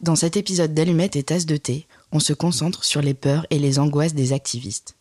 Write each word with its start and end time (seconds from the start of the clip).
Dans 0.00 0.16
cet 0.16 0.36
épisode 0.36 0.72
d'Allumettes 0.74 1.16
et 1.16 1.22
Tasse 1.22 1.46
de 1.46 1.56
thé, 1.56 1.86
on 2.12 2.20
se 2.20 2.32
concentre 2.32 2.84
sur 2.84 3.02
les 3.02 3.14
peurs 3.14 3.46
et 3.50 3.58
les 3.58 3.78
angoisses 3.78 4.14
des 4.14 4.32
activistes. 4.32 4.94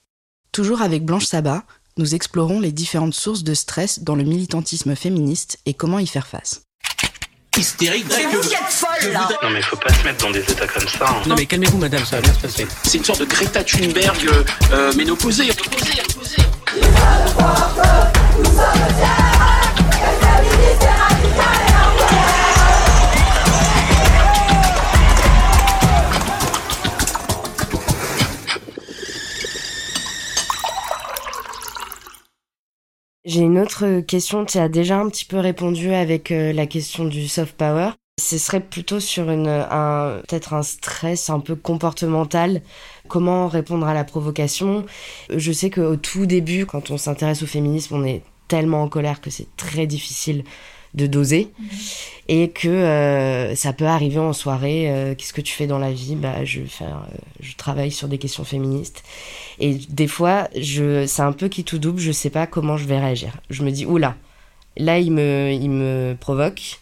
Toujours 0.51 0.81
avec 0.81 1.05
Blanche 1.05 1.25
Sabat, 1.25 1.63
nous 1.97 2.15
explorons 2.15 2.59
les 2.59 2.71
différentes 2.71 3.13
sources 3.13 3.43
de 3.43 3.54
stress 3.54 3.99
dans 4.04 4.15
le 4.15 4.23
militantisme 4.23 4.96
féministe 4.96 5.57
et 5.65 5.73
comment 5.73 5.99
y 5.99 6.07
faire 6.07 6.27
face. 6.27 6.62
Hystérique, 7.57 8.05
C'est 8.09 8.23
vous 8.27 8.39
qui 8.41 8.54
êtes 8.54 8.70
folle 8.70 9.12
là 9.12 9.27
Non 9.43 9.49
mais 9.49 9.62
faut 9.62 9.75
pas 9.75 9.93
se 9.93 10.04
mettre 10.04 10.23
dans 10.25 10.31
des 10.31 10.39
états 10.41 10.67
comme 10.67 10.88
ça. 10.88 11.10
hein. 11.10 11.22
Non 11.28 11.36
mais 11.36 11.46
calmez-vous 11.46 11.78
madame, 11.78 12.06
ça 12.06 12.18
va 12.18 12.22
bien 12.22 12.34
se 12.34 12.40
passer. 12.40 12.68
C'est 12.84 12.97
une 13.00 13.04
sorte 13.04 13.20
de 13.22 13.26
Greta 13.26 13.63
Thunberg 13.63 14.26
euh, 14.28 14.44
euh, 14.72 14.94
ménopausée. 14.94 15.50
J'ai 33.29 33.41
une 33.41 33.59
autre 33.59 33.99
question, 33.99 34.43
tu 34.43 34.57
as 34.57 34.69
déjà 34.69 34.97
un 34.97 35.07
petit 35.07 35.23
peu 35.23 35.37
répondu 35.37 35.93
avec 35.93 36.31
euh, 36.31 36.51
la 36.51 36.65
question 36.65 37.05
du 37.05 37.27
soft 37.27 37.55
power. 37.55 37.91
Ce 38.20 38.39
serait 38.39 38.59
plutôt 38.59 38.99
sur 38.99 39.29
une, 39.29 39.47
un, 39.47 40.20
peut-être 40.27 40.55
un 40.55 40.63
stress 40.63 41.29
un 41.29 41.39
peu 41.39 41.55
comportemental. 41.55 42.63
Comment 43.07 43.47
répondre 43.47 43.85
à 43.85 43.93
la 43.93 44.03
provocation? 44.03 44.84
Je 45.29 45.51
sais 45.51 45.70
qu'au 45.70 45.95
tout 45.95 46.25
début, 46.25 46.65
quand 46.65 46.89
on 46.89 46.97
s'intéresse 46.97 47.43
au 47.43 47.45
féminisme, 47.45 47.97
on 47.97 48.03
est 48.03 48.23
tellement 48.47 48.81
en 48.81 48.89
colère 48.89 49.21
que 49.21 49.29
c'est 49.29 49.55
très 49.57 49.85
difficile 49.85 50.43
de 50.93 51.05
doser 51.07 51.52
et 52.27 52.49
que 52.49 52.67
euh, 52.67 53.55
ça 53.55 53.73
peut 53.73 53.85
arriver 53.85 54.20
en 54.20 54.34
soirée. 54.34 54.89
euh, 54.89 55.15
Qu'est-ce 55.15 55.34
que 55.34 55.41
tu 55.41 55.53
fais 55.53 55.67
dans 55.67 55.79
la 55.79 55.91
vie? 55.91 56.15
Bah, 56.15 56.45
je 56.45 56.62
vais 56.62 56.67
faire, 56.67 57.05
euh, 57.12 57.17
je 57.39 57.55
travaille 57.55 57.91
sur 57.91 58.07
des 58.07 58.17
questions 58.17 58.43
féministes. 58.43 59.04
Et 59.60 59.76
des 59.90 60.07
fois, 60.07 60.48
je, 60.55 61.05
c'est 61.05 61.21
un 61.21 61.32
peu 61.32 61.48
qui 61.48 61.63
tout 61.63 61.79
double. 61.79 61.99
Je 61.99 62.12
sais 62.12 62.29
pas 62.29 62.48
comment 62.48 62.77
je 62.77 62.85
vais 62.85 62.99
réagir. 62.99 63.40
Je 63.49 63.63
me 63.63 63.71
dis 63.71 63.85
oula, 63.85 64.16
là 64.78 65.00
il 65.00 65.12
me, 65.12 65.52
il 65.52 65.70
me 65.70 66.16
provoque. 66.20 66.80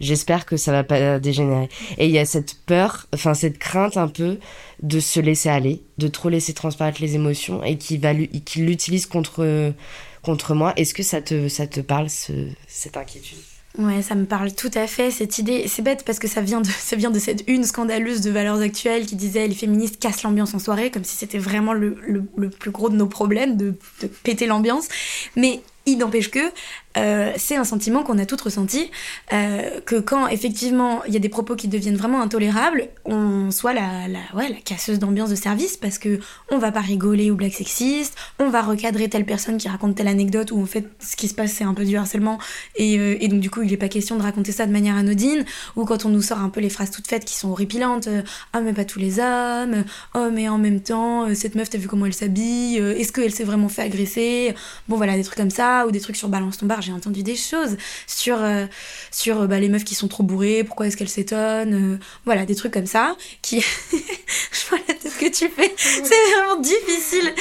J'espère 0.00 0.46
que 0.46 0.56
ça 0.56 0.72
va 0.72 0.82
pas 0.82 1.18
dégénérer. 1.20 1.68
Et 1.98 2.06
il 2.06 2.10
y 2.10 2.18
a 2.18 2.24
cette 2.24 2.54
peur, 2.64 3.06
enfin 3.14 3.34
cette 3.34 3.58
crainte 3.58 3.98
un 3.98 4.08
peu 4.08 4.38
de 4.82 4.98
se 4.98 5.20
laisser 5.20 5.50
aller, 5.50 5.82
de 5.98 6.08
trop 6.08 6.30
laisser 6.30 6.54
transparaître 6.54 7.02
les 7.02 7.16
émotions 7.16 7.62
et 7.62 7.76
qui 7.76 7.98
va, 7.98 8.14
qu'il 8.14 8.64
l'utilise 8.64 9.04
contre 9.04 9.74
contre 10.22 10.54
moi. 10.54 10.72
Est-ce 10.76 10.94
que 10.94 11.02
ça 11.02 11.20
te, 11.20 11.80
parle 11.80 12.10
ce, 12.10 12.32
cette 12.66 12.96
inquiétude? 12.96 13.38
Ouais, 13.78 14.02
ça 14.02 14.16
me 14.16 14.24
parle 14.24 14.52
tout 14.52 14.70
à 14.74 14.86
fait 14.86 15.10
cette 15.10 15.38
idée. 15.38 15.66
C'est 15.68 15.82
bête 15.82 16.04
parce 16.04 16.18
que 16.18 16.28
ça 16.28 16.40
vient 16.40 16.60
de 16.60 17.18
cette 17.18 17.44
une 17.46 17.64
scandaleuse 17.64 18.20
de 18.20 18.30
Valeurs 18.30 18.60
Actuelles 18.60 19.06
qui 19.06 19.16
disait 19.16 19.46
les 19.46 19.54
féministes 19.54 19.98
cassent 19.98 20.22
l'ambiance 20.22 20.54
en 20.54 20.58
soirée 20.58 20.90
comme 20.90 21.04
si 21.04 21.16
c'était 21.16 21.38
vraiment 21.38 21.72
le 21.72 22.50
plus 22.58 22.70
gros 22.70 22.88
de 22.88 22.96
nos 22.96 23.06
problèmes 23.06 23.56
de, 23.56 23.74
de 24.02 24.06
péter 24.06 24.46
l'ambiance. 24.46 24.88
Mais 25.36 25.62
il 25.86 25.98
n'empêche 25.98 26.30
que 26.30 26.52
euh, 26.96 27.32
c'est 27.36 27.56
un 27.56 27.64
sentiment 27.64 28.02
qu'on 28.02 28.18
a 28.18 28.26
toutes 28.26 28.40
ressenti 28.40 28.90
euh, 29.32 29.80
que 29.86 30.00
quand 30.00 30.26
effectivement 30.26 31.04
il 31.06 31.14
y 31.14 31.16
a 31.16 31.20
des 31.20 31.28
propos 31.28 31.54
qui 31.54 31.68
deviennent 31.68 31.96
vraiment 31.96 32.20
intolérables, 32.20 32.88
on 33.04 33.52
soit 33.52 33.72
la, 33.72 34.08
la, 34.08 34.18
ouais, 34.34 34.48
la 34.48 34.56
casseuse 34.56 34.98
d'ambiance 34.98 35.30
de 35.30 35.36
service 35.36 35.76
parce 35.76 35.98
que 35.98 36.18
on 36.50 36.58
va 36.58 36.72
pas 36.72 36.80
rigoler 36.80 37.30
ou 37.30 37.36
blague 37.36 37.52
sexiste, 37.52 38.16
on 38.40 38.50
va 38.50 38.62
recadrer 38.62 39.08
telle 39.08 39.24
personne 39.24 39.56
qui 39.56 39.68
raconte 39.68 39.94
telle 39.94 40.08
anecdote 40.08 40.50
où 40.50 40.60
en 40.60 40.66
fait 40.66 40.88
ce 40.98 41.14
qui 41.14 41.28
se 41.28 41.34
passe 41.34 41.52
c'est 41.52 41.64
un 41.64 41.74
peu 41.74 41.84
du 41.84 41.96
harcèlement 41.96 42.38
et, 42.74 42.98
euh, 42.98 43.16
et 43.20 43.28
donc 43.28 43.38
du 43.38 43.50
coup 43.50 43.62
il 43.62 43.72
est 43.72 43.76
pas 43.76 43.88
question 43.88 44.16
de 44.16 44.22
raconter 44.22 44.50
ça 44.50 44.66
de 44.66 44.72
manière 44.72 44.96
anodine 44.96 45.44
ou 45.76 45.84
quand 45.84 46.04
on 46.04 46.08
nous 46.08 46.22
sort 46.22 46.40
un 46.40 46.48
peu 46.48 46.60
les 46.60 46.70
phrases 46.70 46.90
toutes 46.90 47.06
faites 47.06 47.24
qui 47.24 47.36
sont 47.36 47.50
horripilantes 47.50 48.08
ah 48.52 48.60
mais 48.60 48.72
pas 48.72 48.84
tous 48.84 48.98
les 48.98 49.20
hommes 49.20 49.84
oh 50.14 50.28
mais 50.32 50.48
en 50.48 50.58
même 50.58 50.80
temps 50.80 51.32
cette 51.34 51.54
meuf 51.54 51.70
t'as 51.70 51.78
vu 51.78 51.86
comment 51.86 52.06
elle 52.06 52.14
s'habille 52.14 52.78
est-ce 52.78 53.12
qu'elle 53.12 53.32
s'est 53.32 53.44
vraiment 53.44 53.68
fait 53.68 53.82
agresser? 53.82 54.54
Bon 54.88 54.96
voilà 54.96 55.16
des 55.16 55.22
trucs 55.22 55.38
comme 55.38 55.50
ça 55.50 55.86
ou 55.86 55.92
des 55.92 56.00
trucs 56.00 56.16
sur 56.16 56.28
balance 56.28 56.58
ton 56.58 56.66
bar 56.66 56.79
j'ai 56.80 56.92
entendu 56.92 57.22
des 57.22 57.36
choses 57.36 57.76
sur 58.06 58.42
euh, 58.42 58.66
sur 59.10 59.42
euh, 59.42 59.46
bah, 59.46 59.58
les 59.58 59.68
meufs 59.68 59.84
qui 59.84 59.94
sont 59.94 60.08
trop 60.08 60.22
bourrées 60.22 60.64
pourquoi 60.64 60.86
est-ce 60.86 60.96
qu'elles 60.96 61.08
s'étonnent 61.08 61.94
euh, 61.94 61.98
voilà 62.24 62.46
des 62.46 62.54
trucs 62.54 62.72
comme 62.72 62.86
ça 62.86 63.16
qui 63.42 63.60
je 63.90 64.68
vois 64.68 64.78
la 64.88 64.94
tête 64.94 65.16
que 65.18 65.26
tu 65.26 65.48
fais 65.48 65.74
c'est 65.76 66.32
vraiment 66.34 66.60
difficile 66.60 67.32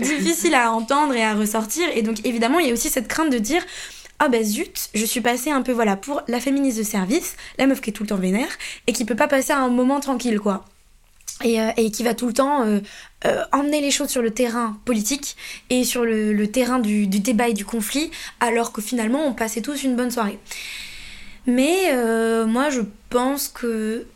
difficile 0.00 0.54
à 0.54 0.72
entendre 0.72 1.14
et 1.14 1.24
à 1.24 1.34
ressortir. 1.34 1.88
Et 1.94 2.02
donc, 2.02 2.24
évidemment, 2.24 2.58
il 2.58 2.66
y 2.66 2.70
a 2.70 2.72
aussi 2.72 2.88
cette 2.88 3.08
crainte 3.08 3.30
de 3.30 3.38
dire 3.38 3.62
Ah 4.18 4.28
bah 4.28 4.42
zut, 4.42 4.88
je 4.94 5.04
suis 5.04 5.20
passée 5.20 5.50
un 5.50 5.62
peu 5.62 5.72
voilà 5.72 5.96
pour 5.96 6.22
la 6.28 6.40
féministe 6.40 6.78
de 6.78 6.82
service, 6.82 7.36
la 7.58 7.66
meuf 7.66 7.80
qui 7.80 7.90
est 7.90 7.92
tout 7.92 8.02
le 8.02 8.08
temps 8.08 8.16
vénère 8.16 8.50
et 8.86 8.92
qui 8.92 9.04
peut 9.04 9.16
pas 9.16 9.28
passer 9.28 9.52
un 9.52 9.68
moment 9.68 10.00
tranquille, 10.00 10.40
quoi. 10.40 10.64
Et, 11.42 11.60
euh, 11.60 11.70
et 11.76 11.90
qui 11.90 12.04
va 12.04 12.14
tout 12.14 12.28
le 12.28 12.32
temps 12.32 12.64
euh, 12.64 12.78
euh, 13.24 13.42
emmener 13.52 13.80
les 13.80 13.90
choses 13.90 14.08
sur 14.08 14.22
le 14.22 14.30
terrain 14.30 14.78
politique 14.84 15.36
et 15.68 15.82
sur 15.82 16.04
le, 16.04 16.46
terrain 16.46 16.78
du, 16.78 17.06
débat 17.08 17.48
et 17.48 17.54
du 17.54 17.64
conflit, 17.64 18.10
alors 18.38 18.72
que 18.72 18.80
finalement 18.80 19.26
on 19.26 19.32
passait 19.32 19.60
tous 19.60 19.82
une 19.82 19.96
bonne 19.96 20.12
soirée. 20.12 20.38
Mais 21.46 21.92
moi 22.46 22.70
je 22.70 22.82
pense 23.10 23.48
que 23.48 24.06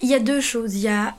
il 0.00 0.08
y 0.08 0.14
a 0.14 0.20
deux 0.20 0.40
choses. 0.40 0.74
Il 0.74 0.82
y 0.82 0.88
a 0.88 1.16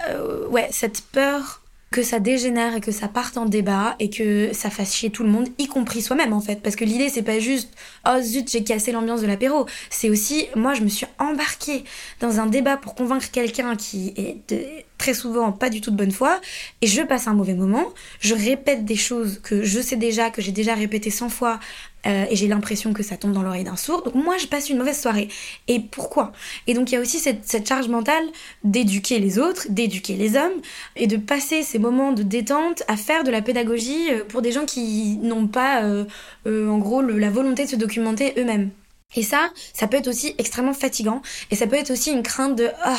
ouais, 0.49 0.69
cette 0.71 1.01
peur 1.01 1.61
que 1.95 2.03
ça 2.03 2.19
dégénère 2.19 2.75
et 2.75 2.81
que 2.81 2.91
ça 2.91 3.07
parte 3.07 3.37
en 3.37 3.45
débat 3.45 3.95
et 3.99 4.09
que 4.09 4.49
ça 4.51 4.69
fasse 4.69 4.93
chier 4.93 5.11
tout 5.11 5.23
le 5.23 5.29
monde, 5.29 5.47
y 5.57 5.67
compris 5.67 6.01
soi-même 6.01 6.33
en 6.33 6.41
fait. 6.41 6.61
Parce 6.61 6.75
que 6.75 6.83
l'idée 6.83 7.07
c'est 7.07 7.21
pas 7.21 7.39
juste 7.39 7.69
oh 8.05 8.17
zut 8.21 8.51
j'ai 8.51 8.65
cassé 8.65 8.91
l'ambiance 8.91 9.21
de 9.21 9.27
l'apéro. 9.27 9.65
C'est 9.89 10.09
aussi 10.09 10.45
moi 10.57 10.73
je 10.73 10.81
me 10.81 10.89
suis 10.89 11.05
embarquée 11.19 11.85
dans 12.19 12.41
un 12.41 12.47
débat 12.47 12.75
pour 12.75 12.95
convaincre 12.95 13.31
quelqu'un 13.31 13.77
qui 13.77 14.13
est 14.17 14.35
de- 14.53 14.65
très 14.97 15.13
souvent 15.13 15.53
pas 15.53 15.69
du 15.69 15.79
tout 15.79 15.89
de 15.91 15.95
bonne 15.95 16.11
foi 16.11 16.41
et 16.81 16.87
je 16.87 17.01
passe 17.01 17.27
un 17.29 17.33
mauvais 17.33 17.53
moment. 17.53 17.85
Je 18.19 18.35
répète 18.35 18.83
des 18.83 18.97
choses 18.97 19.39
que 19.41 19.63
je 19.63 19.79
sais 19.79 19.95
déjà, 19.95 20.29
que 20.31 20.41
j'ai 20.41 20.51
déjà 20.51 20.75
répétées 20.75 21.11
100 21.11 21.29
fois 21.29 21.61
euh, 22.05 22.25
et 22.29 22.35
j'ai 22.35 22.47
l'impression 22.47 22.93
que 22.93 23.03
ça 23.03 23.17
tombe 23.17 23.33
dans 23.33 23.43
l'oreille 23.43 23.63
d'un 23.63 23.75
sourd. 23.75 24.03
Donc 24.03 24.15
moi 24.15 24.37
je 24.37 24.47
passe 24.47 24.69
une 24.69 24.77
mauvaise 24.77 24.99
soirée. 24.99 25.29
Et 25.67 25.79
pourquoi? 25.79 26.31
Et 26.67 26.73
donc 26.73 26.91
il 26.91 26.95
y 26.95 26.97
a 26.97 27.01
aussi 27.01 27.19
cette, 27.19 27.67
charge 27.67 27.87
mentale 27.87 28.23
d'éduquer 28.63 29.19
les 29.19 29.39
autres, 29.39 29.67
d'éduquer 29.69 30.15
les 30.15 30.35
hommes 30.35 30.61
et 30.95 31.07
de 31.07 31.17
passer 31.17 31.63
ces 31.63 31.79
moments 31.79 32.11
de 32.11 32.23
détente 32.23 32.83
à 32.87 32.97
faire 32.97 33.23
de 33.23 33.31
la 33.31 33.41
pédagogie 33.41 34.11
euh, 34.11 34.23
pour 34.23 34.41
des 34.41 34.51
gens 34.51 34.65
qui 34.65 35.17
n'ont 35.17 35.47
pas 35.47 35.83
euh, 35.83 36.05
en 36.45 36.77
gros 36.77 37.01
la 37.01 37.29
volonté 37.29 37.65
de 37.65 37.69
se 37.69 37.75
documenter 37.75 38.33
eux-mêmes. 38.37 38.69
Et 39.15 39.23
ça, 39.23 39.49
ça 39.73 39.87
peut 39.87 39.97
être 39.97 40.07
aussi 40.07 40.35
extrêmement 40.37 40.73
fatigant. 40.73 41.21
Et 41.51 41.55
ça 41.55 41.67
peut 41.67 41.75
être 41.75 41.91
aussi 41.91 42.11
une 42.11 42.23
crainte 42.23 42.55
de 42.55 42.69
ah, 42.83 42.97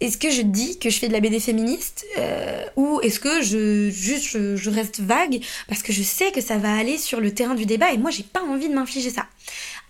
est-ce 0.00 0.16
que 0.16 0.30
je 0.30 0.42
dis 0.42 0.78
que 0.78 0.90
je 0.90 0.98
fais 0.98 1.08
de 1.08 1.12
la 1.12 1.20
BD 1.20 1.40
féministe 1.40 2.06
euh, 2.18 2.64
ou 2.76 3.00
est-ce 3.02 3.20
que 3.20 3.42
je 3.42 3.90
juste 3.90 4.28
je, 4.28 4.56
je 4.56 4.70
reste 4.70 5.00
vague 5.00 5.40
parce 5.68 5.82
que 5.82 5.92
je 5.92 6.02
sais 6.02 6.30
que 6.30 6.40
ça 6.40 6.58
va 6.58 6.72
aller 6.76 6.98
sur 6.98 7.20
le 7.20 7.34
terrain 7.34 7.54
du 7.54 7.66
débat 7.66 7.92
et 7.92 7.98
moi 7.98 8.10
j'ai 8.10 8.22
pas 8.22 8.42
envie 8.42 8.68
de 8.68 8.74
m'infliger 8.74 9.10
ça. 9.10 9.26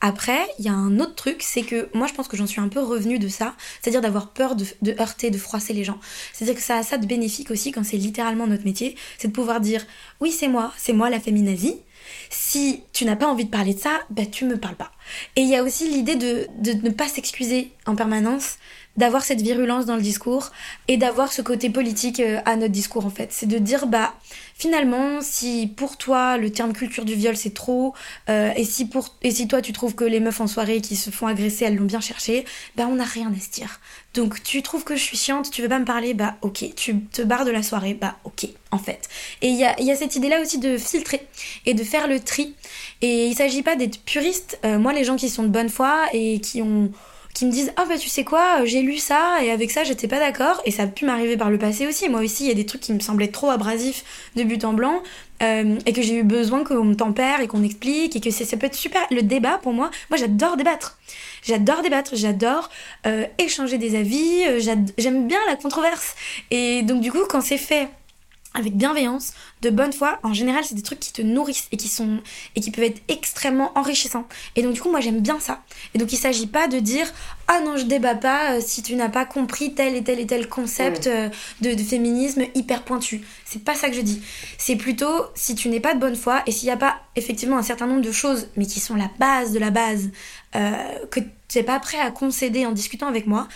Après, 0.01 0.47
il 0.59 0.65
y 0.65 0.69
a 0.69 0.73
un 0.73 1.01
autre 1.01 1.17
truc, 1.17 1.43
c'est 1.43 1.62
que 1.62 1.89
moi 1.93 2.07
je 2.07 2.15
pense 2.15 2.28
que 2.28 2.37
j'en 2.37 2.47
suis 2.47 2.61
un 2.61 2.69
peu 2.69 2.81
revenue 2.81 3.19
de 3.19 3.28
ça, 3.28 3.55
c'est-à-dire 3.83 4.01
d'avoir 4.01 4.28
peur 4.28 4.55
de, 4.55 4.65
de 4.83 4.95
heurter, 5.01 5.31
de 5.31 5.39
froisser 5.39 5.73
les 5.73 5.84
gens. 5.84 5.99
C'est-à-dire 6.33 6.55
que 6.55 6.62
ça 6.62 6.77
a 6.77 6.83
ça 6.83 6.99
de 6.99 7.07
bénéfique 7.07 7.51
aussi 7.51 7.73
quand 7.73 7.84
c'est 7.84 7.97
littéralement 7.97 8.47
notre 8.47 8.65
métier, 8.65 8.97
c'est 9.19 9.28
de 9.28 9.33
pouvoir 9.33 9.61
dire 9.61 9.84
oui 10.21 10.31
c'est 10.31 10.49
moi, 10.49 10.73
c'est 10.78 10.93
moi 10.93 11.11
la 11.11 11.21
féminazie. 11.21 11.83
Si 12.31 12.83
tu 12.93 13.05
n'as 13.05 13.17
pas 13.17 13.27
envie 13.27 13.45
de 13.45 13.51
parler 13.51 13.75
de 13.75 13.81
ça, 13.81 14.01
bah 14.11 14.27
tu 14.27 14.45
me 14.45 14.59
parles 14.59 14.77
pas. 14.77 14.93
Et 15.37 15.43
il 15.43 15.49
y 15.49 15.57
a 15.57 15.63
aussi 15.63 15.89
l'idée 15.89 16.17
de, 16.17 16.47
de 16.59 16.73
ne 16.73 16.91
pas 16.91 17.09
s'excuser 17.09 17.73
en 17.87 17.97
permanence, 17.97 18.59
d'avoir 18.98 19.25
cette 19.25 19.41
virulence 19.41 19.86
dans 19.86 19.97
le 19.97 20.03
discours 20.03 20.50
et 20.88 20.97
d'avoir 20.97 21.32
ce 21.32 21.41
côté 21.41 21.70
politique 21.70 22.20
euh, 22.20 22.41
à 22.44 22.56
notre 22.56 22.72
discours 22.72 23.06
en 23.06 23.10
fait. 23.10 23.28
C'est 23.32 23.47
de 23.47 23.59
dire 23.59 23.86
bah 23.86 24.12
finalement 24.54 25.20
si 25.22 25.72
pour 25.75 25.97
toi 25.97 26.36
le 26.36 26.50
terme 26.50 26.72
culture 26.72 27.04
du 27.04 27.14
viol 27.14 27.36
c'est 27.36 27.54
trop 27.54 27.94
euh, 28.28 28.50
et 28.56 28.64
si 28.64 28.88
pour 28.88 29.14
et 29.22 29.31
si 29.31 29.47
toi 29.47 29.62
tu 29.62 29.72
trouves 29.72 29.94
que 29.94 30.04
les 30.04 30.19
meufs 30.19 30.41
en 30.41 30.48
soirée 30.48 30.81
qui 30.81 30.97
se 30.97 31.10
font 31.10 31.28
agresser 31.28 31.64
elles 31.64 31.76
l'ont 31.76 31.84
bien 31.84 32.00
cherché, 32.00 32.44
bah 32.76 32.86
on 32.91 32.97
n'a 32.97 33.04
rien 33.04 33.32
à 33.32 33.41
se 33.41 33.50
dire. 33.50 33.81
Donc 34.14 34.42
tu 34.42 34.62
trouves 34.62 34.82
que 34.82 34.97
je 34.97 35.03
suis 35.03 35.16
chiante, 35.16 35.50
tu 35.53 35.62
veux 35.62 35.69
pas 35.69 35.78
me 35.78 35.84
parler, 35.84 36.12
bah 36.12 36.36
ok. 36.42 36.65
Tu 36.74 37.01
te 37.01 37.22
barres 37.22 37.44
de 37.44 37.53
la 37.53 37.62
soirée, 37.62 37.94
bah 37.94 38.16
ok 38.24 38.48
en 38.72 38.78
fait. 38.78 39.09
Et 39.42 39.48
il 39.48 39.56
y 39.56 39.65
a, 39.65 39.80
y 39.80 39.92
a 39.92 39.97
cette 39.97 40.16
idée 40.16 40.28
là 40.28 40.41
aussi 40.41 40.59
de 40.59 40.77
filtrer 40.77 41.24
et 41.66 41.74
de 41.74 41.84
faire 41.84 42.09
le 42.09 42.18
tri. 42.18 42.56
Et 43.01 43.27
il 43.28 43.34
s'agit 43.36 43.62
pas 43.62 43.77
d'être 43.77 44.01
puriste. 44.01 44.59
Euh, 44.65 44.80
moi 44.80 44.92
les 44.92 45.04
gens 45.04 45.15
qui 45.15 45.28
sont 45.28 45.44
de 45.44 45.48
bonne 45.48 45.68
foi 45.68 46.06
et 46.12 46.41
qui 46.41 46.62
ont 46.62 46.91
qui 47.39 47.47
me 47.47 47.53
disent 47.53 47.73
ah 47.77 47.85
bah 47.89 47.97
tu 47.97 48.09
sais 48.09 48.25
quoi 48.25 48.65
j'ai 48.65 48.83
lu 48.83 48.97
ça 48.97 49.39
et 49.45 49.53
avec 49.53 49.71
ça 49.71 49.85
j'étais 49.85 50.09
pas 50.09 50.19
d'accord. 50.19 50.61
Et 50.65 50.73
ça 50.73 50.83
a 50.83 50.87
pu 50.89 51.05
m'arriver 51.05 51.37
par 51.37 51.51
le 51.51 51.59
passé 51.59 51.87
aussi. 51.87 52.09
Moi 52.09 52.21
aussi 52.21 52.45
il 52.45 52.49
y 52.49 52.51
a 52.51 52.55
des 52.55 52.67
trucs 52.67 52.81
qui 52.81 52.93
me 52.93 52.99
semblaient 52.99 53.29
trop 53.29 53.49
abrasifs 53.51 54.33
de 54.35 54.43
but 54.43 54.65
en 54.65 54.73
blanc 54.73 55.05
euh, 55.41 55.79
et 55.87 55.93
que 55.93 56.03
j'ai 56.03 56.17
eu 56.17 56.25
besoin 56.25 56.65
qu'on 56.65 56.83
me 56.83 56.97
tempère 56.97 57.41
et 57.41 57.47
qu'on 57.47 57.63
explique 57.63 58.17
et 58.17 58.21
que 58.21 58.33
ça 58.33 58.57
peut 58.57 58.67
être 58.67 58.75
super. 58.75 59.03
Le 59.13 59.23
débat 59.23 59.59
pour 59.59 59.73
moi 59.73 59.93
moi 60.11 60.19
j'adore 60.19 60.57
débattre. 60.57 60.99
J'adore 61.45 61.83
débattre 61.83 62.17
j'adore 62.17 62.71
euh, 63.07 63.25
échanger 63.39 63.79
des 63.79 63.97
avis 63.97 64.43
euh, 64.49 64.59
j'aime 64.99 65.29
bien 65.29 65.39
la 65.47 65.55
controverse. 65.55 66.17
Et 66.51 66.83
donc 66.83 67.01
du 67.01 67.13
coup 67.13 67.25
quand 67.29 67.41
c'est 67.41 67.57
fait 67.57 67.89
avec 68.54 68.77
bienveillance, 68.77 69.34
de 69.62 69.71
bonne 69.71 69.92
foi, 69.92 70.18
en 70.22 70.33
général, 70.33 70.65
c'est 70.65 70.74
des 70.74 70.83
trucs 70.83 71.00
qui 71.00 71.12
te 71.12 71.22
nourrissent 71.22 71.68
et 71.71 71.77
qui 71.77 71.89
sont 71.89 72.18
et 72.56 72.60
qui 72.60 72.71
peuvent 72.71 72.84
être 72.84 73.03
extrêmement 73.09 73.77
enrichissants. 73.77 74.27
Et 74.56 74.62
donc 74.62 74.72
du 74.72 74.80
coup, 74.80 74.91
moi 74.91 75.00
j'aime 75.00 75.21
bien 75.21 75.39
ça. 75.39 75.62
Et 75.95 75.98
donc 75.98 76.12
il 76.12 76.16
s'agit 76.16 76.47
pas 76.47 76.66
de 76.66 76.78
dire 76.78 77.06
ah 77.47 77.60
non, 77.60 77.77
je 77.77 77.84
débat 77.84 78.15
pas 78.15 78.56
euh, 78.56 78.60
si 78.65 78.83
tu 78.83 78.97
n'as 78.97 79.09
pas 79.09 79.24
compris 79.24 79.74
tel 79.74 79.95
et 79.95 80.03
tel 80.03 80.18
et 80.18 80.27
tel 80.27 80.48
concept 80.48 81.06
euh, 81.06 81.28
de, 81.60 81.74
de 81.74 81.83
féminisme 81.83 82.45
hyper 82.54 82.83
pointu. 82.83 83.22
C'est 83.45 83.62
pas 83.62 83.74
ça 83.74 83.89
que 83.91 83.97
je 83.97 84.00
dis. 84.00 84.22
C'est 84.56 84.77
plutôt 84.77 85.27
si 85.34 85.54
tu 85.54 85.68
n'es 85.68 85.80
pas 85.80 85.94
de 85.94 86.01
bonne 86.01 86.16
foi 86.16 86.42
et 86.47 86.53
s'il 86.53 86.66
n'y 86.66 86.72
a 86.72 86.77
pas 86.77 86.97
effectivement 87.16 87.59
un 87.59 87.62
certain 87.62 87.86
nombre 87.86 88.03
de 88.03 88.12
choses, 88.12 88.48
mais 88.56 88.66
qui 88.66 88.80
sont 88.80 88.94
la 88.94 89.10
base 89.18 89.53
de 89.53 89.59
la 89.59 89.71
base, 89.71 90.10
euh, 90.56 90.72
que 91.10 91.21
tu 91.21 91.59
n'es 91.59 91.65
pas 91.65 91.80
prêt 91.80 91.98
à 91.98 92.10
concéder 92.10 92.66
en 92.66 92.72
discutant 92.72 93.06
avec 93.06 93.27
moi, 93.27 93.48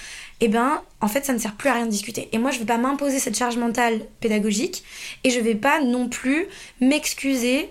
eh 0.44 0.48
ben, 0.48 0.82
en 1.00 1.06
fait, 1.06 1.24
ça 1.24 1.32
ne 1.32 1.38
sert 1.38 1.54
plus 1.54 1.68
à 1.68 1.74
rien 1.74 1.86
de 1.86 1.90
discuter. 1.90 2.28
Et 2.32 2.38
moi, 2.38 2.50
je 2.50 2.56
ne 2.56 2.62
vais 2.62 2.66
pas 2.66 2.76
m'imposer 2.76 3.20
cette 3.20 3.38
charge 3.38 3.56
mentale 3.56 4.00
pédagogique 4.18 4.82
et 5.22 5.30
je 5.30 5.38
ne 5.38 5.44
vais 5.44 5.54
pas 5.54 5.80
non 5.80 6.08
plus 6.08 6.48
m'excuser 6.80 7.68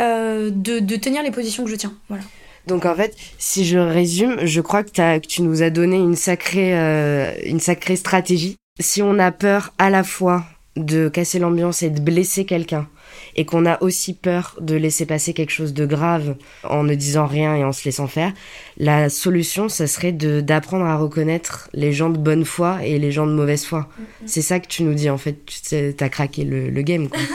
euh, 0.00 0.50
de, 0.52 0.96
tenir 0.96 1.22
les 1.22 1.30
positions 1.30 1.62
que 1.62 1.70
je 1.70 1.76
tiens. 1.76 1.92
Voilà. 2.08 2.24
Donc 2.66 2.86
en 2.86 2.94
fait, 2.96 3.16
si 3.38 3.64
je 3.64 3.78
résume, 3.78 4.38
je 4.42 4.60
crois 4.60 4.82
que 4.82 5.18
tu 5.18 5.42
nous 5.42 5.62
as 5.62 5.70
donné 5.70 5.96
une 5.96 6.16
sacrée, 6.16 6.76
euh, 6.76 7.32
une 7.44 7.60
sacrée 7.60 7.94
stratégie. 7.94 8.56
Si 8.80 9.00
on 9.00 9.20
a 9.20 9.30
peur 9.30 9.72
à 9.78 9.90
la 9.90 10.02
fois 10.02 10.44
de 10.74 11.08
casser 11.08 11.38
l'ambiance 11.38 11.84
et 11.84 11.90
de 11.90 12.00
blesser 12.00 12.44
quelqu'un, 12.44 12.88
et 13.36 13.44
qu'on 13.44 13.66
a 13.66 13.82
aussi 13.82 14.14
peur 14.14 14.56
de 14.60 14.74
laisser 14.74 15.06
passer 15.06 15.32
quelque 15.32 15.50
chose 15.52 15.74
de 15.74 15.86
grave 15.86 16.36
en 16.64 16.82
ne 16.82 16.94
disant 16.94 17.26
rien 17.26 17.54
et 17.56 17.64
en 17.64 17.72
se 17.72 17.84
laissant 17.84 18.06
faire, 18.06 18.32
la 18.76 19.08
solution, 19.08 19.68
ça 19.68 19.86
serait 19.86 20.12
de 20.12 20.40
d'apprendre 20.40 20.84
à 20.86 20.96
reconnaître 20.96 21.68
les 21.74 21.92
gens 21.92 22.10
de 22.10 22.18
bonne 22.18 22.44
foi 22.44 22.84
et 22.84 22.98
les 22.98 23.12
gens 23.12 23.26
de 23.26 23.32
mauvaise 23.32 23.64
foi. 23.64 23.88
C'est 24.26 24.42
ça 24.42 24.60
que 24.60 24.68
tu 24.68 24.82
nous 24.82 24.94
dis 24.94 25.10
en 25.10 25.18
fait. 25.18 25.36
Tu 25.44 25.94
t'as 25.94 26.08
craqué 26.08 26.44
le, 26.44 26.70
le 26.70 26.82
game. 26.82 27.08
Quoi. 27.08 27.20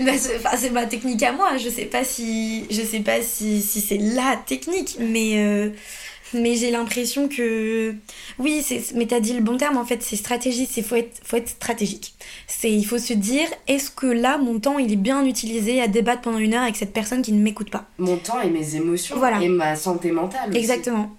Bah, 0.00 0.12
c'est 0.56 0.70
ma 0.70 0.86
technique 0.86 1.22
à 1.22 1.32
moi. 1.32 1.56
Je 1.56 1.68
sais 1.68 1.84
pas 1.84 2.04
si, 2.04 2.64
je 2.70 2.82
sais 2.82 3.00
pas 3.00 3.20
si, 3.20 3.60
si 3.60 3.80
c'est 3.80 3.98
la 3.98 4.40
technique, 4.46 4.96
mais, 5.00 5.38
euh, 5.38 5.70
mais 6.34 6.54
j'ai 6.56 6.70
l'impression 6.70 7.28
que 7.28 7.94
oui, 8.38 8.62
c'est, 8.62 8.82
mais 8.94 9.06
t'as 9.06 9.20
dit 9.20 9.32
le 9.32 9.40
bon 9.42 9.56
terme 9.56 9.76
en 9.76 9.84
fait. 9.84 10.02
C'est 10.02 10.16
stratégie. 10.16 10.66
C'est 10.70 10.82
faut 10.82 10.96
être, 10.96 11.20
faut 11.24 11.36
être 11.36 11.48
stratégique. 11.48 12.14
C'est, 12.46 12.70
il 12.70 12.84
faut 12.84 12.98
se 12.98 13.12
dire, 13.12 13.46
est-ce 13.66 13.90
que 13.90 14.06
là, 14.06 14.38
mon 14.38 14.58
temps, 14.60 14.78
il 14.78 14.92
est 14.92 14.96
bien 14.96 15.24
utilisé 15.24 15.80
à 15.80 15.88
débattre 15.88 16.22
pendant 16.22 16.38
une 16.38 16.54
heure 16.54 16.62
avec 16.62 16.76
cette 16.76 16.92
personne 16.92 17.22
qui 17.22 17.32
ne 17.32 17.40
m'écoute 17.42 17.70
pas? 17.70 17.86
Mon 17.98 18.16
temps 18.16 18.40
et 18.40 18.50
mes 18.50 18.74
émotions 18.76 19.16
Voilà. 19.18 19.40
et 19.42 19.48
ma 19.48 19.76
santé 19.76 20.10
mentale. 20.12 20.50
aussi. 20.50 20.58
Exactement. 20.58 21.10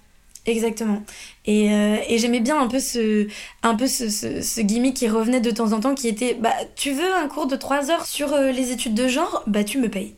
Exactement. 0.46 1.02
Et, 1.44 1.70
euh, 1.70 1.96
et 2.08 2.16
j'aimais 2.18 2.40
bien 2.40 2.58
un 2.58 2.66
peu 2.66 2.80
ce, 2.80 3.28
un 3.62 3.74
peu 3.74 3.86
ce, 3.86 4.08
ce, 4.08 4.40
ce 4.40 4.60
gimmick 4.62 4.96
qui 4.96 5.06
revenait 5.06 5.40
de 5.40 5.50
temps 5.50 5.72
en 5.72 5.80
temps 5.80 5.94
qui 5.94 6.08
était 6.08 6.32
bah 6.34 6.54
tu 6.76 6.92
veux 6.92 7.12
un 7.14 7.28
cours 7.28 7.46
de 7.46 7.56
3 7.56 7.90
heures 7.90 8.06
sur 8.06 8.32
euh, 8.32 8.50
les 8.50 8.72
études 8.72 8.94
de 8.94 9.06
genre? 9.06 9.42
Bah 9.46 9.64
tu 9.64 9.78
me 9.78 9.88
payes. 9.90 10.14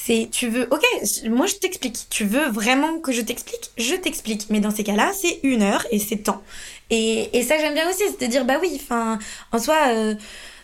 C'est 0.00 0.28
tu 0.30 0.46
veux 0.48 0.68
ok 0.70 0.84
moi 1.28 1.46
je 1.46 1.56
t'explique 1.56 2.06
tu 2.08 2.24
veux 2.24 2.48
vraiment 2.50 3.00
que 3.00 3.10
je 3.12 3.20
t'explique? 3.20 3.70
Je 3.76 3.94
t'explique 3.96 4.46
mais 4.48 4.60
dans 4.60 4.70
ces 4.70 4.84
cas-là 4.84 5.10
c'est 5.12 5.40
une 5.42 5.62
heure 5.62 5.84
et 5.90 5.98
c'est 5.98 6.18
temps 6.18 6.42
et, 6.90 7.36
et 7.36 7.42
ça 7.42 7.58
j'aime 7.58 7.74
bien 7.74 7.88
aussi 7.90 8.04
c'est 8.18 8.26
de 8.26 8.30
dire 8.30 8.44
bah 8.44 8.58
oui 8.62 8.70
enfin 8.80 9.18
en 9.52 9.58
soi 9.58 9.76
euh, 9.88 10.14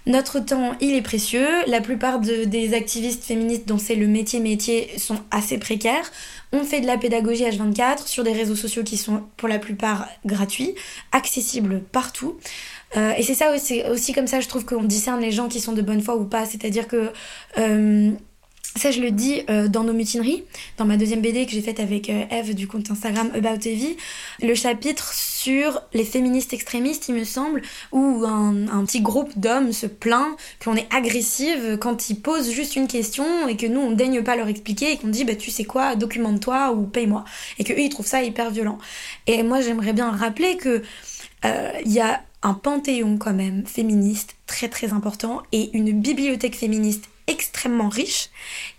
notre 0.07 0.39
temps, 0.39 0.75
il 0.83 0.95
est 0.95 1.01
précieux. 1.01 1.49
La 1.67 1.81
plupart 1.81 2.21
de- 2.21 2.45
des 2.45 2.75
activistes 2.75 3.25
féministes 3.25 3.67
dont 3.67 3.79
c'est 3.79 3.95
le 3.95 4.07
métier 4.07 4.39
métier 4.39 4.91
sont 4.99 5.19
assez 5.31 5.57
précaires. 5.57 6.11
On 6.53 6.63
fait 6.63 6.81
de 6.83 6.87
la 6.87 6.99
pédagogie 6.99 7.45
H24 7.45 8.07
sur 8.07 8.23
des 8.23 8.33
réseaux 8.35 8.55
sociaux 8.55 8.83
qui 8.85 8.99
sont 8.99 9.23
pour 9.39 9.49
la 9.49 9.59
plupart 9.59 10.07
gratuits, 10.27 10.75
accessibles 11.13 11.81
partout. 11.91 12.37
Euh, 12.99 13.13
et 13.17 13.23
c'est 13.23 13.35
ça 13.35 13.55
aussi, 13.55 13.83
aussi 13.91 14.13
comme 14.13 14.27
ça, 14.27 14.41
je 14.41 14.49
trouve 14.49 14.67
qu'on 14.67 14.85
discerne 14.85 15.21
les 15.23 15.33
gens 15.33 15.49
qui 15.49 15.61
sont 15.61 15.73
de 15.73 15.81
bonne 15.83 16.03
foi 16.03 16.17
ou 16.17 16.25
pas. 16.27 16.45
C'est-à-dire 16.45 16.87
que 16.87 17.11
euh, 17.59 18.11
ça, 18.77 18.91
je 18.91 19.01
le 19.01 19.13
dis 19.13 19.43
euh, 19.51 19.69
dans 19.69 19.85
nos 19.85 19.93
mutineries, 19.93 20.43
dans 20.79 20.85
ma 20.85 20.97
deuxième 20.97 21.21
BD 21.21 21.47
que 21.47 21.53
j'ai 21.53 21.63
faite 21.63 21.79
avec 21.79 22.11
euh, 22.11 22.25
Eve 22.31 22.55
du 22.55 22.67
compte 22.67 22.91
Instagram 22.91 23.31
About 23.33 23.67
Evie, 23.67 23.97
le 24.43 24.55
chapitre 24.55 25.13
sur 25.15 25.81
les 25.93 26.05
féministes 26.05 26.53
extrémistes, 26.53 27.09
il 27.09 27.15
me 27.15 27.25
semble, 27.25 27.63
où 27.93 28.25
un, 28.27 28.85
petit 28.85 29.01
groupe 29.01 29.31
d'hommes 29.39 29.73
se 29.73 29.87
plaint 29.87 30.37
qu'on 30.63 30.75
est 30.75 30.93
agressive 30.93 31.79
quand 31.81 32.11
ils 32.11 32.21
posent 32.21 32.51
juste 32.51 32.75
une 32.75 32.89
question 32.89 33.47
et 33.47 33.57
que 33.57 33.67
nous 33.67 33.81
on 33.81 33.93
daigne 33.93 34.23
pas 34.23 34.37
leur 34.37 34.49
expliquer 34.49 34.93
et 34.93 34.97
qu'on 34.97 35.09
dit 35.09 35.25
bah 35.25 35.37
tu 35.37 35.51
sais 35.51 35.65
quoi, 35.65 35.95
documente-toi 35.95 36.73
ou 36.73 36.83
paye-moi. 36.83 37.25
Et 37.59 37.65
que 37.65 37.73
eux 37.73 37.81
ils 37.81 37.89
trouvent 37.89 38.07
ça 38.07 38.23
hyper 38.23 38.51
violent. 38.51 38.79
Et 39.27 39.43
moi 39.43 39.61
j'aimerais 39.61 39.93
bien 39.93 40.11
rappeler 40.11 40.57
que 40.57 40.83
euh, 41.45 41.73
il 41.85 41.93
y 41.93 42.01
a 42.01 42.23
un 42.43 42.55
panthéon 42.55 43.17
quand 43.19 43.33
même 43.33 43.65
féministe 43.67 44.37
très 44.47 44.69
très 44.69 44.93
important 44.93 45.43
et 45.53 45.71
une 45.77 45.93
bibliothèque 45.93 46.57
féministe 46.57 47.05
extrêmement 47.27 47.89
riche 47.89 48.29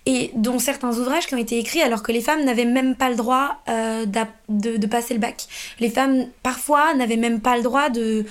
et 0.05 0.31
dont 0.35 0.59
certains 0.59 0.97
ouvrages 0.99 1.25
qui 1.25 1.33
ont 1.33 1.39
été 1.39 1.57
écrits 1.57 1.81
alors 1.81 2.03
que 2.03 2.11
les 2.11 2.21
femmes 2.21 2.43
n'avaient 2.45 2.65
même 2.65 2.95
pas 2.95 3.09
le 3.09 3.15
droit 3.15 3.61
euh, 3.69 4.05
de, 4.49 4.77
de 4.77 4.87
passer 4.87 5.15
le 5.15 5.19
bac. 5.19 5.47
Les 5.79 5.89
femmes 5.89 6.27
parfois 6.43 6.93
n'avaient 6.93 7.17
même 7.17 7.41
pas 7.41 7.57
le 7.57 7.63
droit 7.63 7.89
de 7.89 8.25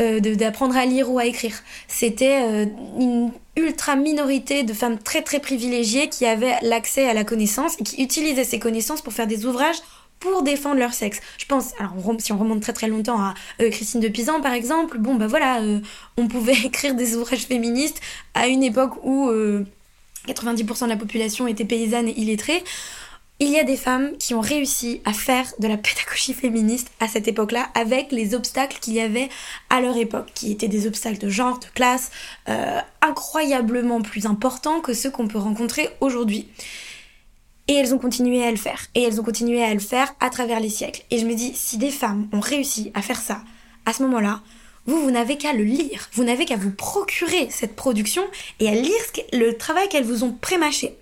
euh, 0.00 0.20
d'apprendre 0.20 0.76
à 0.76 0.86
lire 0.86 1.10
ou 1.10 1.18
à 1.18 1.26
écrire. 1.26 1.54
C'était 1.86 2.42
euh, 2.42 2.66
une 2.98 3.30
ultra 3.56 3.94
minorité 3.94 4.62
de 4.64 4.72
femmes 4.72 4.98
très 4.98 5.22
très 5.22 5.40
privilégiées 5.40 6.08
qui 6.08 6.26
avaient 6.26 6.56
l'accès 6.62 7.08
à 7.08 7.14
la 7.14 7.24
connaissance 7.24 7.76
et 7.78 7.84
qui 7.84 8.02
utilisaient 8.02 8.44
ces 8.44 8.58
connaissances 8.58 9.02
pour 9.02 9.12
faire 9.12 9.26
des 9.26 9.46
ouvrages 9.46 9.80
pour 10.20 10.42
défendre 10.42 10.78
leur 10.78 10.92
sexe. 10.92 11.20
Je 11.38 11.46
pense, 11.46 11.72
alors 11.78 11.94
si 12.18 12.32
on 12.32 12.38
remonte 12.38 12.60
très 12.60 12.72
très 12.72 12.88
longtemps 12.88 13.18
à 13.18 13.34
euh, 13.60 13.70
Christine 13.70 14.00
de 14.00 14.08
Pisan 14.08 14.40
par 14.40 14.52
exemple, 14.52 14.98
bon 14.98 15.14
bah 15.14 15.26
voilà, 15.26 15.62
euh, 15.62 15.80
on 16.16 16.28
pouvait 16.28 16.58
écrire 16.64 16.94
des 16.94 17.16
ouvrages 17.16 17.46
féministes 17.46 18.00
à 18.34 18.46
une 18.46 18.62
époque 18.62 19.02
où 19.02 19.28
euh, 19.28 19.64
90% 20.28 20.84
de 20.84 20.88
la 20.90 20.96
population 20.96 21.48
était 21.48 21.64
paysanne 21.64 22.08
et 22.08 22.20
illettrée. 22.20 22.62
Il 23.42 23.48
y 23.48 23.58
a 23.58 23.64
des 23.64 23.78
femmes 23.78 24.18
qui 24.18 24.34
ont 24.34 24.42
réussi 24.42 25.00
à 25.06 25.14
faire 25.14 25.46
de 25.58 25.66
la 25.66 25.78
pédagogie 25.78 26.34
féministe 26.34 26.90
à 27.00 27.08
cette 27.08 27.26
époque-là 27.26 27.70
avec 27.74 28.12
les 28.12 28.34
obstacles 28.34 28.78
qu'il 28.80 28.92
y 28.92 29.00
avait 29.00 29.30
à 29.70 29.80
leur 29.80 29.96
époque, 29.96 30.28
qui 30.34 30.52
étaient 30.52 30.68
des 30.68 30.86
obstacles 30.86 31.16
de 31.16 31.30
genre, 31.30 31.58
de 31.58 31.64
classe, 31.74 32.10
euh, 32.50 32.78
incroyablement 33.00 34.02
plus 34.02 34.26
importants 34.26 34.80
que 34.80 34.92
ceux 34.92 35.10
qu'on 35.10 35.26
peut 35.26 35.38
rencontrer 35.38 35.88
aujourd'hui. 36.02 36.48
Et 37.70 37.74
elles 37.74 37.94
ont 37.94 37.98
continué 37.98 38.44
à 38.44 38.50
le 38.50 38.56
faire. 38.56 38.80
Et 38.96 39.02
elles 39.04 39.20
ont 39.20 39.22
continué 39.22 39.62
à 39.62 39.72
le 39.72 39.78
faire 39.78 40.12
à 40.18 40.28
travers 40.28 40.58
les 40.58 40.68
siècles. 40.68 41.04
Et 41.12 41.18
je 41.18 41.24
me 41.24 41.34
dis, 41.34 41.52
si 41.54 41.78
des 41.78 41.92
femmes 41.92 42.28
ont 42.32 42.40
réussi 42.40 42.90
à 42.94 43.00
faire 43.00 43.20
ça, 43.20 43.42
à 43.86 43.92
ce 43.92 44.02
moment-là, 44.02 44.40
vous, 44.86 45.00
vous 45.00 45.12
n'avez 45.12 45.38
qu'à 45.38 45.52
le 45.52 45.62
lire. 45.62 46.08
Vous 46.14 46.24
n'avez 46.24 46.46
qu'à 46.46 46.56
vous 46.56 46.72
procurer 46.72 47.46
cette 47.48 47.76
production 47.76 48.22
et 48.58 48.68
à 48.68 48.74
lire 48.74 49.00
le 49.32 49.52
travail 49.56 49.88
qu'elles 49.88 50.02
vous 50.02 50.24
ont 50.24 50.32
prémâché. 50.32 50.96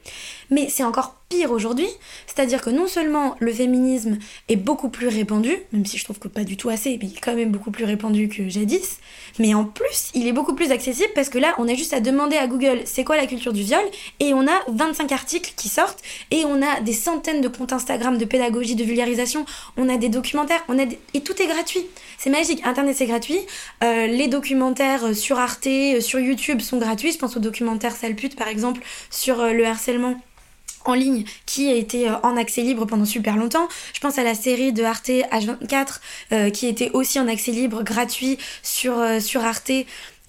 Mais 0.51 0.69
c'est 0.69 0.85
encore 0.85 1.18
pire 1.29 1.51
aujourd'hui, 1.53 1.89
c'est-à-dire 2.27 2.63
que 2.63 2.71
non 2.71 2.87
seulement 2.87 3.37
le 3.39 3.53
féminisme 3.53 4.19
est 4.49 4.57
beaucoup 4.57 4.89
plus 4.89 5.09
répandu, 5.09 5.55
même 5.73 5.85
si 5.85 5.99
je 5.99 6.05
trouve 6.05 6.19
que 6.19 6.29
pas 6.29 6.45
du 6.45 6.57
tout 6.57 6.71
assez, 6.71 6.99
mais 7.01 7.09
il 7.09 7.17
est 7.17 7.21
quand 7.21 7.35
même 7.35 7.51
beaucoup 7.51 7.71
plus 7.71 7.85
répandu 7.85 8.29
que 8.29 8.49
jadis, 8.49 8.99
mais 9.39 9.53
en 9.55 9.65
plus, 9.65 10.11
il 10.15 10.27
est 10.27 10.33
beaucoup 10.33 10.55
plus 10.55 10.71
accessible 10.71 11.11
parce 11.15 11.29
que 11.29 11.39
là, 11.39 11.55
on 11.59 11.69
a 11.69 11.75
juste 11.75 11.93
à 11.93 12.01
demander 12.01 12.37
à 12.37 12.47
Google 12.47 12.81
c'est 12.87 13.05
quoi 13.05 13.17
la 13.17 13.27
culture 13.27 13.53
du 13.53 13.63
viol, 13.63 13.83
et 14.21 14.33
on 14.33 14.47
a 14.47 14.59
25 14.69 15.13
articles 15.13 15.53
qui 15.57 15.69
sortent, 15.69 16.01
et 16.31 16.45
on 16.47 16.63
a 16.63 16.81
des 16.81 16.93
centaines 16.95 17.41
de 17.43 17.49
comptes 17.49 17.73
Instagram 17.73 18.17
de 18.17 18.25
pédagogie, 18.25 18.75
de 18.75 18.85
vulgarisation, 18.85 19.45
on 19.77 19.89
a 19.89 19.97
des 19.99 20.09
documentaires, 20.09 20.65
on 20.69 20.79
a 20.79 20.87
des- 20.87 20.99
et 21.15 21.21
tout 21.21 21.41
est 21.43 21.47
gratuit. 21.47 21.85
C'est 22.17 22.31
magique, 22.31 22.63
Internet 22.67 22.97
c'est 22.97 23.07
gratuit, 23.07 23.39
Euh, 23.85 24.07
les 24.07 24.29
documentaires 24.29 25.15
sur 25.15 25.39
Arte, 25.39 25.67
euh, 25.67 26.01
sur 26.01 26.19
YouTube 26.19 26.61
sont 26.61 26.79
gratuits, 26.79 27.13
je 27.13 27.19
pense 27.19 27.37
au 27.37 27.41
documentaire 27.41 27.95
Sale 27.95 28.17
pute 28.17 28.35
par 28.37 28.49
exemple, 28.49 28.81
sur 29.11 29.41
euh, 29.41 29.53
le 29.53 29.65
harcèlement 29.67 30.17
en 30.89 30.95
ligne 30.95 31.25
qui 31.47 31.71
a 31.71 31.75
été 31.75 32.09
euh, 32.09 32.15
en 32.23 32.37
accès 32.37 32.63
libre 32.63 32.87
pendant 32.87 33.05
super 33.05 33.37
longtemps. 33.37 33.69
Je 33.93 34.01
pense 34.01 34.19
à 34.19 34.25
la 34.25 34.35
série 34.35 34.73
de 34.73 34.83
Arte 34.83 35.09
H24 35.09 36.01
euh, 36.33 36.51
qui 36.51 36.67
était 36.67 36.91
aussi 36.93 37.21
en 37.21 37.29
accès 37.29 37.53
libre 37.53 37.83
gratuit 37.83 38.39
sur, 38.63 38.99
euh, 38.99 39.21
sur 39.21 39.45
Arte 39.45 39.71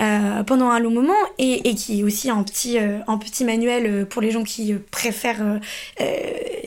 euh, 0.01 0.43
pendant 0.43 0.69
un 0.69 0.79
long 0.79 0.91
moment 0.91 1.13
et, 1.37 1.69
et 1.69 1.75
qui 1.75 1.99
est 1.99 2.03
aussi 2.03 2.29
un 2.29 2.41
petit, 2.43 2.77
euh, 2.77 2.99
un 3.07 3.17
petit 3.17 3.43
manuel 3.45 3.85
euh, 3.85 4.05
pour 4.05 4.21
les 4.21 4.31
gens 4.31 4.43
qui 4.43 4.73
préfèrent 4.91 5.41
euh, 5.41 5.59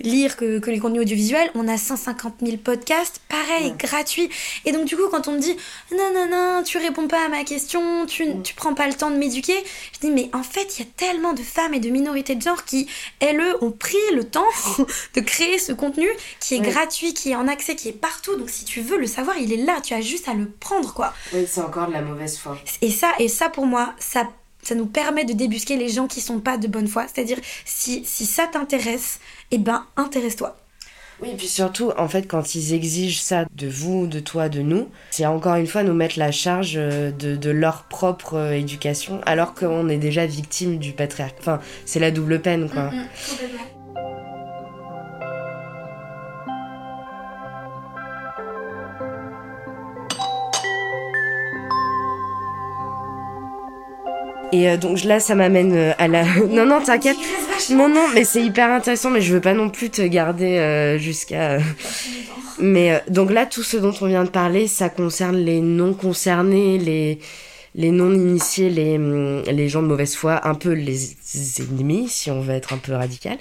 lire 0.03 0.37
que, 0.37 0.59
que 0.59 0.71
les 0.71 0.79
contenus 0.79 1.03
audiovisuels. 1.03 1.51
On 1.55 1.69
a 1.69 1.77
150 1.79 2.35
000 2.43 2.57
podcasts, 2.59 3.21
pareil, 3.29 3.73
gratuits. 3.79 4.29
Et 4.65 4.73
donc 4.73 4.85
du 4.87 4.97
coup 4.97 5.09
quand 5.11 5.29
on 5.29 5.33
me 5.33 5.39
dit 5.39 5.57
non 5.93 6.11
non 6.15 6.27
non 6.31 6.63
tu 6.63 6.79
réponds 6.79 7.09
pas 7.09 7.25
à 7.27 7.29
ma 7.29 7.45
question, 7.45 8.07
tu, 8.07 8.25
tu 8.43 8.55
prends 8.55 8.75
pas 8.75 8.87
le 8.87 8.95
temps 8.95 9.11
de 9.11 9.17
m'éduquer, 9.17 9.57
je 9.95 10.01
dis 10.07 10.11
mais 10.11 10.31
en 10.33 10.43
fait 10.43 10.79
il 10.79 10.85
y 10.85 10.89
a 10.89 10.91
tellement 10.97 11.33
de 11.33 11.43
femmes 11.43 11.75
et 11.75 11.81
de 11.81 11.89
minorités 11.91 12.35
de 12.35 12.43
genre 12.43 12.65
qui 12.65 12.87
elles 13.21 13.41
ont 13.61 13.71
pris 13.71 13.97
le 14.15 14.25
temps 14.25 14.45
de 15.15 15.21
créer 15.21 15.59
ce 15.59 15.73
contenu 15.73 16.07
qui 16.41 16.55
est 16.57 16.63
Ouais. 16.63 16.69
gratuit, 16.71 17.13
qui 17.13 17.31
est 17.31 17.35
en 17.35 17.49
accès, 17.49 17.75
qui 17.75 17.89
est 17.89 17.93
partout. 17.93 18.37
Donc 18.37 18.49
si 18.51 18.65
tu 18.65 18.83
veux 18.83 18.97
le 18.99 19.07
savoir, 19.09 19.37
il 19.39 19.53
est 19.53 19.57
là, 19.65 19.81
tu 19.83 19.95
as 19.95 20.01
juste 20.01 20.29
à 20.29 20.35
le 20.35 20.47
prendre 20.47 20.95
quoi. 20.95 21.13
Oui, 21.33 21.45
c'est 21.51 21.61
encore 21.61 21.89
de 21.89 21.93
la 21.93 22.03
mauvaise 22.03 22.39
foi. 22.39 22.57
Et 22.83 22.91
ça, 22.91 23.09
et 23.23 23.29
ça 23.29 23.49
pour 23.49 23.67
moi, 23.67 23.95
ça, 23.99 24.29
ça 24.63 24.75
nous 24.75 24.87
permet 24.87 25.25
de 25.25 25.33
débusquer 25.33 25.77
les 25.77 25.89
gens 25.89 26.07
qui 26.07 26.21
sont 26.21 26.41
pas 26.41 26.59
de 26.59 26.67
bonne 26.67 26.89
foi. 26.89 27.07
C'est-à-dire, 27.13 27.39
si, 27.65 28.05
si 28.05 28.27
ça 28.27 28.47
t'intéresse, 28.47 29.21
eh 29.51 29.59
ben, 29.59 29.87
intéresse-toi. 29.97 30.57
Oui, 31.23 31.31
et 31.31 31.37
puis 31.37 31.47
surtout, 31.47 31.93
en 31.97 32.09
fait, 32.09 32.27
quand 32.27 32.57
ils 32.57 32.75
exigent 32.75 33.21
ça 33.21 33.45
de 33.55 33.69
vous, 33.69 34.09
de 34.09 34.19
toi, 34.19 34.49
de 34.49 34.61
nous, 34.61 34.89
c'est 35.11 35.25
encore 35.25 35.55
une 35.55 35.69
fois 35.69 35.85
nous 35.85 35.95
mettre 35.95 36.19
la 36.19 36.33
charge 36.33 36.73
euh, 36.77 37.13
de, 37.13 37.37
de 37.37 37.51
leur 37.51 37.85
propre 37.85 38.35
euh, 38.35 38.53
éducation, 38.53 39.21
alors 39.25 39.55
qu'on 39.55 39.89
est 39.89 39.99
déjà 39.99 40.27
victime 40.27 40.79
du 40.79 40.93
patriarcat. 40.93 41.37
Enfin, 41.39 41.61
c'est 41.87 42.01
la 42.01 42.11
double 42.11 42.41
peine, 42.41 42.69
quoi. 42.69 42.91
Mm, 42.91 42.97
mm, 42.97 43.07
Et 54.53 54.69
euh, 54.69 54.77
donc 54.77 55.03
là, 55.05 55.19
ça 55.19 55.35
m'amène 55.35 55.75
euh, 55.75 55.93
à 55.99 56.09
la. 56.09 56.25
non, 56.51 56.67
non, 56.67 56.81
t'inquiète. 56.83 57.17
Non, 57.71 57.89
non, 57.89 58.07
mais 58.15 58.25
c'est 58.25 58.43
hyper 58.43 58.71
intéressant, 58.71 59.11
mais 59.11 59.21
je 59.21 59.35
veux 59.35 59.41
pas 59.41 59.55
non 59.55 59.71
plus 59.71 59.91
te 59.91 60.03
garder 60.03 60.59
euh, 60.59 60.99
jusqu'à. 60.99 61.59
Mais 62.59 63.03
donc 63.09 63.31
là, 63.31 63.47
tout 63.47 63.63
ce 63.63 63.77
dont 63.77 63.95
on 64.01 64.07
vient 64.07 64.25
de 64.25 64.31
parler, 64.31 64.67
ça 64.69 64.89
concerne 64.89 65.37
les 65.37 65.61
non 65.61 65.95
concernés, 65.95 66.79
les 66.79 67.19
les 67.75 67.91
non 67.91 68.13
initiés, 68.13 68.69
les 68.69 68.97
hum, 68.97 69.43
les 69.51 69.69
gens 69.69 69.83
de 69.83 69.89
mauvaise 69.89 70.15
foi, 70.15 70.47
un 70.47 70.55
peu 70.55 70.73
les 70.73 71.17
ennemis, 71.59 72.09
si 72.09 72.31
on 72.31 72.41
veut 72.41 72.55
être 72.55 72.75
un 72.75 72.79
peu 72.79 72.93
radical. 72.93 73.39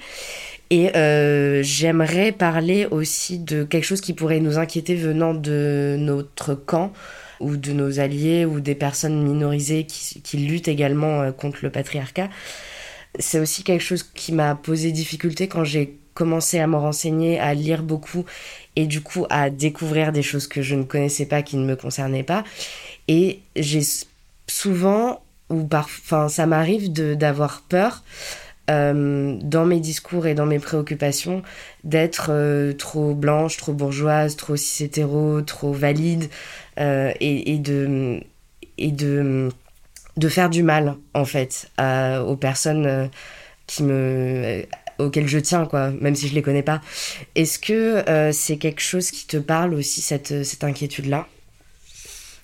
Et 0.71 0.95
euh, 0.95 1.61
j'aimerais 1.63 2.31
parler 2.31 2.87
aussi 2.89 3.39
de 3.39 3.65
quelque 3.65 3.83
chose 3.83 3.99
qui 3.99 4.13
pourrait 4.13 4.39
nous 4.39 4.57
inquiéter 4.57 4.95
venant 4.95 5.33
de 5.33 5.97
notre 5.99 6.55
camp 6.55 6.93
ou 7.41 7.57
de 7.57 7.71
nos 7.73 7.99
alliés 7.99 8.45
ou 8.45 8.59
des 8.59 8.75
personnes 8.75 9.23
minorisées 9.23 9.85
qui, 9.85 10.21
qui 10.21 10.37
luttent 10.37 10.67
également 10.67 11.21
euh, 11.21 11.31
contre 11.31 11.59
le 11.61 11.69
patriarcat. 11.69 12.29
C'est 13.19 13.39
aussi 13.39 13.63
quelque 13.63 13.83
chose 13.83 14.03
qui 14.03 14.31
m'a 14.31 14.55
posé 14.55 14.91
difficulté 14.91 15.47
quand 15.47 15.63
j'ai 15.63 15.97
commencé 16.13 16.59
à 16.59 16.67
me 16.67 16.77
renseigner, 16.77 17.39
à 17.39 17.53
lire 17.53 17.83
beaucoup 17.83 18.25
et 18.75 18.85
du 18.85 19.01
coup 19.01 19.25
à 19.29 19.49
découvrir 19.49 20.11
des 20.11 20.23
choses 20.23 20.47
que 20.47 20.61
je 20.61 20.75
ne 20.75 20.83
connaissais 20.83 21.25
pas, 21.25 21.41
qui 21.41 21.57
ne 21.57 21.65
me 21.65 21.75
concernaient 21.75 22.23
pas. 22.23 22.43
Et 23.07 23.39
j'ai 23.55 23.81
souvent, 24.47 25.21
ou 25.49 25.63
par, 25.63 25.85
enfin, 25.85 26.29
ça 26.29 26.45
m'arrive 26.45 26.91
d'avoir 26.91 27.61
peur 27.67 28.03
euh, 28.69 29.37
dans 29.41 29.65
mes 29.65 29.79
discours 29.79 30.27
et 30.27 30.35
dans 30.35 30.45
mes 30.45 30.59
préoccupations 30.59 31.41
d'être 31.83 32.27
euh, 32.29 32.73
trop 32.73 33.13
blanche, 33.13 33.57
trop 33.57 33.73
bourgeoise, 33.73 34.35
trop 34.35 34.55
cis 34.55 34.83
hétéro, 34.83 35.41
trop 35.41 35.73
valide 35.73 36.29
euh, 36.79 37.11
et, 37.19 37.57
de 37.57 38.21
et 38.77 38.91
de 38.91 39.49
de 40.17 40.29
faire 40.29 40.49
du 40.49 40.63
mal 40.63 40.95
en 41.13 41.25
fait 41.25 41.69
aux 41.79 42.35
personnes 42.35 42.85
euh, 42.85 43.07
qui 43.67 43.83
me 43.83 43.93
euh, 43.93 44.63
auxquelles 44.97 45.27
je 45.27 45.39
tiens 45.39 45.65
quoi 45.65 45.91
même 45.99 46.15
si 46.15 46.27
je 46.27 46.35
les 46.35 46.41
connais 46.41 46.63
pas 46.63 46.81
est-ce 47.35 47.59
que 47.59 48.31
c'est 48.31 48.57
quelque 48.57 48.81
chose 48.81 49.11
qui 49.11 49.27
te 49.27 49.37
parle 49.37 49.73
aussi 49.73 50.01
cette 50.01 50.43
cette 50.43 50.63
inquiétude 50.63 51.07
là 51.07 51.27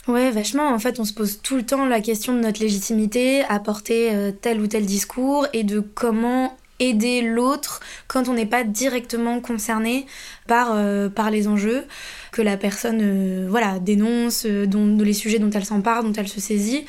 Ouais, 0.08 0.32
vachement. 0.32 0.74
En 0.74 0.80
fait, 0.80 1.02
on 1.02 1.04
se 1.04 1.12
pose 1.12 1.42
tout 1.42 1.58
le 1.58 1.66
temps 1.66 1.86
la 1.86 2.00
question 2.00 2.34
de 2.34 2.40
notre 2.40 2.62
légitimité 2.62 3.44
à 3.50 3.60
porter 3.60 4.32
tel 4.42 4.62
ou 4.62 4.68
tel 4.68 4.86
discours 4.86 5.48
et 5.52 5.66
de 5.66 5.82
comment 5.82 6.56
aider 6.80 7.22
l'autre 7.22 7.80
quand 8.08 8.28
on 8.28 8.34
n'est 8.34 8.46
pas 8.46 8.64
directement 8.64 9.40
concerné 9.40 10.06
par, 10.48 10.72
euh, 10.74 11.10
les 11.32 11.48
enjeux 11.48 11.86
que 12.32 12.42
la 12.42 12.58
personne 12.58 13.00
euh, 13.02 13.48
voilà, 13.50 13.80
dénonce, 13.80 14.46
euh, 14.46 14.66
dont, 14.66 14.98
les 14.98 15.14
sujets 15.14 15.40
dont 15.40 15.50
elle 15.50 15.66
s'empare, 15.66 16.04
dont 16.04 16.14
elle 16.14 16.28
se 16.28 16.40
saisit. 16.40 16.86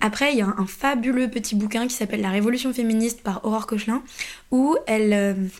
Après, 0.00 0.32
il 0.32 0.38
y 0.38 0.42
a 0.42 0.46
un, 0.46 0.54
un 0.58 0.66
fabuleux 0.66 1.28
petit 1.28 1.54
bouquin 1.54 1.86
qui 1.86 1.94
s'appelle 1.94 2.20
La 2.20 2.30
Révolution 2.30 2.72
féministe 2.72 3.22
par 3.22 3.44
Aurore 3.44 3.66
Cochelin, 3.66 4.02
où 4.50 4.76
elle... 4.86 5.50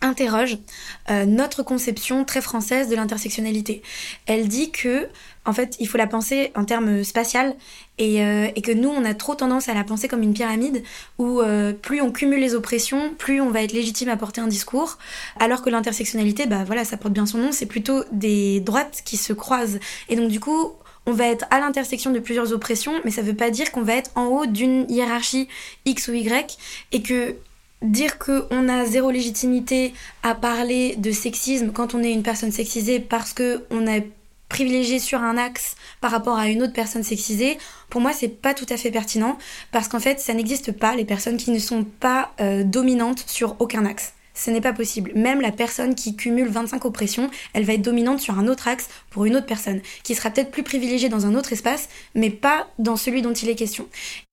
interroge 0.00 0.58
euh, 1.10 1.26
notre 1.26 1.62
conception 1.62 2.24
très 2.24 2.40
française 2.40 2.88
de 2.88 2.96
l'intersectionnalité. 2.96 3.82
Elle 4.26 4.48
dit 4.48 4.70
que 4.70 5.08
en 5.46 5.54
fait, 5.54 5.76
il 5.80 5.88
faut 5.88 5.96
la 5.96 6.06
penser 6.06 6.52
en 6.54 6.64
termes 6.64 7.02
spatial 7.02 7.56
et, 7.96 8.22
euh, 8.22 8.48
que 8.62 8.72
nous, 8.72 8.90
on 8.90 9.04
a 9.04 9.14
trop 9.14 9.34
tendance 9.34 9.68
à 9.68 9.74
la 9.74 9.84
penser 9.84 10.06
comme 10.06 10.22
une 10.22 10.34
pyramide 10.34 10.82
où 11.18 11.40
euh, 11.40 11.72
plus 11.72 12.02
on 12.02 12.12
cumule 12.12 12.40
les 12.40 12.54
oppressions, 12.54 13.14
plus 13.16 13.40
on 13.40 13.50
va 13.50 13.62
être 13.62 13.72
légitime 13.72 14.10
à 14.10 14.16
porter 14.16 14.42
un 14.42 14.46
discours, 14.48 14.98
alors 15.38 15.62
que 15.62 15.70
l'intersectionnalité, 15.70 16.46
bah 16.46 16.64
voilà, 16.64 16.84
ça 16.84 16.98
porte 16.98 17.14
bien 17.14 17.26
son 17.26 17.38
nom, 17.38 17.52
c'est 17.52 17.66
plutôt 17.66 18.04
des 18.12 18.60
droites 18.60 19.02
qui 19.04 19.16
se 19.16 19.32
croisent. 19.32 19.80
Et 20.10 20.16
donc 20.16 20.28
du 20.28 20.40
coup, 20.40 20.72
on 21.06 21.12
va 21.12 21.26
être 21.26 21.46
à 21.50 21.58
l'intersection 21.58 22.10
de 22.10 22.18
plusieurs 22.18 22.52
oppressions, 22.52 22.92
mais 23.04 23.10
ça 23.10 23.22
veut 23.22 23.34
pas 23.34 23.50
dire 23.50 23.72
qu'on 23.72 23.82
va 23.82 23.94
être 23.94 24.10
en 24.14 24.26
haut 24.26 24.46
d'une 24.46 24.84
hiérarchie 24.90 25.48
X 25.86 26.08
ou 26.08 26.12
Y 26.12 26.58
et 26.92 27.02
que 27.02 27.34
dire 27.82 28.18
qu'on 28.18 28.68
a 28.68 28.84
zéro 28.84 29.10
légitimité 29.10 29.94
à 30.22 30.34
parler 30.34 30.96
de 30.96 31.10
sexisme 31.12 31.72
quand 31.72 31.94
on 31.94 32.02
est 32.02 32.12
une 32.12 32.22
personne 32.22 32.52
sexisée 32.52 33.00
parce 33.00 33.32
que 33.32 33.64
on 33.70 33.86
a 33.86 34.00
privilégié 34.48 34.98
sur 34.98 35.22
un 35.22 35.38
axe 35.38 35.76
par 36.00 36.10
rapport 36.10 36.36
à 36.36 36.48
une 36.48 36.62
autre 36.62 36.72
personne 36.72 37.04
sexisée, 37.04 37.56
pour 37.88 38.00
moi 38.00 38.12
c'est 38.12 38.28
pas 38.28 38.52
tout 38.52 38.66
à 38.68 38.76
fait 38.76 38.90
pertinent 38.90 39.38
parce 39.70 39.88
qu'en 39.88 40.00
fait 40.00 40.20
ça 40.20 40.34
n'existe 40.34 40.72
pas 40.72 40.94
les 40.94 41.04
personnes 41.04 41.36
qui 41.36 41.52
ne 41.52 41.58
sont 41.58 41.84
pas 41.84 42.32
euh, 42.40 42.64
dominantes 42.64 43.24
sur 43.26 43.56
aucun 43.60 43.86
axe. 43.86 44.12
Ce 44.40 44.50
n'est 44.50 44.62
pas 44.62 44.72
possible. 44.72 45.12
Même 45.14 45.42
la 45.42 45.52
personne 45.52 45.94
qui 45.94 46.16
cumule 46.16 46.48
25 46.48 46.86
oppressions, 46.86 47.30
elle 47.52 47.64
va 47.64 47.74
être 47.74 47.82
dominante 47.82 48.20
sur 48.20 48.38
un 48.38 48.48
autre 48.48 48.68
axe 48.68 48.88
pour 49.10 49.26
une 49.26 49.36
autre 49.36 49.44
personne, 49.44 49.82
qui 50.02 50.14
sera 50.14 50.30
peut-être 50.30 50.50
plus 50.50 50.62
privilégiée 50.62 51.10
dans 51.10 51.26
un 51.26 51.34
autre 51.34 51.52
espace, 51.52 51.90
mais 52.14 52.30
pas 52.30 52.66
dans 52.78 52.96
celui 52.96 53.20
dont 53.20 53.34
il 53.34 53.50
est 53.50 53.54
question. 53.54 53.86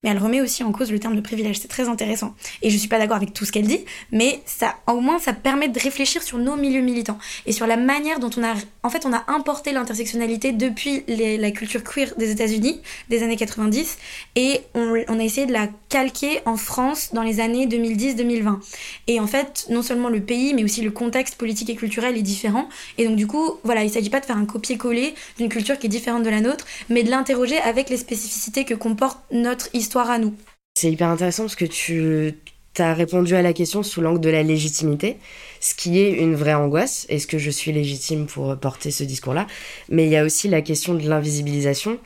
Mais 0.03 0.11
elle 0.11 0.17
remet 0.17 0.39
aussi 0.39 0.63
en 0.63 0.71
cause 0.71 0.93
le 0.93 0.99
terme 0.99 1.17
de 1.17 1.19
privilège, 1.19 1.59
c'est 1.59 1.67
très 1.67 1.89
intéressant. 1.89 2.35
Et 2.61 2.69
je 2.69 2.77
suis 2.77 2.87
pas 2.87 2.99
d'accord 2.99 3.17
avec 3.17 3.33
tout 3.33 3.43
ce 3.43 3.51
qu'elle 3.51 3.67
dit, 3.67 3.83
mais 4.13 4.39
ça, 4.45 4.75
au 4.87 5.01
moins, 5.01 5.19
ça 5.19 5.33
permet 5.33 5.67
de 5.67 5.77
réfléchir 5.77 6.23
sur 6.23 6.37
nos 6.37 6.55
milieux 6.55 6.81
militants 6.81 7.17
et 7.45 7.51
sur 7.51 7.67
la 7.67 7.75
manière 7.75 8.19
dont 8.19 8.29
on 8.37 8.43
a, 8.45 8.53
en 8.83 8.89
fait, 8.89 9.05
on 9.05 9.11
a 9.11 9.25
importé 9.27 9.73
l'intersectionnalité 9.73 10.53
depuis 10.53 11.03
la 11.07 11.51
culture 11.51 11.83
queer 11.83 12.13
des 12.17 12.31
États-Unis 12.31 12.79
des 13.09 13.23
années 13.23 13.35
90 13.35 13.97
et 14.35 14.61
on, 14.73 15.03
on 15.09 15.19
a 15.19 15.23
essayé 15.23 15.47
de 15.47 15.53
la 15.53 15.67
calquer 15.89 16.39
en 16.46 16.58
France 16.58 17.10
dans 17.13 17.24
les 17.24 17.39
années 17.39 17.67
2010-2020. 17.67 18.60
Et 19.08 19.20
en 19.20 19.27
fait, 19.27 19.67
non 19.70 19.82
seulement 19.82 20.10
le 20.10 20.22
pays, 20.22 20.53
mais 20.53 20.63
aussi 20.63 20.82
le 20.82 20.91
contexte 20.91 21.36
politique 21.36 21.70
et 21.70 21.75
culturel 21.75 22.17
est 22.17 22.22
différent. 22.22 22.67
Et 22.98 23.08
donc, 23.08 23.15
du 23.15 23.27
coup, 23.27 23.60
voilà, 23.63 23.84
il 23.84 23.89
s'agit 23.89 24.10
pas 24.10 24.20
de 24.20 24.25
faire 24.25 24.38
un 24.38 24.46
copier-coller 24.46 25.13
d'une 25.38 25.50
culture 25.50 25.77
qui 25.79 25.88
est 25.88 25.89
différente 25.89 26.24
de 26.24 26.29
la 26.29 26.41
nôtre, 26.41 26.65
mais 26.89 27.03
de 27.03 27.10
l'interroger 27.10 27.58
avec 27.60 27.89
les 27.89 27.98
spécificités 27.98 28.65
que 28.65 28.74
comporte 28.74 29.20
notre 29.32 29.70
histoire 29.74 30.10
à 30.10 30.20
nous. 30.20 30.34
C'est 30.75 30.91
hyper 30.91 31.10
intéressant 31.10 31.44
parce 31.44 31.56
que 31.56 31.65
tu 31.65 32.36
as 32.77 32.94
répondu 32.94 33.34
à 33.36 33.41
la 33.41 33.53
question 33.53 33.82
sous 33.82 34.01
l'angle 34.01 34.20
de 34.20 34.29
la 34.29 34.44
légitimité, 34.44 35.17
ce 35.60 35.74
qui 35.74 36.00
est 36.00 36.12
une 36.12 36.36
vraie 36.36 36.53
angoisse. 36.53 37.08
Est-ce 37.10 37.25
que 37.25 37.39
je 37.39 37.50
suis 37.50 37.72
légitime 37.72 38.27
pour 38.27 38.56
porter 38.58 38.91
ce 38.91 39.03
discours-là 39.03 39.48
Mais 39.89 40.06
il 40.06 40.12
y 40.12 40.17
a 40.17 40.24
aussi 40.24 40.48
la 40.48 40.62
question 40.62 40.94
de 40.94 41.08
l'invisibilisation. 41.08 41.98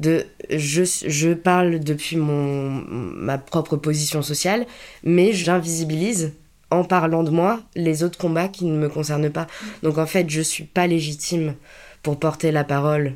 De, 0.00 0.26
je, 0.48 1.34
parle 1.34 1.78
depuis 1.78 2.16
mon, 2.16 2.70
ma 2.88 3.38
propre 3.38 3.76
position 3.76 4.22
sociale, 4.22 4.66
mais 5.04 5.32
j'invisibilise 5.32 6.32
en 6.70 6.84
parlant 6.84 7.22
de 7.22 7.30
moi 7.30 7.60
les 7.74 8.02
autres 8.02 8.18
combats 8.18 8.48
qui 8.48 8.64
ne 8.64 8.78
me 8.78 8.88
concernent 8.88 9.30
pas. 9.30 9.46
Donc 9.82 9.98
en 9.98 10.06
fait, 10.06 10.28
je 10.30 10.40
suis 10.40 10.64
pas 10.64 10.86
légitime 10.86 11.54
pour 12.02 12.18
porter 12.18 12.50
la 12.50 12.64
parole 12.64 13.14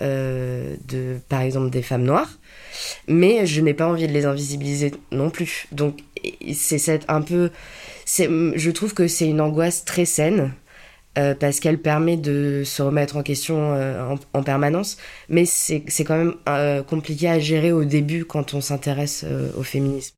euh, 0.00 0.74
de, 0.88 1.18
par 1.28 1.42
exemple, 1.42 1.70
des 1.70 1.82
femmes 1.82 2.04
noires 2.04 2.30
mais 3.08 3.46
je 3.46 3.60
n'ai 3.60 3.74
pas 3.74 3.86
envie 3.86 4.06
de 4.06 4.12
les 4.12 4.24
invisibiliser 4.24 4.92
non 5.12 5.30
plus. 5.30 5.66
Donc 5.72 5.98
c'est 6.52 7.00
un 7.08 7.22
peu, 7.22 7.50
je 8.06 8.70
trouve 8.70 8.94
que 8.94 9.08
c'est 9.08 9.28
une 9.28 9.40
angoisse 9.40 9.84
très 9.84 10.04
saine 10.04 10.52
euh, 11.16 11.34
parce 11.38 11.60
qu'elle 11.60 11.78
permet 11.78 12.16
de 12.16 12.62
se 12.64 12.82
remettre 12.82 13.16
en 13.16 13.22
question 13.22 13.72
euh, 13.72 14.04
en, 14.04 14.18
en 14.32 14.42
permanence, 14.42 14.96
mais 15.28 15.44
c'est, 15.44 15.84
quand 16.04 16.16
même 16.16 16.34
euh, 16.48 16.82
compliqué 16.82 17.28
à 17.28 17.38
gérer 17.38 17.70
au 17.70 17.84
début 17.84 18.24
quand 18.24 18.52
on 18.52 18.60
s'intéresse 18.60 19.24
au 19.56 19.62
féminisme. 19.62 20.14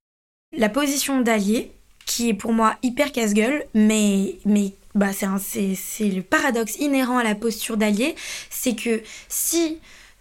La 0.57 0.71
position 0.71 1.21
d'allié, 1.21 1.71
qui 2.07 2.31
est 2.31 2.35
pour 2.35 2.55
moi 2.55 2.77
hyper 2.83 3.13
casse-gueule, 3.13 3.65
mais, 3.75 4.37
mais 4.47 4.73
bah, 4.95 5.11
c'est, 5.13 5.77
le 6.01 6.23
paradoxe 6.23 6.79
inhérent 6.79 7.19
à 7.19 7.25
la 7.25 7.35
posture 7.35 7.77
d'allié, 7.77 8.15
c'est 8.49 8.75
que 8.75 9.03
si 9.29 9.79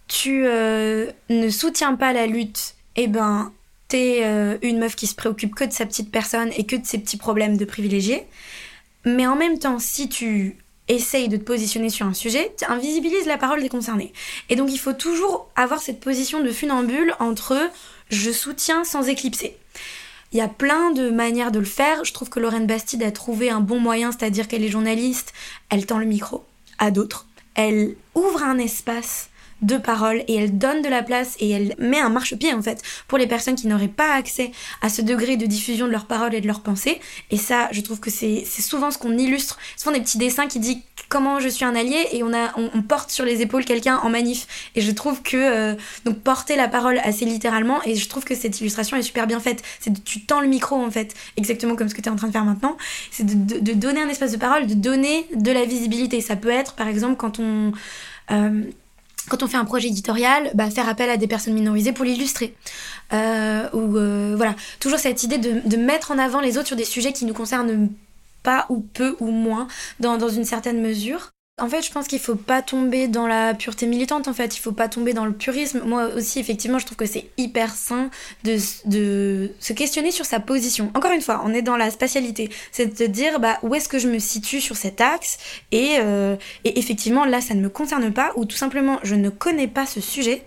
tu 0.08 0.42
ne 0.42 1.48
soutiens 1.48 1.94
pas 1.94 2.12
la 2.12 2.26
lutte, 2.26 2.74
eh 2.96 3.06
ben, 3.06 3.50
t'es 3.88 4.22
une 4.60 4.78
meuf 4.78 4.94
qui 4.94 5.06
se 5.06 5.14
préoccupe 5.14 5.54
que 5.54 5.64
de 5.64 5.72
sa 5.72 5.86
petite 5.86 6.10
personne 6.10 6.50
et 6.54 6.66
que 6.66 6.76
de 6.76 6.84
ses 6.84 6.98
petits 6.98 7.16
problèmes 7.16 7.56
de 7.56 7.64
privilégiés. 7.64 8.26
Mais 9.06 9.26
en 9.26 9.36
même 9.36 9.58
temps, 9.58 9.78
si 9.78 10.08
tu 10.08 10.56
essayes 10.88 11.28
de 11.28 11.36
te 11.36 11.42
positionner 11.42 11.90
sur 11.90 12.06
un 12.06 12.14
sujet, 12.14 12.54
tu 12.58 12.64
invisibilises 12.64 13.26
la 13.26 13.38
parole 13.38 13.62
des 13.62 13.68
concernés. 13.68 14.12
Et 14.48 14.56
donc 14.56 14.70
il 14.72 14.78
faut 14.78 14.92
toujours 14.92 15.48
avoir 15.56 15.80
cette 15.80 16.00
position 16.00 16.42
de 16.42 16.50
funambule 16.50 17.14
entre 17.18 17.58
je 18.10 18.30
soutiens 18.30 18.84
sans 18.84 19.08
éclipser. 19.08 19.56
Il 20.32 20.38
y 20.38 20.42
a 20.42 20.48
plein 20.48 20.90
de 20.90 21.10
manières 21.10 21.52
de 21.52 21.58
le 21.58 21.64
faire. 21.64 22.04
Je 22.04 22.12
trouve 22.12 22.28
que 22.28 22.40
Lorraine 22.40 22.66
Bastide 22.66 23.02
a 23.02 23.10
trouvé 23.10 23.50
un 23.50 23.60
bon 23.60 23.78
moyen, 23.78 24.12
c'est-à-dire 24.12 24.48
qu'elle 24.48 24.64
est 24.64 24.68
journaliste, 24.68 25.32
elle 25.70 25.86
tend 25.86 25.98
le 25.98 26.06
micro 26.06 26.44
à 26.78 26.90
d'autres, 26.90 27.26
elle 27.54 27.96
ouvre 28.14 28.42
un 28.42 28.58
espace 28.58 29.30
de 29.62 29.76
parole 29.76 30.22
et 30.28 30.34
elle 30.34 30.58
donne 30.58 30.82
de 30.82 30.88
la 30.88 31.02
place 31.02 31.36
et 31.40 31.50
elle 31.50 31.74
met 31.78 32.00
un 32.00 32.08
marchepied 32.08 32.52
en 32.52 32.62
fait 32.62 32.82
pour 33.08 33.18
les 33.18 33.26
personnes 33.26 33.54
qui 33.54 33.66
n'auraient 33.66 33.88
pas 33.88 34.12
accès 34.14 34.52
à 34.82 34.88
ce 34.88 35.02
degré 35.02 35.36
de 35.36 35.46
diffusion 35.46 35.86
de 35.86 35.92
leurs 35.92 36.06
paroles 36.06 36.34
et 36.34 36.40
de 36.40 36.46
leurs 36.46 36.60
pensées. 36.60 37.00
Et 37.30 37.36
ça, 37.36 37.68
je 37.72 37.80
trouve 37.80 38.00
que 38.00 38.10
c'est 38.10 38.44
souvent 38.44 38.90
ce 38.90 38.98
qu'on 38.98 39.16
illustre. 39.16 39.58
Souvent 39.76 39.92
des 39.92 40.02
petits 40.02 40.18
dessins 40.18 40.46
qui 40.46 40.58
disent 40.58 40.78
comment 41.08 41.40
je 41.40 41.48
suis 41.48 41.64
un 41.64 41.74
allié? 41.74 42.06
et 42.12 42.22
on, 42.22 42.32
a, 42.32 42.52
on, 42.56 42.82
porte 42.82 43.10
sur 43.10 43.24
les 43.24 43.42
épaules 43.42 43.64
quelqu'un 43.64 43.98
en 43.98 44.10
manif. 44.10 44.46
Et 44.74 44.80
je 44.80 44.90
trouve 44.90 45.22
que, 45.22 45.36
euh, 45.36 45.74
donc 46.04 46.18
porter 46.20 46.56
la 46.56 46.68
parole 46.68 46.98
assez 46.98 47.24
littéralement, 47.24 47.82
et 47.84 47.94
je 47.94 48.08
trouve 48.08 48.24
que 48.24 48.34
cette 48.34 48.60
illustration 48.60 48.96
est 48.96 49.02
super 49.02 49.26
bien 49.26 49.40
faite. 49.40 49.62
C'est 49.80 50.04
tu 50.04 50.24
tends 50.24 50.40
le 50.40 50.48
micro 50.48 50.76
en 50.76 50.90
fait, 50.90 51.14
exactement 51.36 51.76
comme 51.76 51.88
ce 51.88 51.94
que 51.94 52.00
tu 52.00 52.08
es 52.08 52.12
en 52.12 52.16
train 52.16 52.28
de 52.28 52.32
faire 52.32 52.44
maintenant. 52.44 52.76
C'est 53.10 53.24
de, 53.24 53.72
donner 53.72 54.02
un 54.02 54.08
espace 54.08 54.32
de 54.32 54.36
parole, 54.36 54.66
de 54.66 54.74
donner 54.74 55.26
de 55.34 55.50
la 55.52 55.64
visibilité. 55.64 56.20
Ça 56.20 56.36
peut 56.36 56.50
être 56.50 56.74
par 56.74 56.88
exemple 56.88 57.16
quand 57.16 57.38
on... 57.38 57.72
Euh, 58.30 58.62
quand 59.28 59.42
on 59.42 59.46
fait 59.46 59.56
un 59.56 59.64
projet 59.64 59.88
éditorial, 59.88 60.50
bah, 60.54 60.70
faire 60.70 60.88
appel 60.88 61.10
à 61.10 61.16
des 61.16 61.26
personnes 61.26 61.54
minorisées 61.54 61.92
pour 61.92 62.04
l'illustrer. 62.04 62.54
Euh, 63.12 63.68
ou 63.72 63.96
euh, 63.96 64.34
voilà, 64.36 64.54
toujours 64.80 64.98
cette 64.98 65.22
idée 65.22 65.38
de, 65.38 65.68
de, 65.68 65.76
mettre 65.76 66.10
en 66.10 66.18
avant 66.18 66.40
les 66.40 66.58
autres 66.58 66.68
sur 66.68 66.76
des 66.76 66.84
sujets 66.84 67.12
qui 67.12 67.24
nous 67.24 67.34
concernent 67.34 67.88
pas 68.42 68.66
ou 68.68 68.80
peu 68.80 69.16
ou 69.20 69.30
moins 69.30 69.68
dans, 70.00 70.16
dans 70.16 70.28
une 70.28 70.44
certaine 70.44 70.80
mesure. 70.80 71.30
En 71.58 71.70
fait, 71.70 71.80
je 71.80 71.90
pense 71.90 72.06
qu'il 72.06 72.18
faut 72.18 72.34
pas 72.34 72.60
tomber 72.60 73.08
dans 73.08 73.26
la 73.26 73.54
pureté 73.54 73.86
militante, 73.86 74.28
en 74.28 74.34
fait. 74.34 74.58
Il 74.58 74.60
faut 74.60 74.72
pas 74.72 74.90
tomber 74.90 75.14
dans 75.14 75.24
le 75.24 75.32
purisme. 75.32 75.80
Moi 75.86 76.08
aussi, 76.14 76.38
effectivement, 76.38 76.78
je 76.78 76.84
trouve 76.84 76.98
que 76.98 77.06
c'est 77.06 77.30
hyper 77.38 77.74
sain 77.74 78.10
de, 78.44 78.58
de 78.84 79.50
se 79.58 79.72
questionner 79.72 80.10
sur 80.10 80.26
sa 80.26 80.38
position. 80.38 80.90
Encore 80.94 81.12
une 81.12 81.22
fois, 81.22 81.40
on 81.46 81.54
est 81.54 81.62
dans 81.62 81.78
la 81.78 81.90
spatialité. 81.90 82.50
C'est 82.72 83.00
de 83.00 83.06
dire, 83.06 83.40
bah, 83.40 83.58
où 83.62 83.74
est-ce 83.74 83.88
que 83.88 83.98
je 83.98 84.06
me 84.06 84.18
situe 84.18 84.60
sur 84.60 84.76
cet 84.76 85.00
axe? 85.00 85.38
Euh, 85.72 86.36
et 86.64 86.78
effectivement, 86.78 87.24
là, 87.24 87.40
ça 87.40 87.54
ne 87.54 87.62
me 87.62 87.70
concerne 87.70 88.12
pas, 88.12 88.32
ou 88.36 88.44
tout 88.44 88.56
simplement, 88.56 88.98
je 89.02 89.14
ne 89.14 89.30
connais 89.30 89.68
pas 89.68 89.86
ce 89.86 90.02
sujet. 90.02 90.44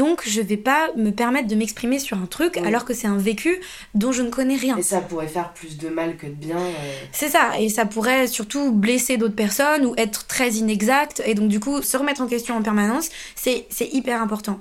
Donc 0.00 0.22
je 0.26 0.40
vais 0.40 0.56
pas 0.56 0.88
me 0.96 1.10
permettre 1.10 1.46
de 1.46 1.54
m'exprimer 1.54 1.98
sur 1.98 2.16
un 2.16 2.24
truc 2.24 2.56
alors 2.56 2.86
que 2.86 2.94
c'est 2.94 3.06
un 3.06 3.18
vécu 3.18 3.60
dont 3.94 4.12
je 4.12 4.22
ne 4.22 4.30
connais 4.30 4.56
rien. 4.56 4.78
Et 4.78 4.82
ça 4.82 5.02
pourrait 5.02 5.28
faire 5.28 5.52
plus 5.52 5.76
de 5.76 5.90
mal 5.90 6.16
que 6.16 6.26
de 6.26 6.32
bien. 6.32 6.56
Euh. 6.56 6.94
C'est 7.12 7.28
ça, 7.28 7.60
et 7.60 7.68
ça 7.68 7.84
pourrait 7.84 8.26
surtout 8.26 8.72
blesser 8.72 9.18
d'autres 9.18 9.34
personnes 9.34 9.84
ou 9.84 9.92
être 9.98 10.26
très 10.26 10.52
inexact. 10.52 11.22
Et 11.26 11.34
donc 11.34 11.48
du 11.48 11.60
coup, 11.60 11.82
se 11.82 11.98
remettre 11.98 12.22
en 12.22 12.28
question 12.28 12.56
en 12.56 12.62
permanence, 12.62 13.10
c'est 13.34 13.66
hyper 13.92 14.22
important. 14.22 14.58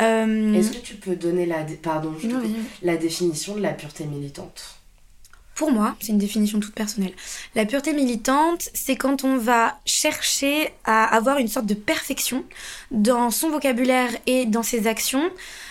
Euh, 0.00 0.54
Est-ce 0.54 0.70
que 0.70 0.78
tu 0.78 0.94
peux 0.94 1.16
donner 1.16 1.46
la, 1.46 1.66
pardon, 1.82 2.14
la 2.82 2.96
définition 2.96 3.56
de 3.56 3.62
la 3.62 3.72
pureté 3.72 4.04
militante? 4.04 4.75
Pour 5.56 5.72
moi, 5.72 5.96
c'est 6.00 6.12
une 6.12 6.18
définition 6.18 6.60
toute 6.60 6.74
personnelle. 6.74 7.14
La 7.54 7.64
pureté 7.64 7.94
militante, 7.94 8.68
c'est 8.74 8.94
quand 8.94 9.24
on 9.24 9.38
va 9.38 9.80
chercher 9.86 10.70
à 10.84 11.04
avoir 11.04 11.38
une 11.38 11.48
sorte 11.48 11.66
de 11.66 11.74
perfection 11.74 12.44
dans 12.90 13.30
son 13.30 13.48
vocabulaire 13.48 14.10
et 14.26 14.44
dans 14.44 14.62
ses 14.62 14.86
actions, 14.86 15.30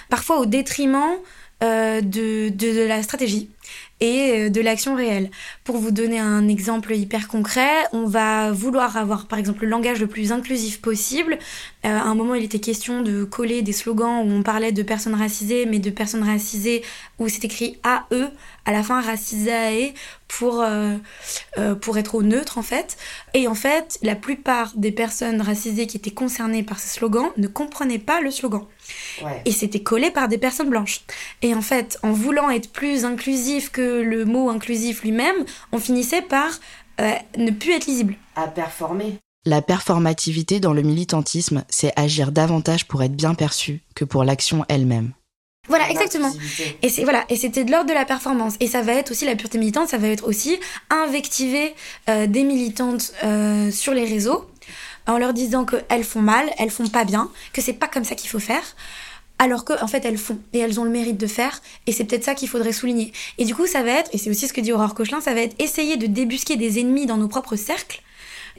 parfois 0.10 0.40
au 0.40 0.48
détriment 0.48 1.16
euh, 1.64 2.02
de, 2.02 2.50
de, 2.50 2.86
la 2.86 3.04
stratégie 3.04 3.50
et 4.02 4.46
euh, 4.46 4.50
de 4.50 4.62
l'action 4.62 4.96
réelle. 4.96 5.30
Pour 5.64 5.78
vous 5.78 5.92
donner 5.92 6.20
un 6.20 6.48
exemple 6.48 6.94
hyper 6.94 7.28
concret, 7.28 7.86
on 7.94 8.06
va 8.06 8.52
vouloir 8.52 8.98
avoir 8.98 9.28
par 9.28 9.40
exemple 9.40 9.64
le 9.64 9.70
langage 9.70 10.00
le 10.00 10.08
plus 10.08 10.32
inclusif 10.32 10.82
possible. 10.82 11.38
Euh, 11.86 11.90
à 11.90 12.04
un 12.04 12.16
moment, 12.16 12.36
il 12.36 12.44
était 12.44 12.60
question 12.60 13.02
de 13.02 13.24
coller 13.24 13.62
des 13.62 13.72
slogans 13.72 14.22
où 14.26 14.32
on 14.32 14.44
parlait 14.44 14.72
de 14.72 14.84
personnes 14.84 15.16
racisées, 15.16 15.66
mais 15.66 15.80
de 15.80 15.90
personnes 15.90 16.24
racisées 16.24 16.84
où 17.20 17.30
c'est 17.30 17.46
écrit 17.46 17.78
AE 17.86 18.32
à 18.66 18.72
la 18.72 18.84
fin, 18.84 19.00
racisé 19.00 19.94
pour, 20.28 20.62
euh, 20.62 20.96
pour 21.82 21.98
être 21.98 22.16
au 22.16 22.24
neutre 22.24 22.58
en 22.58 22.64
fait. 22.64 22.98
Et 23.34 23.48
en 23.48 23.56
fait, 23.56 24.00
la 24.02 24.16
plupart 24.16 24.74
des 24.76 24.92
personnes 24.92 25.42
racisées 25.42 25.88
qui 25.88 25.98
étaient 25.98 26.12
concernées 26.12 26.64
par 26.64 26.80
ces 26.80 26.90
slogans 26.90 27.30
ne 27.38 27.48
comprenaient 27.48 28.00
pas 28.00 28.22
le 28.22 28.32
slogan. 28.32 28.66
Et 29.46 29.52
c'était 29.52 29.82
collé 29.82 30.12
par 30.12 30.28
des 30.28 30.38
personnes 30.38 30.70
blanches. 30.70 31.02
Et 31.42 31.54
en 31.54 31.62
fait, 31.62 31.98
en 32.04 32.12
voulant 32.12 32.50
être 32.50 32.72
plus 32.72 33.06
inclusif 33.06 33.72
que 33.72 34.02
le 34.02 34.26
mot 34.26 34.50
inclusif 34.50 35.04
lui-même, 35.04 35.46
on 35.72 35.80
finissait 35.80 36.22
par 36.22 36.50
euh, 37.02 37.12
ne 37.38 37.52
plus 37.52 37.74
être 37.74 37.88
lisible. 37.88 38.16
À 38.36 38.48
performer. 38.48 39.18
La 39.46 39.62
performativité 39.62 40.60
dans 40.60 40.74
le 40.74 40.82
militantisme, 40.82 41.64
c'est 41.70 41.94
agir 41.96 42.32
davantage 42.32 42.88
pour 42.88 43.04
être 43.04 43.16
bien 43.16 43.36
perçu 43.36 43.82
que 43.94 44.04
pour 44.06 44.24
l'action 44.24 44.66
elle-même. 44.70 45.12
Voilà, 45.68 45.90
exactement. 45.90 46.32
Et 46.82 46.90
c'est 46.90 47.04
voilà, 47.04 47.26
et 47.30 47.36
c'était 47.36 47.64
de 47.64 47.72
l'ordre 47.72 47.90
de 47.90 47.94
la 47.94 48.06
performance. 48.06 48.56
Et 48.60 48.68
ça 48.68 48.82
va 48.82 48.94
être 48.94 49.12
aussi 49.12 49.26
la 49.26 49.36
pureté 49.36 49.58
militante, 49.58 49.90
ça 49.90 49.98
va 49.98 50.08
être 50.08 50.28
aussi 50.28 50.60
invectiver 50.90 51.74
euh, 52.10 52.28
des 52.28 52.44
militantes 52.44 53.14
euh, 53.24 53.72
sur 53.72 53.94
les 53.94 54.06
réseaux 54.06 54.46
en 55.08 55.18
leur 55.18 55.34
disant 55.34 55.66
qu'elles 55.66 56.04
font 56.04 56.22
mal, 56.22 56.50
elles 56.58 56.72
font 56.72 56.88
pas 56.88 57.06
bien, 57.06 57.30
que 57.54 57.62
c'est 57.62 57.74
pas 57.74 57.88
comme 57.88 58.04
ça 58.04 58.16
qu'il 58.16 58.30
faut 58.30 58.40
faire 58.40 58.64
alors 59.38 59.66
qu'en 59.66 59.82
en 59.84 59.88
fait 59.88 60.06
elles 60.06 60.18
font 60.18 60.40
et 60.54 60.60
elles 60.60 60.80
ont 60.80 60.84
le 60.86 60.90
mérite 60.90 61.18
de 61.18 61.28
faire 61.28 61.62
et 61.88 61.92
c'est 61.92 62.06
peut-être 62.06 62.24
ça 62.24 62.36
qu'il 62.36 62.48
faudrait 62.48 62.72
souligner. 62.72 63.12
Et 63.38 63.46
du 63.46 63.54
coup 63.54 63.68
ça 63.68 63.84
va 63.84 63.92
être, 63.92 64.10
et 64.14 64.18
c'est 64.18 64.30
aussi 64.30 64.48
ce 64.48 64.54
que 64.54 64.62
dit 64.62 64.72
Aurore 64.72 64.96
Cochelin, 64.96 65.22
ça 65.22 65.34
va 65.34 65.42
être 65.42 65.56
essayer 65.60 65.98
de 65.98 66.08
débusquer 66.08 66.56
des 66.56 66.80
ennemis 66.80 67.06
dans 67.06 67.18
nos 67.18 67.28
propres 67.28 67.56
cercles 67.56 68.02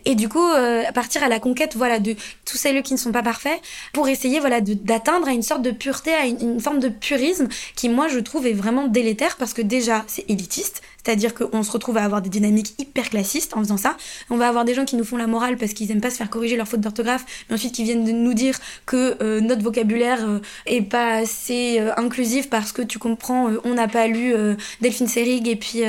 et 0.05 0.15
du 0.15 0.29
coup 0.29 0.47
euh, 0.47 0.85
partir 0.93 1.23
à 1.23 1.29
la 1.29 1.41
conquête 1.41 1.75
voilà 1.77 1.99
de 1.99 2.15
tous 2.45 2.57
celles 2.57 2.83
qui 2.83 2.93
ne 2.93 2.99
sont 2.99 3.11
pas 3.11 3.23
parfaits 3.23 3.61
pour 3.93 4.09
essayer 4.09 4.39
voilà 4.39 4.61
d'atteindre 4.61 5.29
à 5.29 5.33
une 5.33 5.43
sorte 5.43 5.63
de 5.63 5.71
pureté 5.71 6.13
à 6.15 6.27
une, 6.27 6.41
une, 6.41 6.61
forme 6.61 6.79
de 6.79 6.89
purisme 6.89 7.49
qui 7.75 7.89
moi 7.89 8.07
je 8.09 8.19
trouve 8.19 8.47
est 8.47 8.53
vraiment 8.53 8.87
délétère 8.87 9.37
parce 9.37 9.53
que 9.53 9.63
déjà 9.63 10.05
c'est 10.07 10.25
élitiste 10.31 10.83
c'est-à-dire 11.07 11.35
qu'on 11.35 11.63
se 11.63 11.71
retrouve 11.71 11.99
à 11.99 12.03
avoir 12.03 12.21
des 12.21 12.31
dynamiques 12.31 12.75
hyper 12.79 13.11
classistes 13.11 13.55
en 13.55 13.61
faisant 13.61 13.77
ça. 13.77 13.97
On 14.29 14.37
va 14.37 14.49
avoir 14.49 14.65
des 14.65 14.75
gens 14.75 14.85
qui 14.85 14.97
nous 14.97 15.05
font 15.05 15.17
la 15.17 15.29
morale 15.29 15.57
parce 15.57 15.73
qu'ils 15.73 15.93
aiment 15.93 16.01
pas 16.01 16.11
se 16.11 16.17
faire 16.17 16.29
corriger 16.29 16.57
leurs 16.57 16.67
fautes 16.67 16.81
d'orthographe, 16.81 17.25
mais 17.49 17.55
ensuite 17.55 17.73
qui 17.73 17.85
viennent 17.85 18.05
de 18.05 18.11
nous 18.11 18.35
dire 18.35 18.59
que 18.87 19.17
euh, 19.23 19.41
notre 19.41 19.63
vocabulaire 19.63 20.29
euh, 20.29 20.41
est 20.67 20.83
pas 20.83 21.19
assez 21.19 21.79
euh, 21.79 21.93
inclusif 21.97 22.51
parce 22.51 22.73
que 22.73 22.83
tu 22.83 22.99
comprends, 22.99 23.53
on 23.63 23.75
n'a 23.75 23.87
pas 23.87 24.09
lu 24.09 24.35
Delphine 24.81 25.07
Seyrig 25.07 25.47
et 25.47 25.55
puis 25.55 25.83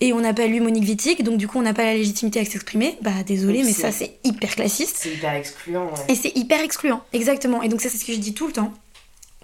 et 0.00 0.12
on 0.14 0.20
n'a 0.20 0.32
pas 0.32 0.46
lu 0.46 0.60
Monique 0.60 0.84
Wittig, 0.84 1.22
donc 1.22 1.36
du 1.36 1.46
coup 1.46 1.58
on 1.58 1.62
n'a 1.62 1.74
pas 1.74 1.84
la 1.84 1.94
légitimité 1.94 2.40
à 2.40 2.44
s'exprimer. 2.44 2.96
Bah 3.02 3.10
désolé, 3.26 3.62
mais 3.62 3.72
ça 3.72 3.92
c'est 3.92 4.16
hyper 4.24 4.54
classiste. 4.54 4.96
C'est 5.00 5.12
hyper 5.14 5.34
excluant. 5.34 5.86
Ouais. 5.86 6.00
Et 6.08 6.14
c'est 6.14 6.34
hyper 6.36 6.60
excluant, 6.60 7.02
exactement. 7.12 7.62
Et 7.62 7.68
donc 7.68 7.82
ça 7.82 7.90
c'est 7.90 7.98
ce 7.98 8.04
que 8.06 8.12
je 8.12 8.18
dis 8.18 8.32
tout 8.32 8.46
le 8.46 8.52
temps 8.52 8.72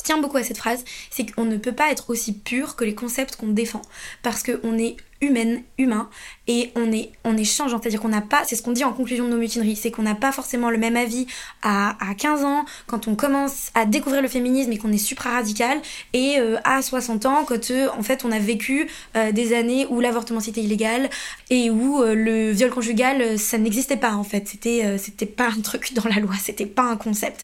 tiens 0.02 0.18
beaucoup 0.18 0.38
à 0.38 0.42
cette 0.42 0.58
phrase, 0.58 0.84
c'est 1.10 1.30
qu'on 1.30 1.44
ne 1.44 1.56
peut 1.56 1.72
pas 1.72 1.90
être 1.90 2.10
aussi 2.10 2.32
pur 2.32 2.74
que 2.74 2.84
les 2.84 2.94
concepts 2.94 3.36
qu'on 3.36 3.48
défend. 3.48 3.82
Parce 4.22 4.42
qu'on 4.42 4.78
est 4.78 4.96
humaine, 5.20 5.62
humain, 5.78 6.08
et 6.46 6.70
on 6.76 6.90
est, 6.92 7.10
on 7.24 7.36
est 7.36 7.44
changeant. 7.44 7.80
C'est-à-dire 7.80 8.00
qu'on 8.00 8.08
n'a 8.08 8.20
pas, 8.20 8.42
c'est 8.44 8.56
ce 8.56 8.62
qu'on 8.62 8.72
dit 8.72 8.84
en 8.84 8.92
conclusion 8.92 9.24
de 9.26 9.30
nos 9.30 9.38
mutineries, 9.38 9.76
c'est 9.76 9.90
qu'on 9.90 10.02
n'a 10.02 10.14
pas 10.14 10.32
forcément 10.32 10.70
le 10.70 10.78
même 10.78 10.96
avis 10.96 11.26
à, 11.62 11.96
à 12.04 12.14
15 12.14 12.44
ans, 12.44 12.64
quand 12.86 13.08
on 13.08 13.14
commence 13.14 13.70
à 13.74 13.86
découvrir 13.86 14.22
le 14.22 14.28
féminisme 14.28 14.72
et 14.72 14.78
qu'on 14.78 14.92
est 14.92 14.98
supra-radical, 14.98 15.80
et 16.12 16.38
euh, 16.38 16.56
à 16.64 16.82
60 16.82 17.26
ans, 17.26 17.44
quand 17.44 17.70
euh, 17.70 17.88
en 17.96 18.02
fait 18.02 18.24
on 18.24 18.32
a 18.32 18.38
vécu 18.38 18.88
euh, 19.16 19.32
des 19.32 19.54
années 19.54 19.86
où 19.90 20.00
l'avortement 20.00 20.40
c'était 20.40 20.62
illégal, 20.62 21.10
et 21.50 21.70
où 21.70 22.02
le 22.02 22.50
viol 22.50 22.70
conjugal 22.70 23.38
ça 23.38 23.58
n'existait 23.58 23.96
pas 23.96 24.14
en 24.14 24.24
fait. 24.24 24.48
C'était, 24.48 24.98
c'était 24.98 25.26
pas 25.26 25.48
un 25.48 25.60
truc 25.60 25.92
dans 25.94 26.08
la 26.08 26.20
loi, 26.20 26.34
c'était 26.40 26.66
pas 26.66 26.84
un 26.84 26.96
concept. 26.96 27.42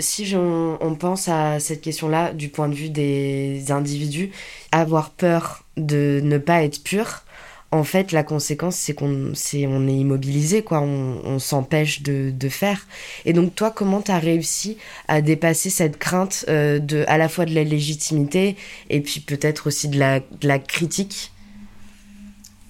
Si 0.00 0.34
on, 0.36 0.96
pense 0.96 1.28
à 1.28 1.60
cette 1.60 1.80
question-là 1.80 2.32
du 2.32 2.48
point 2.48 2.68
de 2.68 2.74
vue 2.74 2.90
des 2.90 3.70
individus, 3.70 4.30
avoir 4.72 5.10
peur 5.10 5.64
de 5.76 6.20
ne 6.22 6.38
pas 6.38 6.62
être 6.62 6.82
pur, 6.82 7.24
en 7.72 7.84
fait, 7.84 8.10
la 8.10 8.24
conséquence, 8.24 8.74
c'est 8.74 8.94
qu'on 8.94 9.32
est, 9.32 9.66
on 9.66 9.86
est 9.86 9.94
immobilisé, 9.94 10.62
quoi. 10.62 10.80
On, 10.80 11.38
s'empêche 11.38 12.02
de, 12.02 12.32
de, 12.34 12.48
faire. 12.48 12.86
Et 13.24 13.32
donc, 13.32 13.54
toi, 13.54 13.70
comment 13.70 14.00
t'as 14.00 14.18
réussi 14.18 14.76
à 15.06 15.22
dépasser 15.22 15.70
cette 15.70 15.96
crainte 15.96 16.44
euh, 16.48 16.80
de, 16.80 17.04
à 17.06 17.16
la 17.16 17.28
fois 17.28 17.44
de 17.44 17.54
la 17.54 17.62
légitimité 17.62 18.56
et 18.90 19.00
puis 19.00 19.20
peut-être 19.20 19.68
aussi 19.68 19.88
de 19.88 19.98
la, 19.98 20.18
de 20.20 20.48
la 20.48 20.58
critique? 20.58 21.32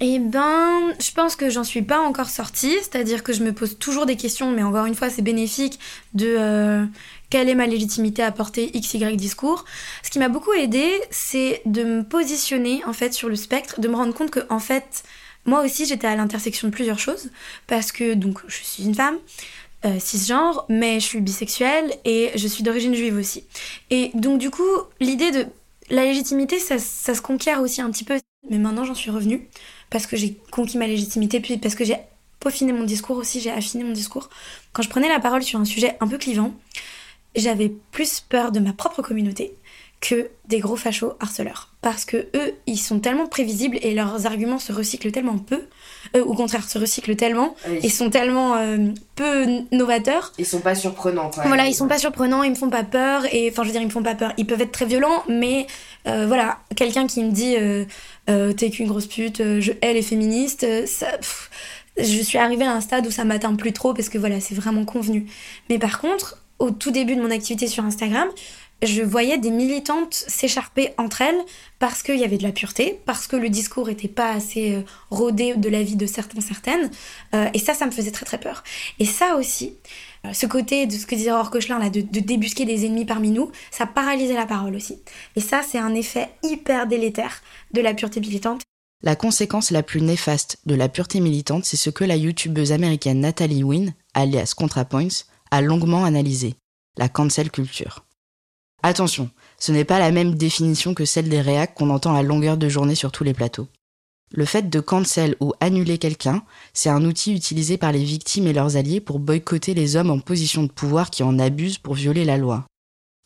Eh 0.02 0.18
ben, 0.18 0.94
je 0.98 1.12
pense 1.12 1.36
que 1.36 1.50
j'en 1.50 1.64
suis 1.64 1.82
pas 1.82 2.00
encore 2.00 2.30
sortie, 2.30 2.74
c'est-à-dire 2.80 3.22
que 3.22 3.34
je 3.34 3.42
me 3.42 3.52
pose 3.52 3.78
toujours 3.78 4.06
des 4.06 4.16
questions, 4.16 4.50
mais 4.50 4.62
encore 4.62 4.86
une 4.86 4.94
fois, 4.94 5.10
c'est 5.10 5.20
bénéfique 5.20 5.78
de 6.14 6.36
euh, 6.38 6.86
quelle 7.30 7.48
est 7.48 7.54
ma 7.54 7.66
légitimité 7.66 8.22
à 8.22 8.32
porter 8.32 8.70
x, 8.76 8.94
y 8.94 9.16
discours. 9.16 9.64
Ce 10.02 10.10
qui 10.10 10.18
m'a 10.18 10.28
beaucoup 10.28 10.52
aidé, 10.52 10.90
c'est 11.10 11.62
de 11.64 11.84
me 11.84 12.02
positionner 12.02 12.84
en 12.84 12.92
fait 12.92 13.14
sur 13.14 13.28
le 13.28 13.36
spectre, 13.36 13.80
de 13.80 13.88
me 13.88 13.94
rendre 13.94 14.12
compte 14.12 14.30
que 14.30 14.40
en 14.50 14.58
fait, 14.58 15.04
moi 15.46 15.64
aussi 15.64 15.86
j'étais 15.86 16.08
à 16.08 16.16
l'intersection 16.16 16.68
de 16.68 16.72
plusieurs 16.72 16.98
choses, 16.98 17.30
parce 17.66 17.92
que 17.92 18.14
donc 18.14 18.40
je 18.48 18.62
suis 18.62 18.84
une 18.84 18.94
femme, 18.94 19.16
euh, 19.86 19.98
cisgenre, 19.98 20.66
mais 20.68 21.00
je 21.00 21.06
suis 21.06 21.20
bisexuelle 21.20 21.94
et 22.04 22.32
je 22.34 22.46
suis 22.48 22.62
d'origine 22.62 22.94
juive 22.94 23.16
aussi. 23.16 23.44
Et 23.88 24.10
donc 24.14 24.38
du 24.38 24.50
coup, 24.50 24.68
l'idée 25.00 25.30
de 25.30 25.46
la 25.88 26.04
légitimité, 26.04 26.58
ça 26.58 26.78
se 26.78 27.20
conquiert 27.22 27.62
aussi 27.62 27.80
un 27.80 27.90
petit 27.90 28.04
peu. 28.04 28.18
Mais 28.50 28.58
maintenant 28.58 28.84
j'en 28.84 28.94
suis 28.94 29.10
revenue, 29.10 29.48
parce 29.88 30.06
que 30.06 30.16
j'ai 30.16 30.36
conquis 30.50 30.78
ma 30.78 30.86
légitimité, 30.86 31.40
puis 31.40 31.58
parce 31.58 31.74
que 31.74 31.84
j'ai 31.84 31.96
peaufiné 32.40 32.72
mon 32.72 32.84
discours 32.84 33.18
aussi, 33.18 33.40
j'ai 33.40 33.50
affiné 33.50 33.84
mon 33.84 33.92
discours. 33.92 34.30
Quand 34.72 34.82
je 34.82 34.88
prenais 34.88 35.08
la 35.08 35.20
parole 35.20 35.42
sur 35.42 35.60
un 35.60 35.64
sujet 35.64 35.96
un 36.00 36.08
peu 36.08 36.18
clivant, 36.18 36.54
j'avais 37.34 37.72
plus 37.92 38.20
peur 38.20 38.52
de 38.52 38.60
ma 38.60 38.72
propre 38.72 39.02
communauté 39.02 39.54
que 40.00 40.30
des 40.48 40.60
gros 40.60 40.76
fachos 40.76 41.12
harceleurs. 41.20 41.68
parce 41.82 42.06
que 42.06 42.16
eux, 42.34 42.54
ils 42.66 42.78
sont 42.78 43.00
tellement 43.00 43.26
prévisibles 43.26 43.78
et 43.82 43.92
leurs 43.94 44.24
arguments 44.26 44.58
se 44.58 44.72
recyclent 44.72 45.12
tellement 45.12 45.36
peu, 45.38 45.60
euh, 46.16 46.24
au 46.24 46.32
contraire, 46.34 46.66
se 46.68 46.78
recyclent 46.78 47.16
tellement, 47.16 47.54
Oui. 47.68 47.80
ils 47.82 47.92
sont 47.92 48.08
tellement 48.08 48.54
euh, 48.56 48.78
peu 49.14 49.46
novateurs. 49.72 50.32
Ils 50.38 50.46
sont 50.46 50.60
pas 50.60 50.74
surprenants, 50.74 51.30
quoi. 51.30 51.44
Voilà, 51.46 51.66
ils 51.66 51.74
sont 51.74 51.86
pas 51.88 51.98
surprenants, 51.98 52.42
ils 52.42 52.50
me 52.50 52.54
font 52.54 52.70
pas 52.70 52.82
peur, 52.84 53.24
et 53.32 53.50
enfin, 53.50 53.62
je 53.62 53.68
veux 53.68 53.72
dire, 53.72 53.82
ils 53.82 53.86
me 53.88 53.90
font 53.90 54.02
pas 54.02 54.14
peur. 54.14 54.32
Ils 54.38 54.46
peuvent 54.46 54.60
être 54.62 54.72
très 54.72 54.86
violents, 54.86 55.22
mais 55.28 55.66
euh, 56.06 56.26
voilà, 56.26 56.60
quelqu'un 56.76 57.06
qui 57.06 57.22
me 57.22 57.30
dit 57.30 57.56
euh, 57.58 58.52
t'es 58.54 58.70
qu'une 58.70 58.86
grosse 58.88 59.06
pute, 59.06 59.38
je 59.60 59.72
hais 59.82 59.92
les 59.92 60.02
féministes, 60.02 60.66
ça. 60.86 61.08
pff, 61.18 61.50
je 61.98 62.22
suis 62.22 62.38
arrivée 62.38 62.64
à 62.64 62.72
un 62.72 62.80
stade 62.80 63.06
où 63.06 63.10
ça 63.10 63.24
m'atteint 63.24 63.54
plus 63.54 63.72
trop 63.74 63.92
parce 63.92 64.08
que 64.08 64.16
voilà, 64.16 64.40
c'est 64.40 64.54
vraiment 64.54 64.86
convenu. 64.86 65.26
Mais 65.68 65.78
par 65.78 66.00
contre, 66.00 66.38
au 66.60 66.70
tout 66.70 66.92
début 66.92 67.16
de 67.16 67.22
mon 67.22 67.30
activité 67.30 67.66
sur 67.66 67.84
Instagram, 67.84 68.28
je 68.82 69.02
voyais 69.02 69.38
des 69.38 69.50
militantes 69.50 70.14
s'écharper 70.14 70.90
entre 70.96 71.20
elles 71.20 71.40
parce 71.78 72.02
qu'il 72.02 72.18
y 72.18 72.24
avait 72.24 72.38
de 72.38 72.42
la 72.42 72.52
pureté, 72.52 73.00
parce 73.04 73.26
que 73.26 73.36
le 73.36 73.50
discours 73.50 73.90
était 73.90 74.08
pas 74.08 74.32
assez 74.32 74.74
euh, 74.74 74.82
rodé 75.10 75.54
de 75.54 75.68
la 75.68 75.82
vie 75.82 75.96
de 75.96 76.06
certains, 76.06 76.40
certaines. 76.40 76.90
Euh, 77.34 77.48
et 77.52 77.58
ça, 77.58 77.74
ça 77.74 77.86
me 77.86 77.90
faisait 77.90 78.10
très 78.10 78.24
très 78.24 78.38
peur. 78.38 78.64
Et 78.98 79.04
ça 79.04 79.36
aussi, 79.36 79.74
euh, 80.24 80.32
ce 80.32 80.46
côté 80.46 80.86
de 80.86 80.92
ce 80.92 81.06
que 81.06 81.14
disait 81.14 81.32
Aurore 81.32 81.50
Cochelin, 81.50 81.78
là, 81.78 81.90
de, 81.90 82.00
débusquer 82.00 82.64
des 82.64 82.86
ennemis 82.86 83.04
parmi 83.04 83.30
nous, 83.30 83.50
ça 83.70 83.86
paralysait 83.86 84.34
la 84.34 84.46
parole 84.46 84.74
aussi. 84.74 84.98
Et 85.36 85.40
ça, 85.40 85.62
c'est 85.62 85.78
un 85.78 85.94
effet 85.94 86.30
hyper 86.42 86.86
délétère 86.86 87.42
de 87.72 87.80
la 87.80 87.92
pureté 87.92 88.20
militante. 88.20 88.62
La 89.02 89.16
conséquence 89.16 89.70
la 89.70 89.82
plus 89.82 90.02
néfaste 90.02 90.58
de 90.66 90.74
la 90.74 90.88
pureté 90.90 91.20
militante, 91.20 91.64
c'est 91.64 91.78
ce 91.78 91.88
que 91.88 92.04
la 92.04 92.16
youtubeuse 92.16 92.72
américaine 92.72 93.20
Natalie 93.20 93.64
Wynn, 93.64 93.94
alias 94.12 94.52
ContraPoints, 94.54 95.24
a 95.50 95.60
longuement 95.60 96.04
analysé, 96.04 96.54
la 96.96 97.08
cancel 97.08 97.50
culture. 97.50 98.04
Attention, 98.82 99.30
ce 99.58 99.72
n'est 99.72 99.84
pas 99.84 99.98
la 99.98 100.10
même 100.10 100.34
définition 100.34 100.94
que 100.94 101.04
celle 101.04 101.28
des 101.28 101.40
réacs 101.40 101.74
qu'on 101.74 101.90
entend 101.90 102.14
à 102.14 102.22
longueur 102.22 102.56
de 102.56 102.68
journée 102.68 102.94
sur 102.94 103.12
tous 103.12 103.24
les 103.24 103.34
plateaux. 103.34 103.68
Le 104.32 104.44
fait 104.44 104.70
de 104.70 104.80
cancel 104.80 105.34
ou 105.40 105.52
annuler 105.60 105.98
quelqu'un, 105.98 106.42
c'est 106.72 106.88
un 106.88 107.04
outil 107.04 107.34
utilisé 107.34 107.76
par 107.76 107.90
les 107.90 108.04
victimes 108.04 108.46
et 108.46 108.52
leurs 108.52 108.76
alliés 108.76 109.00
pour 109.00 109.18
boycotter 109.18 109.74
les 109.74 109.96
hommes 109.96 110.10
en 110.10 110.20
position 110.20 110.62
de 110.62 110.70
pouvoir 110.70 111.10
qui 111.10 111.22
en 111.24 111.38
abusent 111.38 111.78
pour 111.78 111.94
violer 111.94 112.24
la 112.24 112.36
loi. 112.36 112.64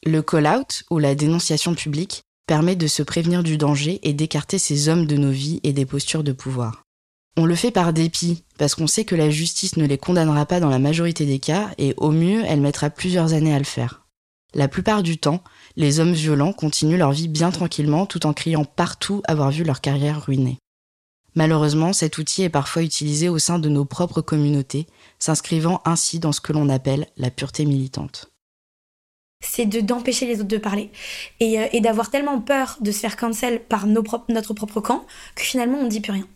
Le 0.07 0.23
call-out, 0.23 0.85
ou 0.91 0.99
la 0.99 1.15
dénonciation 1.15 1.75
publique, 1.75 2.23
permet 2.47 2.77
de 2.77 2.87
se 2.87 3.03
prévenir 3.03 3.43
du 3.43 3.59
danger 3.59 4.01
et 4.03 4.13
d'écarter 4.13 4.59
ces 4.59 4.89
hommes 4.89 5.07
de 5.07 5.17
nos 5.17 5.31
vies 5.31 5.61
et 5.63 5.73
des 5.73 5.87
postures 5.87 6.25
de 6.25 6.33
pouvoir. 6.33 6.84
On 7.37 7.47
le 7.47 7.57
fait 7.57 7.73
par 7.73 7.93
dépit, 7.93 8.45
parce 8.59 8.77
qu'on 8.77 8.87
sait 8.87 9.05
que 9.05 9.17
la 9.17 9.29
justice 9.29 9.77
ne 9.77 9.87
les 9.87 9.99
condamnera 9.99 10.47
pas 10.47 10.61
dans 10.61 10.69
la 10.69 10.79
majorité 10.79 11.27
des 11.27 11.41
cas, 11.41 11.71
et 11.79 11.95
au 11.97 12.13
mieux, 12.13 12.45
elle 12.47 12.61
mettra 12.61 12.91
plusieurs 12.91 13.33
années 13.33 13.55
à 13.55 13.59
le 13.59 13.65
faire. 13.65 14.07
La 14.55 14.69
plupart 14.69 15.03
du 15.03 15.19
temps, 15.19 15.43
les 15.75 15.99
hommes 15.99 16.13
violents 16.13 16.53
continuent 16.53 16.97
leur 16.97 17.11
vie 17.11 17.27
bien 17.27 17.51
tranquillement 17.51 18.07
tout 18.07 18.25
en 18.25 18.33
criant 18.33 18.65
partout 18.65 19.21
avoir 19.27 19.51
vu 19.51 19.65
leur 19.65 19.81
carrière 19.81 20.25
ruinée. 20.25 20.59
Malheureusement, 21.35 21.93
cet 21.93 22.19
outil 22.19 22.45
est 22.45 22.49
parfois 22.49 22.83
utilisé 22.83 23.29
au 23.29 23.41
sein 23.41 23.59
de 23.59 23.69
nos 23.69 23.85
propres 23.85 24.21
communautés, 24.21 24.87
s'inscrivant 25.19 25.83
ainsi 25.85 26.21
dans 26.21 26.31
ce 26.31 26.41
que 26.41 26.53
l'on 26.53 26.69
appelle 26.69 27.09
la 27.17 27.31
pureté 27.31 27.65
militante. 27.65 28.31
c'est 29.41 29.67
de 29.67 29.81
d'empêcher 29.81 30.27
les 30.27 30.37
autres 30.37 30.49
de 30.49 30.57
parler 30.57 30.91
et, 31.41 31.59
euh, 31.59 31.67
et 31.73 31.81
d'avoir 31.81 32.11
tellement 32.11 32.41
peur 32.41 32.79
de 32.81 32.93
se 32.93 33.01
faire 33.01 33.17
cancel 33.17 33.61
par 33.61 33.87
notre 33.87 34.55
propre 34.55 34.81
camp 34.81 35.05
que 35.35 35.43
finalement 35.43 35.79
on 35.79 35.85
ne 35.85 35.91
dit 35.91 36.01
plus 36.01 36.13
rien. 36.13 36.29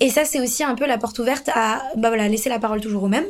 Et 0.00 0.10
ça 0.10 0.24
c'est 0.24 0.40
aussi 0.40 0.64
un 0.64 0.74
peu 0.74 0.86
la 0.86 0.98
porte 0.98 1.18
ouverte 1.18 1.48
à 1.54 1.82
bah 1.96 2.08
voilà 2.08 2.28
laisser 2.28 2.48
la 2.48 2.58
parole 2.58 2.80
toujours 2.80 3.04
au 3.04 3.08
même, 3.08 3.26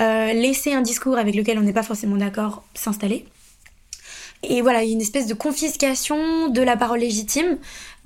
euh, 0.00 0.32
laisser 0.32 0.72
un 0.72 0.82
discours 0.82 1.18
avec 1.18 1.34
lequel 1.34 1.58
on 1.58 1.62
n'est 1.62 1.72
pas 1.72 1.82
forcément 1.82 2.16
d'accord 2.16 2.62
s'installer. 2.74 3.26
Et 4.42 4.62
voilà, 4.62 4.84
il 4.84 4.88
y 4.88 4.90
a 4.90 4.94
une 4.94 5.00
espèce 5.00 5.26
de 5.26 5.34
confiscation 5.34 6.48
de 6.48 6.62
la 6.62 6.76
parole 6.76 7.00
légitime 7.00 7.58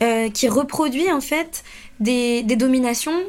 euh, 0.03 0.31
qui 0.31 0.49
reproduit 0.49 1.11
en 1.13 1.21
fait 1.21 1.63
des, 2.01 2.43
des 2.43 2.57
dominations 2.57 3.21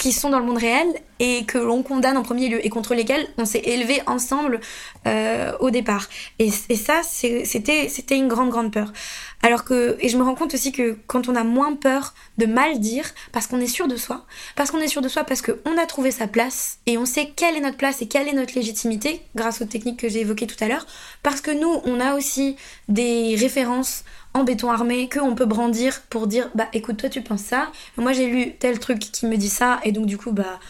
qui 0.00 0.12
sont 0.12 0.30
dans 0.30 0.38
le 0.38 0.46
monde 0.46 0.56
réel 0.56 0.88
et 1.18 1.44
que 1.44 1.58
l'on 1.58 1.82
condamne 1.82 2.16
en 2.16 2.22
premier 2.22 2.48
lieu 2.48 2.64
et 2.64 2.70
contre 2.70 2.94
lesquelles 2.94 3.28
on 3.36 3.44
s'est 3.44 3.60
élevé 3.64 4.00
ensemble 4.06 4.60
euh, 5.06 5.52
au 5.60 5.68
départ. 5.68 6.08
Et, 6.38 6.50
ça, 6.50 7.02
c'était 7.04 7.86
c'était 7.90 8.16
une 8.16 8.26
grande, 8.26 8.48
grande 8.48 8.72
peur. 8.72 8.94
Alors 9.42 9.64
que, 9.64 9.98
et 10.00 10.08
je 10.08 10.16
me 10.16 10.22
rends 10.22 10.34
compte 10.34 10.54
aussi 10.54 10.72
que 10.72 10.96
quand 11.06 11.28
on 11.28 11.36
a 11.36 11.44
moins 11.44 11.74
peur 11.74 12.14
de 12.38 12.46
mal 12.46 12.80
dire, 12.80 13.04
parce 13.32 13.46
qu'on 13.46 13.60
est 13.60 13.66
sûr 13.66 13.88
de 13.88 13.96
soi, 13.96 14.24
parce 14.56 14.70
qu'on 14.70 14.78
est 14.78 14.88
sûr 14.88 15.02
de 15.02 15.08
soi, 15.08 15.24
parce 15.24 15.42
qu'on 15.42 15.76
a 15.78 15.84
trouvé 15.84 16.10
sa 16.10 16.26
place 16.26 16.78
et 16.86 16.96
on 16.96 17.04
sait 17.04 17.32
quelle 17.36 17.56
est 17.56 17.60
notre 17.60 17.76
place 17.76 18.00
et 18.00 18.08
quelle 18.08 18.26
est 18.26 18.32
notre 18.32 18.54
légitimité, 18.54 19.20
grâce 19.34 19.60
aux 19.60 19.66
techniques 19.66 20.00
que 20.00 20.08
j'ai 20.08 20.20
évoquées 20.20 20.46
tout 20.46 20.62
à 20.64 20.68
l'heure, 20.68 20.86
parce 21.22 21.42
que 21.42 21.50
nous, 21.50 21.80
on 21.84 22.00
a 22.00 22.14
aussi 22.16 22.56
des 22.88 23.36
références 23.36 24.04
en 24.34 24.44
béton 24.44 24.70
armé 24.70 25.08
qu'on 25.08 25.34
peut 25.34 25.46
brandir 25.46 26.02
pour 26.10 26.26
dire 26.26 26.50
bah 26.54 26.68
écoute 26.72 26.98
toi 26.98 27.08
tu 27.08 27.22
penses 27.22 27.42
ça 27.42 27.70
moi 27.96 28.12
j'ai 28.12 28.26
lu 28.26 28.54
tel 28.58 28.78
truc 28.78 28.98
qui 28.98 29.26
me 29.26 29.36
dit 29.36 29.48
ça 29.48 29.80
et 29.84 29.92
donc 29.92 30.06
du 30.06 30.16
coup 30.16 30.32
bah 30.32 30.60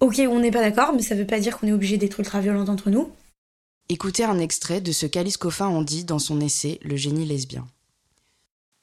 ok 0.00 0.22
on 0.28 0.40
n'est 0.40 0.50
pas 0.50 0.60
d'accord 0.60 0.92
mais 0.94 1.02
ça 1.02 1.14
veut 1.14 1.26
pas 1.26 1.40
dire 1.40 1.58
qu'on 1.58 1.66
est 1.66 1.72
obligé 1.72 1.96
d'être 1.96 2.18
ultra 2.20 2.40
violent 2.40 2.66
entre 2.68 2.90
nous 2.90 3.10
Écoutez 3.90 4.24
un 4.24 4.38
extrait 4.38 4.80
de 4.80 4.92
ce 4.92 5.04
qu'Alice 5.04 5.36
Coffin 5.36 5.66
en 5.66 5.82
dit 5.82 6.04
dans 6.04 6.18
son 6.18 6.40
essai 6.40 6.80
Le 6.82 6.96
génie 6.96 7.26
lesbien. 7.26 7.66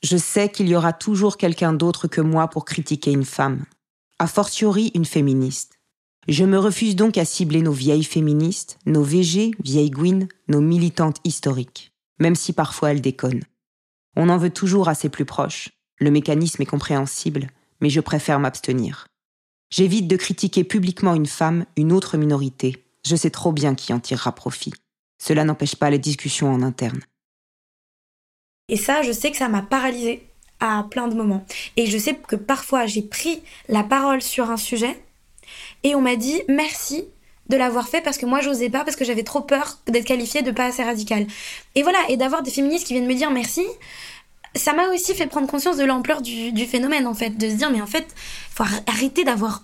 Je 0.03 0.15
sais 0.15 0.49
qu'il 0.49 0.69
y 0.69 0.75
aura 0.75 0.93
toujours 0.93 1.37
quelqu'un 1.37 1.73
d'autre 1.73 2.07
que 2.07 2.21
moi 2.21 2.47
pour 2.47 2.65
critiquer 2.65 3.11
une 3.11 3.25
femme, 3.25 3.65
a 4.19 4.27
fortiori 4.27 4.91
une 4.93 5.05
féministe. 5.05 5.79
Je 6.27 6.45
me 6.45 6.59
refuse 6.59 6.95
donc 6.95 7.17
à 7.17 7.25
cibler 7.25 7.63
nos 7.63 7.71
vieilles 7.71 8.03
féministes, 8.03 8.77
nos 8.85 9.01
VG, 9.01 9.51
vieilles 9.63 9.89
Gwyn, 9.89 10.27
nos 10.47 10.61
militantes 10.61 11.17
historiques, 11.23 11.93
même 12.19 12.35
si 12.35 12.53
parfois 12.53 12.91
elles 12.91 13.01
déconnent. 13.01 13.43
On 14.15 14.29
en 14.29 14.37
veut 14.37 14.49
toujours 14.49 14.89
à 14.89 14.95
ses 14.95 15.09
plus 15.09 15.25
proches. 15.25 15.69
Le 15.99 16.11
mécanisme 16.11 16.61
est 16.61 16.65
compréhensible, 16.65 17.47
mais 17.79 17.89
je 17.89 18.01
préfère 18.01 18.39
m'abstenir. 18.39 19.07
J'évite 19.69 20.07
de 20.07 20.17
critiquer 20.17 20.63
publiquement 20.63 21.15
une 21.15 21.27
femme, 21.27 21.65
une 21.77 21.91
autre 21.93 22.17
minorité. 22.17 22.85
Je 23.05 23.15
sais 23.15 23.29
trop 23.29 23.51
bien 23.51 23.73
qui 23.75 23.93
en 23.93 23.99
tirera 23.99 24.33
profit. 24.33 24.73
Cela 25.21 25.45
n'empêche 25.45 25.75
pas 25.75 25.89
les 25.89 25.99
discussions 25.99 26.51
en 26.51 26.61
interne. 26.61 26.99
et 28.67 28.77
ça 28.77 29.01
je 29.03 29.11
sais 29.11 29.31
que 29.31 29.37
ça 29.37 29.49
m'a 29.49 29.61
paralysée 29.61 30.27
à 30.59 30.85
plein 30.89 31.07
de 31.07 31.15
moments 31.15 31.45
et 31.77 31.87
je 31.87 31.97
sais 31.97 32.15
que 32.15 32.35
parfois 32.35 32.85
j'ai 32.85 33.01
pris 33.01 33.41
la 33.67 33.83
parole 33.83 34.21
sur 34.21 34.49
un 34.49 34.57
sujet 34.57 35.03
et 35.83 35.95
on 35.95 36.01
m'a 36.01 36.15
dit 36.15 36.41
merci 36.47 37.05
de 37.51 37.57
l'avoir 37.57 37.87
fait 37.87 38.01
parce 38.01 38.17
que 38.17 38.25
moi 38.25 38.41
j'osais 38.41 38.69
pas 38.69 38.83
parce 38.83 38.95
que 38.95 39.05
j'avais 39.05 39.23
trop 39.23 39.41
peur 39.41 39.77
d'être 39.87 40.05
qualifiée 40.05 40.41
de 40.41 40.49
pas 40.49 40.65
assez 40.65 40.83
radicale. 40.83 41.27
Et 41.75 41.83
voilà 41.83 41.99
et 42.09 42.17
d'avoir 42.17 42.41
des 42.41 42.49
féministes 42.49 42.87
qui 42.87 42.93
viennent 42.93 43.05
me 43.07 43.13
dire 43.13 43.29
merci 43.29 43.63
ça 44.55 44.73
m'a 44.73 44.87
aussi 44.87 45.13
fait 45.13 45.27
prendre 45.27 45.47
conscience 45.47 45.77
de 45.77 45.85
l'ampleur 45.85 46.21
du, 46.21 46.65
phénomène 46.65 47.07
en 47.07 47.13
fait 47.13 47.37
de 47.37 47.49
se 47.49 47.53
dire 47.55 47.71
mais 47.71 47.81
en 47.81 47.87
fait 47.87 48.07
faut 48.53 48.63
ar- 48.63 48.81
arrêter 48.87 49.23
d'avoir 49.23 49.63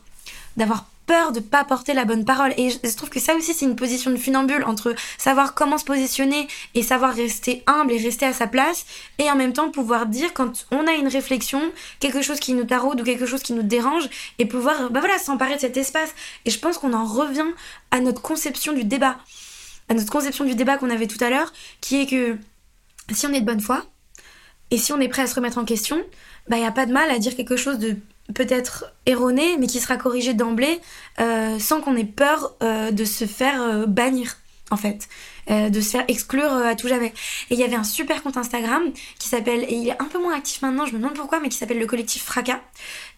d'avoir 0.56 0.86
peur 1.08 1.32
de 1.32 1.40
pas 1.40 1.64
porter 1.64 1.94
la 1.94 2.06
bonne 2.06 2.26
parole. 2.26 2.54
Et 2.58 2.70
je, 2.70 2.96
trouve 2.96 3.10
que 3.10 3.20
ça 3.20 3.34
aussi 3.36 3.54
c'est 3.54 3.66
une 3.66 3.76
position 3.76 4.12
de 4.12 4.18
funambule 4.18 4.64
entre 4.66 4.94
savoir 5.18 5.56
comment 5.56 5.80
se 5.80 5.86
positionner 5.86 6.48
et 6.76 6.84
savoir 6.84 7.16
rester 7.16 7.64
humble 7.66 7.94
et 7.94 7.98
rester 7.98 8.26
à 8.26 8.34
sa 8.34 8.46
place 8.46 8.86
et 9.18 9.32
en 9.32 9.36
même 9.36 9.54
temps 9.54 9.72
pouvoir 9.72 10.06
dire 10.06 10.34
quand 10.34 10.68
on 10.70 10.86
a 10.86 10.92
une 10.92 11.08
réflexion 11.08 11.62
quelque 12.00 12.22
chose 12.22 12.40
qui 12.40 12.54
nous 12.54 12.66
taraude 12.66 13.02
ou 13.02 13.04
quelque 13.04 13.26
chose 13.26 13.42
qui 13.42 13.54
nous 13.54 13.64
dérange 13.64 14.08
et 14.38 14.46
pouvoir 14.46 14.92
bah 14.92 15.00
voilà 15.00 15.18
s'emparer 15.18 15.56
de 15.56 15.62
cet 15.62 15.78
espace. 15.78 16.14
Et 16.46 16.52
je 16.52 16.60
pense 16.60 16.78
qu'on 16.78 16.94
en 16.94 17.06
revient 17.06 17.48
à 17.90 18.02
notre 18.02 18.22
conception 18.22 18.74
du 18.74 18.84
débat. 18.84 19.18
À 19.90 19.94
notre 19.94 20.12
conception 20.12 20.44
du 20.44 20.54
débat 20.54 20.78
qu'on 20.78 20.90
avait 20.90 21.08
tout 21.08 21.24
à 21.24 21.30
l'heure 21.30 21.52
qui 21.80 22.02
est 22.02 22.06
que 22.06 22.38
si 23.14 23.26
on 23.26 23.34
est 23.34 23.40
de 23.40 23.46
bonne 23.46 23.62
foi 23.62 23.86
et 24.70 24.78
si 24.78 24.92
on 24.92 25.00
est 25.00 25.08
prêt 25.08 25.22
à 25.22 25.28
se 25.28 25.36
remettre 25.36 25.58
en 25.58 25.64
question, 25.64 26.04
bah 26.50 26.58
il 26.58 26.64
y 26.64 26.66
a 26.66 26.72
pas 26.72 26.86
de 26.86 26.92
mal 26.92 27.10
à 27.10 27.20
dire 27.20 27.36
quelque 27.36 27.56
chose 27.56 27.80
de 27.80 27.96
peut-être 28.34 28.94
erroné, 29.06 29.58
mais 29.58 29.68
qui 29.68 29.80
sera 29.80 29.98
corrigé 29.98 30.34
d'emblée, 30.34 30.80
euh, 31.20 31.60
sans 31.60 31.82
qu'on 31.82 31.96
ait 31.96 32.04
peur 32.04 32.56
euh, 32.62 32.92
de 32.92 33.06
se 33.06 33.26
faire 33.26 33.62
euh, 33.62 33.86
bannir, 33.86 34.38
en 34.72 34.78
fait, 34.78 35.08
de 35.50 35.80
se 35.80 35.92
faire 35.92 36.04
exclure 36.10 36.52
à 36.52 36.76
tout 36.76 36.90
jamais. 36.90 37.14
Et 37.50 37.54
il 37.54 37.60
y 37.60 37.64
avait 37.64 37.78
un 37.78 37.86
super 37.86 38.22
compte 38.22 38.36
Instagram 38.36 38.84
qui 39.18 39.30
s'appelle, 39.30 39.64
et 39.64 39.76
il 39.76 39.88
est 39.88 40.02
un 40.02 40.06
peu 40.06 40.20
moins 40.20 40.36
actif 40.36 40.62
maintenant, 40.62 40.86
je 40.86 40.92
me 40.92 40.98
demande 40.98 41.14
pourquoi, 41.14 41.40
mais 41.40 41.48
qui 41.48 41.58
s'appelle 41.58 41.80
le 41.80 41.86
collectif 41.86 42.24
Fracas, 42.24 42.60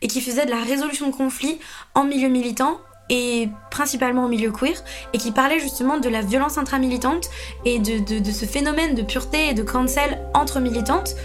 et 0.03 0.07
qui 0.07 0.21
faisait 0.21 0.45
de 0.45 0.51
la 0.51 0.61
résolution 0.61 1.07
de 1.07 1.15
conflits 1.15 1.57
en 1.95 2.03
milieu 2.03 2.29
militant 2.29 2.79
et 3.09 3.49
principalement 3.71 4.25
au 4.25 4.27
milieu 4.27 4.51
queer, 4.51 4.83
et 5.13 5.17
qui 5.17 5.31
parlait 5.31 5.59
justement 5.59 5.97
de 5.97 6.07
la 6.07 6.21
violence 6.21 6.59
intramilitante 6.59 7.31
et 7.65 7.79
de, 7.79 7.97
de, 7.97 8.19
de 8.19 8.31
ce 8.31 8.45
phénomène 8.45 8.93
de 8.93 9.01
pureté 9.01 9.47
et 9.49 9.53
de 9.55 9.63
cancel 9.63 10.19
entre 10.35 10.59
militantes. 10.59 11.15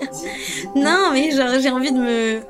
Non, 0.76 1.10
mais 1.12 1.30
genre 1.30 1.58
j'ai 1.60 1.70
envie 1.70 1.92
de 1.92 1.98
me 1.98 2.40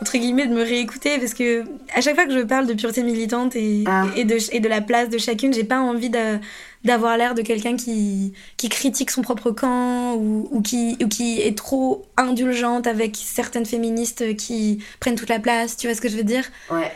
entre 0.00 0.16
guillemets 0.18 0.46
de 0.46 0.54
me 0.54 0.62
réécouter 0.62 1.18
parce 1.18 1.34
que 1.34 1.64
à 1.94 2.00
chaque 2.00 2.14
fois 2.14 2.24
que 2.26 2.32
je 2.32 2.40
parle 2.44 2.66
de 2.66 2.74
pureté 2.74 3.02
militante 3.02 3.56
et, 3.56 3.84
Ah. 3.86 4.06
et, 4.16 4.24
de, 4.24 4.36
et 4.54 4.60
de 4.60 4.68
la 4.68 4.80
place 4.80 5.08
de 5.08 5.18
chacune, 5.18 5.52
j'ai 5.52 5.64
pas 5.64 5.80
envie 5.80 6.10
de- 6.10 6.38
d'avoir 6.84 7.16
l'air 7.16 7.34
de 7.34 7.42
quelqu'un 7.42 7.76
qui, 7.76 8.32
qui 8.56 8.68
critique 8.68 9.10
son 9.10 9.22
propre 9.22 9.50
camp 9.50 10.14
ou, 10.14 10.48
ou, 10.52 10.62
qui, 10.62 10.96
ou 11.02 11.08
qui 11.08 11.40
est 11.40 11.56
trop 11.58 12.06
indulgente 12.16 12.86
avec 12.86 13.16
certaines 13.16 13.66
féministes 13.66 14.36
qui 14.36 14.78
prennent 15.00 15.16
toute 15.16 15.28
la 15.30 15.40
place, 15.40 15.76
tu 15.76 15.88
vois 15.88 15.96
ce 15.96 16.00
que 16.00 16.08
je 16.08 16.16
veux 16.16 16.22
dire? 16.24 16.44
Ouais. 16.70 16.92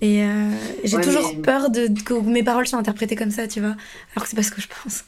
Et 0.00 0.24
euh, 0.24 0.50
j'ai 0.82 0.96
Ouais, 0.96 1.02
toujours 1.04 1.30
mais- 1.36 1.42
peur 1.42 1.70
de, 1.70 1.86
que 2.04 2.14
mes 2.14 2.42
paroles 2.42 2.66
soient 2.66 2.78
interprétées 2.80 3.14
comme 3.16 3.30
ça, 3.30 3.46
tu 3.46 3.60
vois. 3.60 3.76
Alors 4.16 4.24
que 4.24 4.28
c'est 4.28 4.34
pas 4.36 4.42
ce 4.42 4.50
que 4.50 4.60
je 4.60 4.66
pense. 4.82 5.04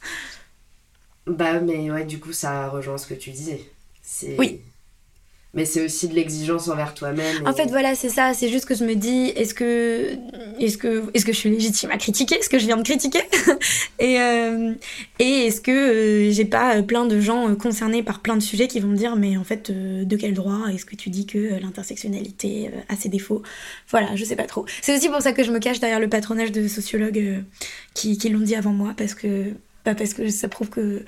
Bah, 1.27 1.59
mais 1.59 1.89
ouais, 1.91 2.05
du 2.05 2.19
coup, 2.19 2.31
ça 2.31 2.69
rejoint 2.69 2.97
ce 2.97 3.07
que 3.07 3.13
tu 3.13 3.31
disais. 3.31 3.61
Oui. 4.37 4.61
Mais 5.55 5.65
c'est 5.65 5.85
aussi 5.85 6.07
de 6.07 6.15
l'exigence 6.15 6.67
envers 6.67 6.95
toi-même. 6.95 7.45
En 7.45 7.53
fait, 7.53 7.67
voilà, 7.67 7.93
c'est 7.93 8.09
ça. 8.09 8.33
C'est 8.33 8.49
juste 8.49 8.65
que 8.65 8.73
je 8.73 8.83
me 8.83 8.95
dis, 8.95 9.27
est-ce 9.35 9.53
que, 9.53 10.17
est-ce 10.59 10.79
que, 10.79 11.03
est-ce 11.13 11.25
que 11.25 11.31
je 11.31 11.37
suis 11.37 11.49
légitime 11.51 11.91
à 11.91 11.97
critiquer 11.97 12.41
ce 12.41 12.49
que 12.49 12.57
je 12.57 12.65
viens 12.65 12.75
de 12.77 12.81
critiquer 12.81 13.21
Et, 13.99 14.19
euh, 14.19 14.73
et 15.19 15.45
est-ce 15.45 15.61
que 15.61 15.69
euh, 15.69 16.31
j'ai 16.31 16.45
pas 16.45 16.77
euh, 16.77 16.81
plein 16.81 17.05
de 17.05 17.19
gens 17.21 17.49
euh, 17.49 17.55
concernés 17.55 18.01
par 18.01 18.21
plein 18.21 18.35
de 18.35 18.41
sujets 18.41 18.67
qui 18.67 18.79
vont 18.79 18.87
me 18.87 18.97
dire, 18.97 19.15
mais 19.15 19.37
en 19.37 19.43
fait, 19.43 19.69
euh, 19.69 20.05
de 20.05 20.15
quel 20.17 20.33
droit 20.33 20.69
est-ce 20.73 20.85
que 20.85 20.95
tu 20.95 21.11
dis 21.11 21.27
que 21.27 21.59
l'intersectionnalité 21.61 22.71
a 22.89 22.95
ses 22.95 23.09
défauts? 23.09 23.43
Voilà, 23.91 24.15
je 24.15 24.25
sais 24.25 24.35
pas 24.35 24.47
trop. 24.47 24.65
C'est 24.81 24.97
aussi 24.97 25.07
pour 25.07 25.21
ça 25.21 25.33
que 25.33 25.43
je 25.43 25.51
me 25.51 25.59
cache 25.59 25.79
derrière 25.79 25.99
le 25.99 26.09
patronage 26.09 26.51
de 26.51 26.67
sociologues 26.67 27.43
qui, 27.93 28.17
qui 28.17 28.29
l'ont 28.29 28.39
dit 28.39 28.55
avant 28.55 28.73
moi, 28.73 28.95
parce 28.97 29.13
que, 29.13 29.51
bah, 29.85 29.93
parce 29.93 30.15
que 30.15 30.29
ça 30.29 30.47
prouve 30.47 30.71
que 30.71 31.05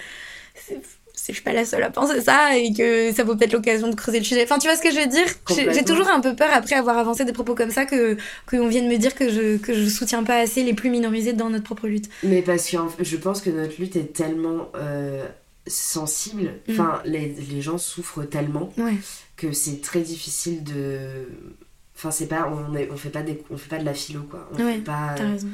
je 1.34 1.38
suis 1.38 1.44
pas 1.44 1.54
la 1.54 1.66
seule 1.66 1.84
à 1.84 1.90
penser 1.90 2.22
ça 2.22 2.58
et 2.58 2.74
que 2.74 3.12
ça 3.14 3.24
vaut 3.24 3.36
peut-être 3.36 3.54
l'occasion 3.54 3.90
de 3.90 3.96
creuser 3.96 4.20
le 4.20 4.26
sujet. 4.26 4.44
Enfin, 4.44 4.58
tu 4.60 4.68
vois 4.68 4.76
ce 4.78 4.82
que 4.82 4.92
je 4.92 5.00
veux 5.00 5.08
dire? 5.08 5.26
J'ai- 5.74 5.84
toujours 5.84 6.08
un 6.10 6.20
peu 6.22 6.36
peur 6.36 6.50
après 6.54 6.76
avoir 6.76 6.98
avancé 6.98 7.26
des 7.26 7.34
propos 7.34 7.56
comme 7.56 7.72
ça 7.72 7.86
que 7.86 8.18
qu'on 8.50 8.68
vienne 8.68 8.88
me 8.88 8.98
dire 8.98 9.14
que 9.16 9.30
je 9.30 9.58
que 9.58 9.74
je 9.74 9.88
soutiens 9.88 10.24
pas 10.24 10.38
assez 10.38 10.64
les 10.64 10.74
plus 10.74 10.90
minorisés 10.90 11.34
dans 11.34 11.50
notre 11.50 11.64
propre 11.66 11.88
lutte. 11.88 12.10
Mais 12.24 12.42
parce 12.42 12.70
que 12.70 12.78
je 13.00 13.18
pense 13.18 13.42
que 13.42 13.50
notre 13.50 13.80
lutte 13.80 13.96
est 13.96 14.14
tellement 14.14 14.70
euh, 14.76 15.26
sensible, 15.68 16.52
Mm. 16.68 16.72
enfin, 16.72 17.02
les, 17.06 17.36
les 17.52 17.62
gens 17.62 17.78
souffrent 17.78 18.24
tellement 18.24 18.72
Ouais. 18.78 18.94
que 19.38 19.52
c'est 19.52 19.82
très 19.82 20.02
difficile 20.02 20.64
de. 20.64 20.98
Enfin, 21.98 22.12
c'est 22.12 22.28
pas. 22.28 22.52
On, 22.52 22.76
est, 22.76 22.90
on, 22.92 22.98
fait 22.98 23.10
pas 23.10 23.22
des, 23.22 23.42
on 23.50 23.58
fait 23.58 23.70
pas 23.70 23.78
de 23.80 23.86
la 23.86 23.94
philo, 23.94 24.22
quoi. 24.30 24.50
On 24.54 24.64
Ouais, 24.64 24.74
fait 24.76 24.80
pas. 24.80 25.14
T'as 25.16 25.30
raison. 25.32 25.48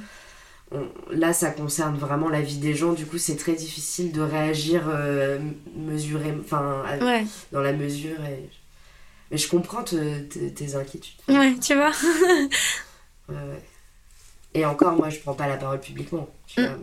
On- 0.72 0.90
là, 1.12 1.34
ça 1.34 1.50
concerne 1.52 1.98
vraiment 1.98 2.30
la 2.30 2.42
vie 2.42 2.58
des 2.58 2.74
gens, 2.74 2.94
du 2.94 3.06
coup, 3.06 3.18
c'est 3.18 3.36
très 3.36 3.54
difficile 3.54 4.12
de 4.12 4.22
réagir 4.22 4.84
euh, 4.88 5.40
mesuré, 5.76 6.34
enfin, 6.40 6.84
Ouais. 7.02 7.26
dans 7.52 7.62
la 7.62 7.74
mesure. 7.74 8.24
Et... 8.26 8.50
Mais 9.32 9.38
je 9.38 9.48
comprends 9.50 9.84
te- 9.84 10.22
te- 10.24 10.50
tes 10.50 10.76
inquiétudes. 10.76 11.16
Ouais, 11.28 11.56
tu 11.60 11.76
vois. 11.76 11.92
Ouais, 13.30 13.36
ouais. 13.36 13.62
Et 14.54 14.66
encore, 14.66 14.94
moi, 14.98 15.10
je 15.10 15.20
prends 15.20 15.34
pas 15.34 15.48
la 15.48 15.56
parole 15.58 15.80
publiquement. 15.80 16.28
tu 16.48 16.60
Mm. 16.60 16.66
vois, 16.66 16.78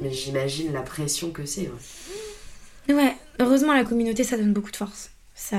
mais 0.00 0.12
j'imagine 0.12 0.72
la 0.72 0.82
pression 0.82 1.30
que 1.30 1.44
c'est. 1.44 1.68
ouais. 2.88 2.94
Ouais. 2.94 3.16
Heureusement, 3.40 3.74
la 3.74 3.84
communauté, 3.84 4.22
ça 4.22 4.36
donne 4.36 4.52
beaucoup 4.52 4.70
de 4.70 4.76
force. 4.76 5.10
Ça, 5.34 5.58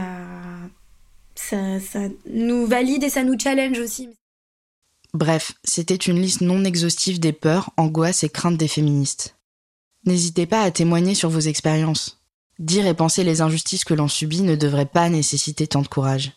ça, 1.36 1.80
ça 1.82 2.00
nous 2.30 2.66
valide 2.66 3.04
et 3.04 3.10
ça 3.10 3.24
nous 3.24 3.38
challenge 3.38 3.78
aussi. 3.80 4.10
Bref, 5.18 5.54
c'était 5.64 5.96
une 5.96 6.22
liste 6.22 6.42
non 6.42 6.64
exhaustive 6.64 7.20
des 7.20 7.34
peurs, 7.34 7.72
angoisses 7.76 8.24
et 8.24 8.30
craintes 8.30 8.56
des 8.58 8.68
féministes. 8.68 9.36
N'hésitez 10.06 10.46
pas 10.46 10.62
à 10.62 10.70
témoigner 10.70 11.16
sur 11.16 11.32
vos 11.32 11.40
expériences. 11.40 12.22
Dire 12.60 12.86
et 12.86 12.94
penser 12.94 13.24
les 13.24 13.42
injustices 13.42 13.84
que 13.84 13.96
l'on 13.96 14.08
subit 14.08 14.44
ne 14.44 14.56
devrait 14.56 14.86
pas 14.86 15.10
nécessiter 15.10 15.66
tant 15.66 15.82
de 15.82 15.88
courage. 15.88 16.34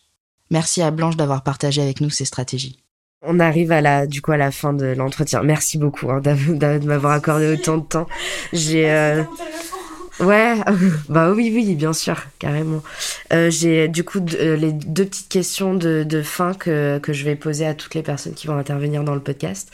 Merci 0.50 0.80
à 0.80 0.90
Blanche 0.90 1.16
d'avoir 1.16 1.42
partagé 1.42 1.82
avec 1.82 2.00
nous 2.00 2.08
ces 2.08 2.24
stratégies. 2.24 2.78
On 3.20 3.38
arrive 3.38 3.70
à 3.70 3.82
la, 3.82 4.06
du 4.06 4.22
coup, 4.22 4.32
à 4.32 4.38
la 4.38 4.50
fin 4.50 4.72
de 4.72 4.86
l'entretien. 4.86 5.42
Merci 5.42 5.76
beaucoup 5.76 6.10
hein, 6.10 6.22
de 6.22 6.86
m'avoir 6.86 7.12
accordé 7.12 7.52
autant 7.52 7.76
de 7.76 7.84
temps. 7.84 8.06
J'ai. 8.54 8.90
euh, 8.90 9.24
Ouais, 10.20 10.54
bah 11.08 11.32
oui, 11.32 11.50
oui, 11.54 11.74
bien 11.74 11.92
sûr, 11.92 12.16
carrément. 12.38 12.82
Euh, 13.32 13.50
J'ai 13.50 13.88
du 13.88 14.04
coup 14.04 14.20
euh, 14.34 14.56
les 14.56 14.72
deux 14.72 15.04
petites 15.04 15.28
questions 15.28 15.74
de, 15.74 16.22
fin 16.22 16.54
que, 16.54 17.00
je 17.08 17.24
vais 17.24 17.36
poser 17.36 17.66
à 17.66 17.74
toutes 17.74 17.94
les 17.94 18.02
personnes 18.02 18.34
qui 18.34 18.46
vont 18.46 18.56
intervenir 18.56 19.04
dans 19.04 19.14
le 19.14 19.20
podcast. 19.20 19.70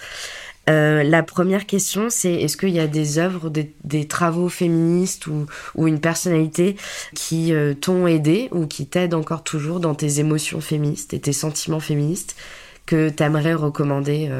Euh, 0.68 1.04
la 1.04 1.22
première 1.22 1.64
question, 1.64 2.10
c'est 2.10 2.34
est-ce 2.34 2.56
qu'il 2.56 2.70
y 2.70 2.80
a 2.80 2.88
des 2.88 3.18
œuvres, 3.18 3.50
des, 3.50 4.08
travaux 4.08 4.48
féministes 4.48 5.28
ou, 5.28 5.46
une 5.86 6.00
personnalité 6.00 6.76
qui 7.14 7.52
t'ont 7.80 8.06
aidé 8.06 8.48
ou 8.50 8.66
qui 8.66 8.86
t'aident 8.86 9.14
encore 9.14 9.44
toujours 9.44 9.80
dans 9.80 9.94
tes 9.94 10.18
émotions 10.18 10.60
féministes 10.60 11.14
et 11.14 11.20
tes 11.20 11.32
sentiments 11.32 11.80
féministes 11.80 12.36
que 12.84 13.08
t'aimerais 13.08 13.54
recommander 13.54 14.30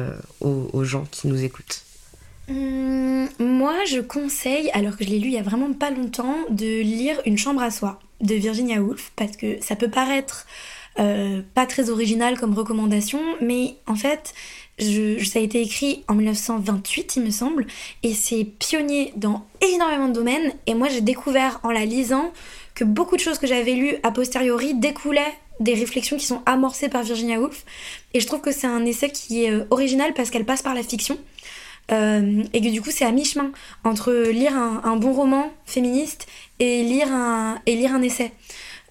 aux, 0.41 0.69
aux 0.73 0.83
gens 0.83 1.05
qui 1.11 1.27
nous 1.27 1.43
écoutent? 1.43 1.83
Hum, 2.49 3.29
moi, 3.39 3.75
je 3.89 3.99
conseille, 3.99 4.69
alors 4.73 4.97
que 4.97 5.05
je 5.05 5.09
l'ai 5.09 5.19
lu 5.19 5.27
il 5.27 5.33
y 5.33 5.39
a 5.39 5.43
vraiment 5.43 5.71
pas 5.73 5.91
longtemps, 5.91 6.35
de 6.49 6.81
lire 6.81 7.15
Une 7.25 7.37
chambre 7.37 7.61
à 7.61 7.71
soi 7.71 7.99
de 8.21 8.35
Virginia 8.35 8.81
Woolf, 8.81 9.11
parce 9.15 9.37
que 9.37 9.61
ça 9.61 9.75
peut 9.75 9.89
paraître 9.89 10.45
euh, 10.99 11.41
pas 11.53 11.67
très 11.67 11.89
original 11.89 12.39
comme 12.39 12.53
recommandation, 12.55 13.21
mais 13.39 13.75
en 13.85 13.95
fait, 13.95 14.33
ça 14.79 15.39
a 15.39 15.41
été 15.41 15.61
écrit 15.61 16.03
en 16.07 16.15
1928, 16.15 17.17
il 17.17 17.23
me 17.23 17.29
semble, 17.29 17.67
et 18.01 18.13
c'est 18.13 18.45
pionnier 18.45 19.13
dans 19.15 19.45
énormément 19.61 20.07
de 20.07 20.13
domaines, 20.13 20.53
et 20.65 20.73
moi 20.73 20.87
j'ai 20.89 21.01
découvert 21.01 21.59
en 21.63 21.71
la 21.71 21.85
lisant 21.85 22.31
que 22.73 22.83
beaucoup 22.83 23.15
de 23.15 23.21
choses 23.21 23.37
que 23.37 23.47
j'avais 23.47 23.73
lues 23.73 23.95
a 24.01 24.11
posteriori 24.11 24.73
découlaient 24.73 25.33
des 25.59 25.73
réflexions 25.75 26.17
qui 26.17 26.25
sont 26.25 26.41
amorcées 26.45 26.89
par 26.89 27.03
Virginia 27.03 27.39
Woolf, 27.39 27.63
et 28.15 28.19
je 28.19 28.25
trouve 28.25 28.41
que 28.41 28.51
c'est 28.51 28.67
un 28.67 28.83
essai 28.85 29.11
qui 29.11 29.45
est 29.45 29.51
euh, 29.51 29.65
original 29.69 30.13
parce 30.15 30.31
qu'elle 30.31 30.45
passe 30.45 30.63
par 30.63 30.73
la 30.73 30.83
fiction. 30.83 31.17
Euh, 31.89 32.43
et 32.51 32.59
que 32.59 32.67
du 32.67 32.81
coup 32.81 32.91
c'est 32.91 33.05
à 33.05 33.13
mi-chemin 33.13 33.49
entre 33.85 34.11
lire 34.11 34.51
un 34.53 34.97
bon 34.97 35.13
roman 35.13 35.53
féministe 35.65 36.26
et 36.59 36.83
lire 36.83 37.11
un, 37.11 37.59
et 37.65 37.75
lire 37.75 37.93
un 37.93 38.01
essai 38.01 38.31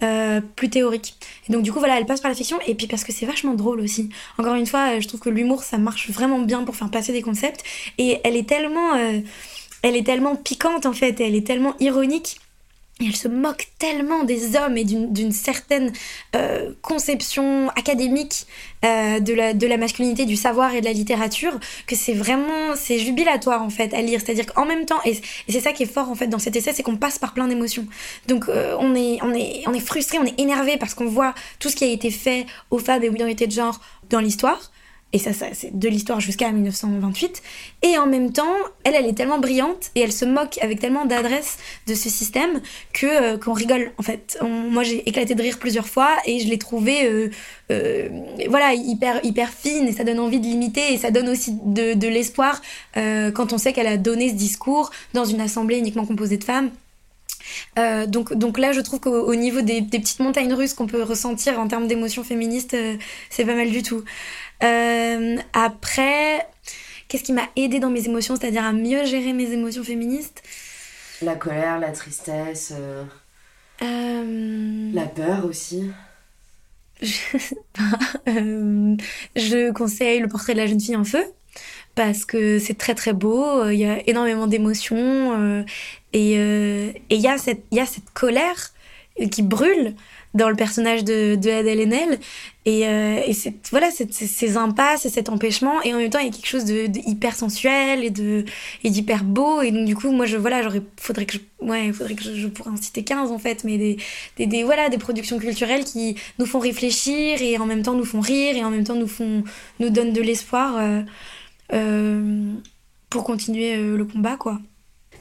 euh, 0.02 0.40
plus 0.56 0.68
théorique. 0.68 1.14
Et 1.48 1.52
donc 1.52 1.62
du 1.62 1.72
coup 1.72 1.78
voilà, 1.78 1.98
elle 1.98 2.06
passe 2.06 2.20
par 2.20 2.30
la 2.30 2.34
fiction 2.34 2.58
et 2.66 2.74
puis 2.74 2.86
parce 2.86 3.02
que 3.02 3.12
c'est 3.12 3.26
vachement 3.26 3.54
drôle 3.54 3.80
aussi. 3.80 4.10
Encore 4.38 4.54
une 4.54 4.66
fois, 4.66 4.96
euh, 4.96 5.00
je 5.00 5.08
trouve 5.08 5.20
que 5.20 5.30
l'humour 5.30 5.62
ça 5.62 5.78
marche 5.78 6.10
vraiment 6.10 6.38
bien 6.38 6.64
pour 6.64 6.76
faire 6.76 6.90
passer 6.90 7.12
des 7.12 7.22
concepts 7.22 7.64
et 7.96 8.20
elle 8.24 8.36
est 8.36 8.48
tellement, 8.48 8.94
euh, 8.94 9.20
elle 9.82 9.96
est 9.96 10.04
tellement 10.04 10.36
piquante 10.36 10.84
en 10.86 10.92
fait, 10.92 11.20
et 11.20 11.26
elle 11.26 11.34
est 11.34 11.46
tellement 11.46 11.74
ironique. 11.80 12.40
Et 12.98 13.04
elle 13.04 13.16
se 13.16 13.28
moque 13.28 13.68
tellement 13.78 14.24
des 14.24 14.56
hommes 14.56 14.78
et 14.78 14.84
d'une 14.84 15.32
certaine 15.32 15.92
euh, 16.34 16.72
conception 16.80 17.68
académique 17.76 18.46
euh, 18.86 19.20
de, 19.20 19.34
la, 19.34 19.52
de 19.52 19.66
la 19.66 19.76
masculinité, 19.76 20.24
du 20.24 20.36
savoir 20.36 20.74
et 20.74 20.80
de 20.80 20.86
la 20.86 20.94
littérature, 20.94 21.60
que 21.86 21.94
c'est 21.94 22.14
vraiment, 22.14 22.74
c'est 22.74 22.98
jubilatoire 22.98 23.62
en 23.62 23.68
fait 23.68 23.92
à 23.92 24.00
lire. 24.00 24.20
C'est-à-dire 24.24 24.46
qu'en 24.46 24.64
même 24.64 24.86
temps, 24.86 24.98
et, 25.04 25.10
et 25.10 25.52
c'est 25.52 25.60
ça 25.60 25.72
qui 25.72 25.82
est 25.82 25.92
fort 25.92 26.10
en 26.10 26.14
fait 26.14 26.28
dans 26.28 26.38
cet 26.38 26.56
essai, 26.56 26.72
c'est 26.72 26.82
qu'on 26.82 26.96
passe 26.96 27.18
par 27.18 27.34
plein 27.34 27.48
d'émotions. 27.48 27.86
Donc 28.28 28.48
euh, 28.48 28.74
on, 28.80 28.94
est, 28.94 29.18
on, 29.22 29.34
est, 29.34 29.62
on 29.66 29.74
est 29.74 29.80
frustré, 29.80 30.18
on 30.18 30.24
est 30.24 30.40
énervé 30.40 30.78
parce 30.78 30.94
qu'on 30.94 31.04
voit 31.06 31.34
tout 31.58 31.68
ce 31.68 31.76
qui 31.76 31.84
a 31.84 31.88
été 31.88 32.10
fait 32.10 32.46
aux 32.70 32.78
femmes 32.78 33.02
et 33.02 33.10
aux 33.10 33.12
minorités 33.12 33.46
de 33.46 33.52
genre 33.52 33.78
dans 34.08 34.20
l'histoire. 34.20 34.70
Et 35.12 35.18
ça, 35.18 35.30
c'est 35.32 35.78
de 35.78 35.88
l'histoire 35.88 36.20
jusqu'à 36.20 36.50
1928. 36.50 37.40
Et 37.82 37.96
en 37.96 38.06
même 38.06 38.32
temps, 38.32 38.56
elle, 38.84 38.94
elle 38.94 39.06
est 39.06 39.14
tellement 39.14 39.38
brillante 39.38 39.90
et 39.94 40.00
elle 40.00 40.12
se 40.12 40.24
moque 40.24 40.58
avec 40.60 40.80
tellement 40.80 41.06
d'adresse 41.06 41.58
de 41.86 41.94
ce 41.94 42.10
système 42.10 42.60
que 42.92 43.06
euh, 43.06 43.38
qu'on 43.38 43.52
rigole 43.52 43.92
en 43.98 44.02
fait. 44.02 44.36
Moi, 44.42 44.82
j'ai 44.82 45.08
éclaté 45.08 45.34
de 45.34 45.42
rire 45.42 45.58
plusieurs 45.58 45.86
fois 45.86 46.10
et 46.26 46.40
je 46.40 46.48
l'ai 46.48 46.58
trouvée, 46.58 47.06
euh, 47.06 47.30
euh, 47.70 48.08
voilà, 48.48 48.74
hyper 48.74 49.24
hyper 49.24 49.50
fine 49.50 49.86
et 49.86 49.92
ça 49.92 50.02
donne 50.02 50.18
envie 50.18 50.40
de 50.40 50.44
l'imiter 50.44 50.92
et 50.92 50.98
ça 50.98 51.10
donne 51.12 51.28
aussi 51.28 51.56
de, 51.64 52.08
l'espoir 52.08 52.60
quand 52.94 53.52
on 53.52 53.58
sait 53.58 53.72
qu'elle 53.72 53.86
a 53.86 53.96
donné 53.96 54.28
ce 54.28 54.34
discours 54.34 54.90
dans 55.14 55.24
une 55.24 55.40
assemblée 55.40 55.78
uniquement 55.78 56.04
composée 56.04 56.36
de 56.36 56.44
femmes. 56.44 56.70
Euh, 57.78 58.06
donc, 58.06 58.32
donc 58.32 58.58
là, 58.58 58.72
je 58.72 58.80
trouve 58.80 59.00
qu'au 59.00 59.26
au 59.26 59.34
niveau 59.34 59.60
des, 59.60 59.80
des 59.80 59.98
petites 59.98 60.20
montagnes 60.20 60.52
russes 60.52 60.74
qu'on 60.74 60.86
peut 60.86 61.02
ressentir 61.02 61.58
en 61.60 61.68
termes 61.68 61.86
d'émotions 61.86 62.24
féministes, 62.24 62.74
euh, 62.74 62.96
c'est 63.28 63.44
pas 63.44 63.54
mal 63.54 63.70
du 63.70 63.82
tout. 63.82 64.02
Euh, 64.62 65.36
après, 65.52 66.46
qu'est-ce 67.08 67.22
qui 67.22 67.32
m'a 67.32 67.48
aidé 67.56 67.78
dans 67.78 67.90
mes 67.90 68.06
émotions, 68.06 68.36
c'est-à-dire 68.36 68.64
à 68.64 68.72
mieux 68.72 69.04
gérer 69.04 69.32
mes 69.32 69.52
émotions 69.52 69.84
féministes? 69.84 70.42
La 71.22 71.34
colère, 71.34 71.78
la 71.78 71.92
tristesse, 71.92 72.72
la 73.80 75.06
peur 75.06 75.44
aussi. 75.44 75.90
Euh, 78.28 78.96
je 79.36 79.70
conseille 79.70 80.18
le 80.18 80.26
portrait 80.26 80.54
de 80.54 80.58
la 80.58 80.66
jeune 80.66 80.80
fille 80.80 80.96
en 80.96 81.04
feu 81.04 81.22
parce 81.94 82.24
que 82.24 82.58
c'est 82.58 82.76
très 82.76 82.94
très 82.94 83.12
beau, 83.12 83.68
il 83.68 83.78
y 83.78 83.84
a 83.84 84.00
énormément 84.08 84.48
d'émotions 84.48 85.64
euh, 86.16 86.18
et 86.18 86.38
euh, 86.38 86.92
il 87.10 87.20
y, 87.20 87.28
a 87.28 87.38
cette- 87.38 87.64
il 87.70 87.78
y 87.78 87.80
a 87.80 87.86
cette 87.86 88.10
colère 88.14 88.72
qui 89.30 89.42
brûle 89.42 89.94
dans 90.36 90.50
le 90.50 90.54
personnage 90.54 91.02
de, 91.02 91.32
Adèle 91.34 91.80
Haenel. 91.80 92.18
Et, 92.66 92.86
euh, 92.86 93.20
et 93.26 93.32
voilà 93.70 93.90
ces 93.90 94.56
impasses 94.56 95.06
et 95.06 95.08
cet 95.08 95.28
empêchement. 95.28 95.80
Et 95.82 95.94
en 95.94 95.98
même 95.98 96.10
temps 96.10 96.18
il 96.18 96.26
y 96.26 96.28
a 96.28 96.32
quelque 96.32 96.46
chose 96.46 96.64
de, 96.64 96.88
hyper 97.08 97.34
sensuel 97.34 98.04
et 98.04 98.12
et 98.84 98.90
d'hyper 98.90 99.24
beau. 99.24 99.62
Et 99.62 99.70
donc 99.70 99.86
du 99.86 99.96
coup 99.96 100.10
moi 100.12 100.26
je 100.26 100.36
voilà 100.36 100.62
j'aurais 100.62 100.82
faudrait 100.98 101.26
que 101.26 101.34
je 101.34 101.66
ouais 101.66 101.92
faudrait 101.92 102.14
que 102.14 102.22
je, 102.22 102.46
pourrais 102.48 102.70
en 102.70 102.76
citer 102.76 103.02
15 103.04 103.30
en 103.30 103.38
fait. 103.38 103.64
Mais 103.64 103.78
des, 104.36 104.62
voilà 104.64 104.88
des 104.88 104.98
productions 104.98 105.38
culturelles 105.38 105.84
qui 105.84 106.16
nous 106.38 106.46
font 106.46 106.58
réfléchir 106.58 107.40
et 107.40 107.56
en 107.58 107.66
même 107.66 107.82
temps 107.82 107.94
nous 107.94 108.04
font 108.04 108.20
rire 108.20 108.56
et 108.56 108.64
en 108.64 108.70
même 108.70 108.84
temps 108.84 108.96
nous 108.96 109.90
donnent 109.90 110.12
de 110.12 110.22
l'espoir 110.22 110.76
euh, 110.76 111.02
euh, 111.72 112.52
pour 113.10 113.24
continuer 113.24 113.76
euh, 113.76 113.96
le 113.96 114.04
combat 114.04 114.36
quoi 114.36 114.60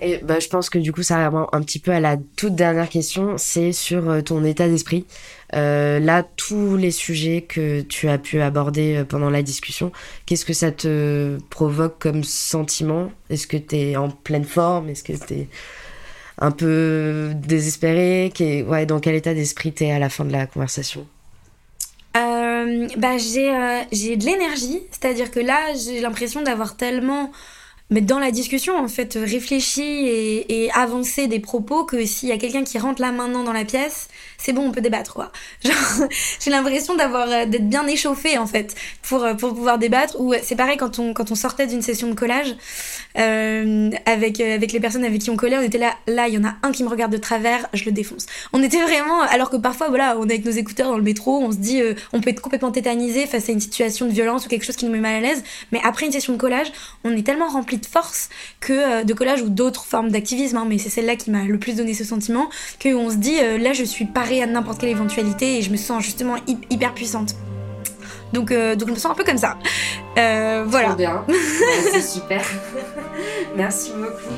Et 0.02 0.18
bah, 0.18 0.40
je 0.40 0.48
pense 0.48 0.70
que 0.70 0.78
du 0.78 0.92
coup, 0.92 1.04
ça 1.04 1.28
revient 1.28 1.46
un 1.52 1.62
petit 1.62 1.80
peu 1.80 1.92
à 1.92 2.00
la 2.00 2.18
toute 2.36 2.56
dernière 2.56 2.90
question, 2.90 3.38
c'est 3.38 3.72
sur 3.72 4.10
euh, 4.10 4.22
ton 4.22 4.44
état 4.44 4.68
d'esprit. 4.68 5.06
Euh, 5.54 6.00
là, 6.00 6.24
tous 6.24 6.76
les 6.76 6.92
sujets 6.92 7.42
que 7.42 7.82
tu 7.82 8.10
as 8.10 8.18
pu 8.18 8.42
aborder 8.42 8.98
euh, 8.98 9.06
pendant 9.06 9.30
la 9.30 9.42
discussion, 9.42 9.92
qu'est-ce 10.26 10.46
que 10.46 10.54
ça 10.54 10.72
te 10.72 11.38
provoque 11.50 12.00
comme 12.00 12.24
sentiment? 12.24 13.12
Est-ce 13.30 13.48
que 13.48 13.58
tu 13.58 13.76
es 13.76 13.96
en 13.96 14.10
pleine 14.10 14.46
forme? 14.46 14.90
Est-ce 14.90 15.04
que 15.04 15.14
tu 15.14 15.34
es 15.34 15.48
un 16.40 16.52
peu 16.52 17.32
désespéré? 17.36 18.34
Ouais, 18.68 18.86
Dans 18.86 19.00
quel 19.00 19.16
état 19.16 19.34
d'esprit 19.34 19.72
tu 19.72 19.86
es 19.86 19.92
à 19.92 20.00
la 20.00 20.10
fin 20.10 20.26
de 20.26 20.32
la 20.32 20.46
conversation? 20.46 21.08
Bah, 22.98 23.18
j'ai 23.18 24.16
de 24.16 24.26
l'énergie, 24.26 24.82
c'est-à-dire 24.90 25.30
que 25.30 25.40
là, 25.40 25.74
j'ai 25.76 26.00
l'impression 26.00 26.42
d'avoir 26.42 26.78
tellement 26.78 27.32
mais 27.90 28.02
dans 28.02 28.20
la 28.20 28.32
discussion, 28.32 28.78
en 28.78 28.88
fait, 28.88 29.14
réfléchir 29.14 29.84
et, 29.84 30.64
et 30.64 30.72
avancer 30.72 31.28
des 31.28 31.40
propos 31.40 31.86
que 31.86 32.06
s'il 32.06 32.30
y 32.30 32.32
a 32.32 32.38
quelqu'un 32.38 32.64
qui 32.64 32.80
rentre 32.80 33.02
là 33.02 33.12
maintenant 33.12 33.44
dans 33.44 33.54
la 33.54 33.66
pièce, 33.66 34.08
c'est 34.46 34.54
bon, 34.54 34.68
on 34.68 34.72
peut 34.72 34.82
débattre, 34.82 35.16
quoi. 35.16 35.32
J'ai 36.40 36.52
l'impression 36.52 36.96
d'avoir, 36.96 37.28
euh, 37.28 37.46
d'être 37.46 37.68
bien 37.68 37.88
échauffé, 37.88 38.38
en 38.38 38.46
fait, 38.46 38.76
pour, 39.02 39.24
euh, 39.24 39.34
pour 39.34 39.56
pouvoir 39.56 39.80
débattre. 39.80 40.20
Ou 40.20 40.36
c'est 40.44 40.56
pareil 40.56 40.78
quand 40.78 41.00
on, 41.00 41.14
quand 41.14 41.32
on 41.32 41.36
sortait 41.36 41.66
d'une 41.66 41.82
session 41.82 42.08
de 42.10 42.14
collage, 42.14 42.56
euh, 43.18 43.90
avec, 44.06 44.40
euh, 44.40 44.54
avec 44.54 44.72
les 44.72 44.80
personnes 44.80 45.04
avec 45.04 45.22
qui 45.22 45.32
on 45.32 45.36
collait, 45.36 45.58
on 45.58 45.64
était 45.64 45.80
là, 45.80 45.96
là, 46.06 46.28
il 46.28 46.36
y 46.36 46.38
en 46.38 46.46
a 46.46 46.54
un 46.62 46.72
qui 46.72 46.84
me 46.84 46.90
regarde 46.90 47.12
de 47.12 47.18
travers, 47.18 47.68
je 47.74 47.86
le 47.86 47.92
défonce. 47.92 48.28
On 48.54 48.62
était 48.62 48.82
vraiment, 48.82 49.22
alors 49.22 49.50
que 49.50 49.58
parfois, 49.58 49.90
voilà, 49.90 50.16
on 50.20 50.28
est 50.30 50.34
avec 50.34 50.46
nos 50.46 50.52
écouteurs 50.52 50.90
dans 50.90 50.98
le 50.98 51.04
métro, 51.04 51.40
on 51.40 51.52
se 51.52 51.58
dit, 51.58 51.82
on 52.14 52.22
peut 52.22 52.30
être 52.30 52.42
complètement 52.42 52.72
tétanisé 52.72 53.26
face 53.26 53.50
à 53.50 53.52
une 53.52 53.60
situation 53.60 54.06
de 54.06 54.12
violence 54.12 54.46
ou 54.46 54.50
quelque 54.50 54.66
chose 54.66 54.76
qui 54.76 54.86
nous 54.86 54.92
met 54.92 55.00
mal 55.00 55.16
à 55.16 55.20
l'aise, 55.22 55.44
mais 55.72 55.80
après 55.84 56.06
une 56.06 56.12
session 56.12 56.34
de 56.34 56.38
collage, 56.38 56.72
on 57.04 57.16
est 57.16 57.24
tellement 57.24 57.48
rempli 57.48 57.78
de 57.78 57.86
force 57.86 58.30
que 58.60 58.74
euh, 58.74 59.04
de 59.04 59.14
collage 59.14 59.42
ou 59.42 59.50
d'autres 59.50 59.86
formes 59.86 60.10
d'activisme, 60.10 60.58
hein, 60.58 60.66
mais 60.68 60.78
c'est 60.78 60.90
celle-là 60.90 61.16
qui 61.16 61.32
m'a 61.32 61.44
le 61.44 61.58
plus 61.58 61.76
donné 61.76 61.94
ce 61.94 62.04
sentiment, 62.04 62.50
qu'on 62.82 63.10
se 63.10 63.16
dit 63.16 63.38
euh, 63.42 63.58
là 63.58 63.74
je 63.74 63.84
suis 63.84 64.06
parée 64.06 64.35
à 64.42 64.48
n'importe 64.48 64.80
quelle 64.80 64.90
éventualité 64.90 65.58
et 65.58 65.62
je 65.62 65.72
me 65.72 65.78
sens 65.78 66.04
justement 66.04 66.36
hyper 66.70 66.94
puissante. 66.94 67.36
Donc, 68.34 68.52
euh, 68.52 68.76
donc 68.76 68.90
je 68.90 68.94
me 68.94 69.00
sens 69.00 69.12
un 69.12 69.16
peu 69.16 69.24
comme 69.24 69.38
ça. 69.38 69.58
voilà. 70.16 70.96
bien. 70.96 71.26
c'est 71.92 72.02
super. 72.02 72.44
Merci 73.56 73.92
beaucoup. 73.98 74.34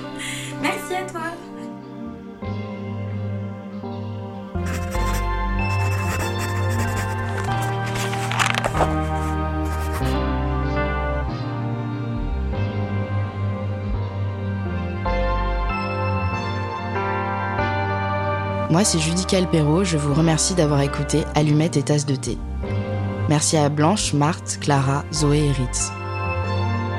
Moi, 18.77 18.83
c'est 18.83 18.99
Judica 18.99 19.43
Perrault, 19.43 19.83
je 19.83 19.97
vous 19.97 20.13
remercie 20.13 20.53
d'avoir 20.53 20.81
écouté 20.81 21.23
Allumette 21.33 21.77
et 21.77 21.81
Tasse 21.81 22.05
de 22.05 22.15
thé. 22.15 22.37
Merci 23.27 23.57
à 23.57 23.69
Blanche, 23.69 24.13
Marthe, 24.13 24.59
Clara, 24.61 25.03
Zoé 25.11 25.47
et 25.47 25.51
Ritz. 25.51 25.91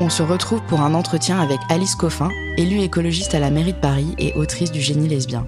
On 0.01 0.11
se 0.11 0.25
retrouve 0.25 0.61
pour 0.63 0.81
un 0.81 0.93
entretien 0.93 1.39
avec 1.39 1.61
Alice 1.69 1.95
Coffin, 1.95 2.31
élue 2.57 2.81
écologiste 2.81 3.37
à 3.37 3.39
la 3.39 3.53
mairie 3.53 3.75
de 3.75 3.79
Paris 3.79 4.17
et 4.19 4.35
autrice 4.35 4.73
du 4.73 4.81
génie 4.81 5.07
lesbien. 5.07 5.47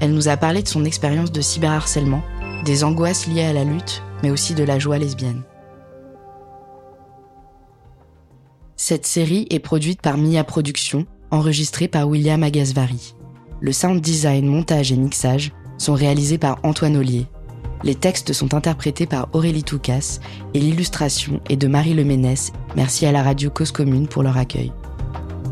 Elle 0.00 0.14
nous 0.14 0.28
a 0.28 0.38
parlé 0.38 0.62
de 0.62 0.68
son 0.68 0.86
expérience 0.86 1.30
de 1.30 1.42
cyberharcèlement, 1.42 2.22
des 2.64 2.82
angoisses 2.82 3.26
liées 3.26 3.44
à 3.44 3.52
la 3.52 3.64
lutte, 3.64 4.02
mais 4.22 4.30
aussi 4.30 4.54
de 4.54 4.64
la 4.64 4.78
joie 4.78 4.96
lesbienne. 4.96 5.42
Cette 8.76 9.04
série 9.04 9.46
est 9.50 9.58
produite 9.58 10.00
par 10.00 10.16
Mia 10.16 10.42
Productions, 10.42 11.04
enregistrée 11.30 11.86
par 11.86 12.08
William 12.08 12.42
Agasvari. 12.42 13.14
Le 13.60 13.72
sound 13.72 14.00
design, 14.00 14.46
montage 14.46 14.92
et 14.92 14.96
mixage 14.96 15.52
sont 15.78 15.94
réalisés 15.94 16.38
par 16.38 16.58
Antoine 16.62 16.96
Ollier. 16.96 17.26
Les 17.84 17.94
textes 17.94 18.32
sont 18.32 18.54
interprétés 18.54 19.06
par 19.06 19.28
Aurélie 19.32 19.64
Toucas 19.64 20.20
et 20.54 20.60
l'illustration 20.60 21.40
est 21.48 21.56
de 21.56 21.68
Marie 21.68 21.94
Leménès. 21.94 22.52
Merci 22.76 23.06
à 23.06 23.12
la 23.12 23.22
radio 23.22 23.50
Cause 23.50 23.72
Commune 23.72 24.08
pour 24.08 24.22
leur 24.22 24.36
accueil. 24.36 24.72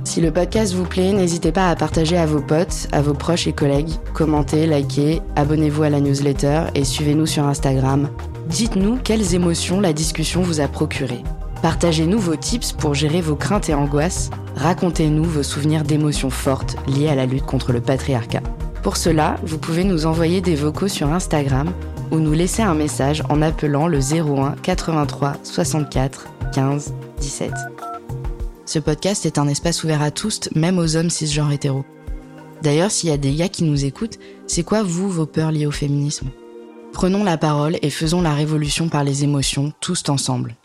Si 0.04 0.20
le 0.20 0.32
podcast 0.32 0.72
vous 0.72 0.84
plaît, 0.84 1.12
n'hésitez 1.12 1.50
pas 1.50 1.68
à 1.68 1.74
partager 1.74 2.16
à 2.16 2.26
vos 2.26 2.40
potes, 2.40 2.88
à 2.92 3.02
vos 3.02 3.14
proches 3.14 3.48
et 3.48 3.52
collègues, 3.52 3.90
commentez, 4.14 4.66
likez, 4.66 5.20
abonnez-vous 5.34 5.82
à 5.82 5.90
la 5.90 6.00
newsletter 6.00 6.62
et 6.76 6.84
suivez-nous 6.84 7.26
sur 7.26 7.44
Instagram. 7.44 8.08
Dites-nous 8.48 8.98
quelles 9.02 9.34
émotions 9.34 9.80
la 9.80 9.92
discussion 9.92 10.42
vous 10.42 10.60
a 10.60 10.68
procuré. 10.68 11.22
Partagez-nous 11.62 12.18
vos 12.18 12.36
tips 12.36 12.72
pour 12.72 12.94
gérer 12.94 13.20
vos 13.20 13.36
craintes 13.36 13.68
et 13.68 13.74
angoisses. 13.74 14.30
Racontez-nous 14.56 15.24
vos 15.24 15.42
souvenirs 15.42 15.84
d'émotions 15.84 16.30
fortes 16.30 16.76
liées 16.86 17.08
à 17.08 17.14
la 17.14 17.26
lutte 17.26 17.46
contre 17.46 17.72
le 17.72 17.80
patriarcat. 17.80 18.42
Pour 18.82 18.96
cela, 18.96 19.36
vous 19.42 19.58
pouvez 19.58 19.84
nous 19.84 20.06
envoyer 20.06 20.40
des 20.40 20.54
vocaux 20.54 20.88
sur 20.88 21.12
Instagram 21.12 21.72
ou 22.12 22.18
nous 22.18 22.32
laisser 22.32 22.62
un 22.62 22.74
message 22.74 23.22
en 23.28 23.42
appelant 23.42 23.88
le 23.88 23.98
01 23.98 24.54
83 24.62 25.38
64 25.42 26.28
15 26.52 26.94
17. 27.20 27.52
Ce 28.64 28.78
podcast 28.78 29.26
est 29.26 29.38
un 29.38 29.48
espace 29.48 29.82
ouvert 29.82 30.02
à 30.02 30.10
tous, 30.10 30.48
même 30.54 30.78
aux 30.78 30.96
hommes 30.96 31.10
cisgenres 31.10 31.52
hétéros. 31.52 31.84
D'ailleurs, 32.62 32.90
s'il 32.90 33.10
y 33.10 33.12
a 33.12 33.18
des 33.18 33.34
gars 33.34 33.48
qui 33.48 33.64
nous 33.64 33.84
écoutent, 33.84 34.18
c'est 34.46 34.62
quoi 34.62 34.82
vous 34.82 35.10
vos 35.10 35.26
peurs 35.26 35.52
liées 35.52 35.66
au 35.66 35.72
féminisme? 35.72 36.28
Prenons 36.92 37.24
la 37.24 37.36
parole 37.36 37.76
et 37.82 37.90
faisons 37.90 38.22
la 38.22 38.34
révolution 38.34 38.88
par 38.88 39.04
les 39.04 39.24
émotions, 39.24 39.72
tous 39.80 40.08
ensemble. 40.08 40.56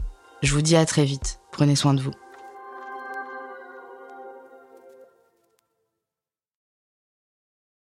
Je 0.42 0.54
vous 0.54 0.62
dis 0.62 0.76
à 0.76 0.86
très 0.86 1.06
vite. 1.06 1.40
Prenez 1.52 1.76
soin 1.76 1.94
de 1.94 2.02
vous. 2.02 2.14